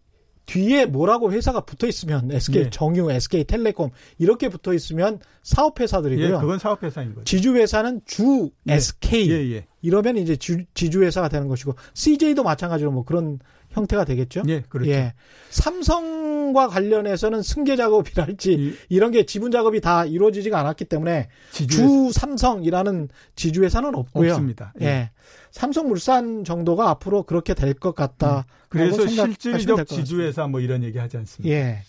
뒤에 0.52 0.86
뭐라고 0.86 1.32
회사가 1.32 1.62
붙어 1.62 1.88
있으면 1.88 2.30
SK 2.30 2.62
예. 2.62 2.70
정유, 2.70 3.10
SK 3.10 3.46
텔레콤 3.46 3.92
이렇게 4.18 4.50
붙어 4.50 4.74
있으면 4.74 5.20
사업 5.44 5.80
회사들이고요. 5.80 6.28
예, 6.28 6.32
그건 6.32 6.60
사업 6.60 6.84
회사인 6.84 7.16
거죠. 7.16 7.24
지주 7.24 7.56
회사는 7.56 8.02
주 8.06 8.50
예. 8.68 8.74
SK 8.74 9.32
예, 9.32 9.54
예. 9.54 9.66
이러면 9.82 10.18
이제 10.18 10.36
주, 10.36 10.66
지주 10.74 11.04
회사가 11.04 11.30
되는 11.30 11.48
것이고 11.48 11.76
CJ도 11.94 12.44
마찬가지로 12.44 12.92
뭐 12.92 13.06
그런 13.06 13.40
형태가 13.70 14.04
되겠죠. 14.04 14.44
예, 14.50 14.62
그렇죠. 14.68 14.92
예. 14.92 15.14
삼성과 15.52 16.68
관련해서는 16.68 17.42
승계 17.42 17.78
작업이랄지 17.78 18.54
이, 18.54 18.74
이런 18.90 19.12
게 19.12 19.26
지분 19.26 19.52
작업이 19.52 19.80
다 19.80 20.06
이루어지지가 20.06 20.60
않았기 20.60 20.84
때문에 20.86 21.30
지주회사. 21.52 21.88
주 21.88 22.12
삼성이라는 22.12 23.08
지주 23.38 23.64
회사는 23.64 23.96
없고요. 23.96 24.32
없습니다. 24.32 24.74
예. 24.82 25.12
예. 25.54 25.60
삼성물산 25.60 26.44
정도가 26.44 26.90
앞으로 26.90 27.24
그렇게 27.24 27.54
될 27.54 27.74
것 27.74 27.96
같다. 27.96 28.46
음. 28.48 28.54
그래서 28.70 29.08
실질적 29.08 29.88
지주회사 29.88 30.48
뭐 30.48 30.60
이런 30.60 30.84
얘기 30.84 30.98
하지 30.98 31.18
않습니다. 31.18 31.54
예. 31.54 31.84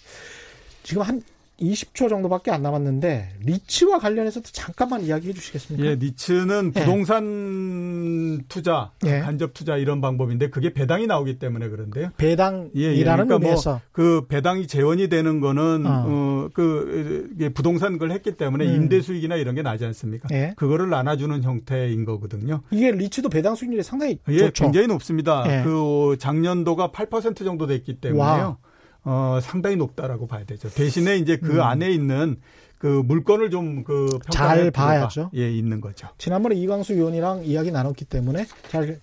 지금 0.82 1.02
한 1.02 1.22
20초 1.62 2.08
정도밖에 2.08 2.50
안 2.50 2.62
남았는데 2.62 3.36
리츠와 3.44 3.98
관련해서도 3.98 4.48
잠깐만 4.52 5.02
이야기해 5.02 5.32
주시겠습니까? 5.32 5.88
예, 5.88 5.94
리츠는 5.94 6.72
예. 6.74 6.80
부동산 6.80 8.38
예. 8.40 8.44
투자, 8.48 8.90
예. 9.06 9.20
간접 9.20 9.54
투자 9.54 9.76
이런 9.76 10.00
방법인데 10.00 10.50
그게 10.50 10.72
배당이 10.72 11.06
나오기 11.06 11.38
때문에 11.38 11.68
그런데요. 11.68 12.10
배당이라는 12.16 12.70
예, 12.76 12.96
예. 12.96 13.02
그러니까 13.02 13.38
뭐 13.38 13.48
의미에서 13.48 13.80
뭐그 13.94 14.26
배당이 14.28 14.66
재원이 14.66 15.08
되는 15.08 15.40
거는 15.40 15.86
어. 15.86 16.04
어, 16.06 16.48
그 16.52 17.28
부동산 17.54 17.98
걸 17.98 18.10
했기 18.10 18.36
때문에 18.36 18.66
음. 18.66 18.74
임대 18.74 19.00
수익이나 19.00 19.36
이런 19.36 19.54
게 19.54 19.62
나지 19.62 19.84
않습니까? 19.84 20.28
예. 20.32 20.54
그거를 20.56 20.90
나눠주는 20.90 21.42
형태인 21.42 22.04
거거든요. 22.04 22.62
이게 22.70 22.90
리츠도 22.90 23.28
배당 23.28 23.54
수익률이 23.54 23.82
상당히 23.82 24.18
예, 24.28 24.38
좋죠. 24.38 24.64
굉장히 24.64 24.86
높습니다. 24.88 25.62
그 25.64 26.16
작년도가 26.18 26.90
8% 26.90 27.44
정도 27.44 27.66
됐기 27.66 28.00
때문에요. 28.00 28.22
와. 28.24 28.56
어, 29.04 29.38
상당히 29.42 29.76
높다라고 29.76 30.26
봐야 30.26 30.44
되죠. 30.44 30.68
대신에 30.70 31.16
이제 31.16 31.36
그 31.36 31.54
음. 31.56 31.60
안에 31.62 31.90
있는 31.90 32.36
그 32.78 32.86
물건을 33.04 33.50
좀 33.50 33.84
그 33.84 34.08
잘 34.30 34.70
봐야죠. 34.72 35.30
예, 35.36 35.50
있는 35.50 35.80
거죠. 35.80 36.08
지난번에 36.18 36.56
이광수 36.56 36.94
의원이랑 36.94 37.44
이야기 37.44 37.70
나눴기 37.70 38.04
때문에 38.06 38.46
잘 38.68 39.00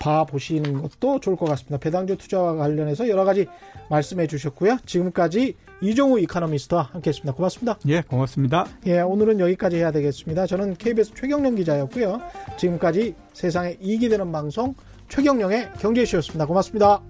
봐 0.00 0.24
보시는 0.24 0.80
것도 0.80 1.20
좋을 1.20 1.36
것 1.36 1.44
같습니다. 1.50 1.76
배당주 1.76 2.16
투자와 2.16 2.56
관련해서 2.56 3.08
여러 3.10 3.24
가지 3.24 3.46
말씀해 3.90 4.26
주셨고요. 4.26 4.78
지금까지 4.86 5.54
이종우 5.82 6.18
이카노미스트와 6.20 6.88
함께 6.92 7.10
했습니다. 7.10 7.34
고맙습니다. 7.34 7.78
예, 7.88 8.00
고맙습니다. 8.00 8.66
예, 8.86 9.00
오늘은 9.00 9.38
여기까지 9.38 9.76
해야 9.76 9.92
되겠습니다. 9.92 10.46
저는 10.46 10.76
KBS 10.76 11.12
최경영 11.14 11.56
기자였고요. 11.56 12.22
지금까지 12.56 13.14
세상에 13.34 13.76
이익이 13.82 14.08
되는 14.08 14.32
방송 14.32 14.74
최경영의 15.10 15.72
경제쇼였습니다. 15.78 16.46
고맙습니다. 16.46 17.02